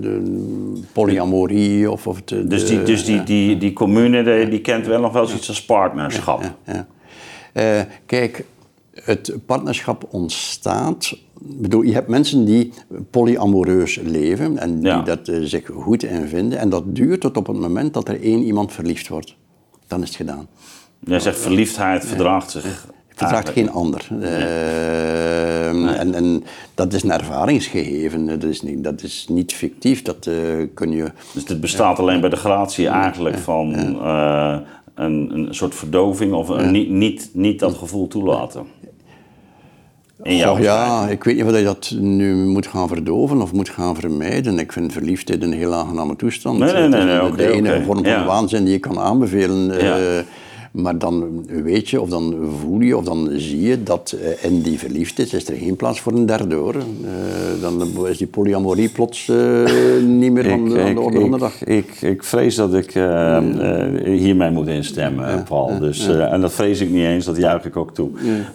de 0.01 0.23
polyamorie 0.93 1.91
of... 1.91 2.07
of 2.07 2.23
de, 2.23 2.47
dus 2.47 2.67
die, 2.67 2.83
dus 2.83 3.05
die, 3.05 3.23
die, 3.23 3.59
die 3.59 3.73
commune, 3.73 4.23
die, 4.23 4.49
die 4.49 4.61
kent 4.61 4.87
wel 4.87 5.01
nog 5.01 5.13
wel 5.13 5.31
iets 5.31 5.49
als 5.49 5.65
partnerschap. 5.65 6.43
Uh, 7.55 7.81
kijk, 8.07 8.45
het 8.95 9.35
partnerschap 9.47 10.07
ontstaat. 10.11 11.17
Bedoel, 11.39 11.83
je 11.83 11.93
hebt 11.93 12.09
mensen 12.09 12.45
die 12.45 12.73
polyamoreus 13.11 14.01
leven 14.05 14.59
en 14.59 14.81
die 14.81 14.89
ja. 14.89 15.03
dat 15.03 15.29
uh, 15.29 15.45
zich 15.45 15.71
goed 15.75 16.03
in 16.03 16.29
vinden. 16.29 16.59
En 16.59 16.69
dat 16.69 16.97
duurt 16.97 17.21
tot 17.21 17.37
op 17.37 17.47
het 17.47 17.57
moment 17.57 17.95
dat 17.95 18.09
er 18.09 18.23
één 18.23 18.43
iemand 18.43 18.73
verliefd 18.73 19.09
wordt. 19.09 19.37
Dan 19.87 20.03
is 20.03 20.09
het 20.09 20.17
gedaan. 20.17 20.47
Jij 20.99 21.21
zegt 21.21 21.39
verliefdheid 21.39 22.05
verdraagt 22.07 22.51
zich. 22.51 22.87
verdraagt 23.15 23.49
geen 23.49 23.71
ander. 23.71 24.07
Nee. 24.11 24.31
Uh, 24.31 25.83
nee. 25.85 25.95
En, 25.95 26.15
en, 26.15 26.45
dat 26.75 26.93
is 26.93 27.03
een 27.03 27.13
ervaringsgegeven. 27.13 28.27
Dat 28.27 28.43
is 28.43 28.63
niet, 28.63 28.85
dat 28.85 29.03
is 29.03 29.27
niet 29.29 29.53
fictief. 29.53 30.03
Dat 30.03 30.27
uh, 30.27 30.67
kun 30.75 30.91
je. 30.91 31.13
Dus 31.33 31.45
dit 31.45 31.61
bestaat 31.61 31.99
alleen 31.99 32.21
bij 32.21 32.31
de 32.31 32.37
gratie 32.37 32.89
eigenlijk 32.89 33.39
van 33.39 33.75
uh, 33.75 34.57
een, 34.95 35.31
een 35.35 35.55
soort 35.55 35.75
verdoving 35.75 36.33
of 36.33 36.49
een, 36.49 36.71
niet, 36.71 36.91
niet, 36.91 37.31
niet 37.33 37.59
dat 37.59 37.75
gevoel 37.75 38.09
toelaten. 38.09 38.67
Oh, 40.25 40.59
ja, 40.61 41.09
ik 41.09 41.25
weet 41.25 41.35
niet 41.37 41.45
of 41.45 41.57
je 41.57 41.65
dat 41.65 41.95
nu 41.99 42.35
moet 42.35 42.67
gaan 42.67 42.89
verdoven 42.89 43.43
of 43.43 43.53
moet 43.53 43.69
gaan 43.69 43.97
vermijden. 43.97 44.59
Ik 44.59 44.73
vind 44.73 44.93
verliefdheid 44.93 45.43
een 45.43 45.53
heel 45.53 45.75
aangename 45.75 46.17
toestand. 46.17 46.59
Nee, 46.59 46.73
nee, 46.73 46.89
nee. 46.89 47.05
nee 47.05 47.19
de 47.19 47.27
okay, 47.27 47.47
enige 47.47 47.75
okay. 47.75 47.85
vorm 47.85 48.05
van 48.05 48.13
ja. 48.13 48.25
waanzin 48.25 48.65
die 48.65 48.73
je 48.73 48.79
kan 48.79 48.99
aanbevelen. 48.99 49.85
Ja. 49.85 49.99
Uh, 49.99 50.19
maar 50.73 50.99
dan 50.99 51.45
weet 51.47 51.91
je, 51.91 52.01
of 52.01 52.09
dan 52.09 52.37
voel 52.61 52.81
je, 52.81 52.97
of 52.97 53.05
dan 53.05 53.29
zie 53.33 53.61
je 53.61 53.83
dat 53.83 54.15
uh, 54.15 54.45
in 54.45 54.63
die 54.63 54.79
verliefdheid 54.79 55.33
is 55.33 55.49
er 55.49 55.57
geen 55.57 55.77
plaats 55.77 56.01
voor 56.01 56.13
een 56.13 56.27
derde 56.27 56.55
hoor. 56.55 56.75
Uh, 56.75 56.83
dan 57.61 58.07
is 58.07 58.19
die 58.19 58.27
polyamorie 58.27 58.89
plots 58.89 59.27
niet 60.07 60.33
meer 60.33 60.45
van 60.45 60.69
de, 60.69 60.75
ik, 60.75 60.87
aan 60.87 60.95
de 60.95 61.01
orde 61.01 61.17
ik, 61.17 61.23
van 61.23 61.31
de 61.31 61.39
dag. 61.39 61.65
Ik, 61.65 62.01
ik 62.01 62.25
vrees 62.25 62.55
dat 62.55 62.75
ik 62.75 62.93
hiermee 64.05 64.51
moet 64.51 64.69
instemmen, 64.69 65.45
Paul. 65.45 65.79
Dus, 65.79 66.09
en 66.09 66.41
dat 66.41 66.53
vrees 66.53 66.81
ik 66.81 66.91
niet 66.91 67.05
eens, 67.05 67.25
dat 67.25 67.37
juich 67.37 67.65
ik 67.65 67.77
ook 67.77 67.95
toe. 67.95 68.11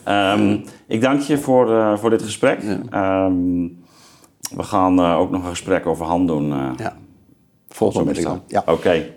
Um, 0.07 0.63
ik 0.87 1.01
dank 1.01 1.21
je 1.21 1.37
voor, 1.37 1.97
voor 1.99 2.09
dit 2.09 2.21
gesprek. 2.21 2.59
Um, 2.93 3.77
we 4.55 4.63
gaan 4.63 4.99
uh, 4.99 5.19
ook 5.19 5.31
nog 5.31 5.43
een 5.43 5.49
gesprek 5.49 5.85
over 5.85 6.05
hand 6.05 6.27
doen. 6.27 6.49
Uh, 6.49 6.71
ja. 6.77 6.97
Volgende 7.69 8.13
middag. 8.13 8.39
Ja. 8.47 8.59
Oké. 8.59 8.71
Okay. 8.71 9.13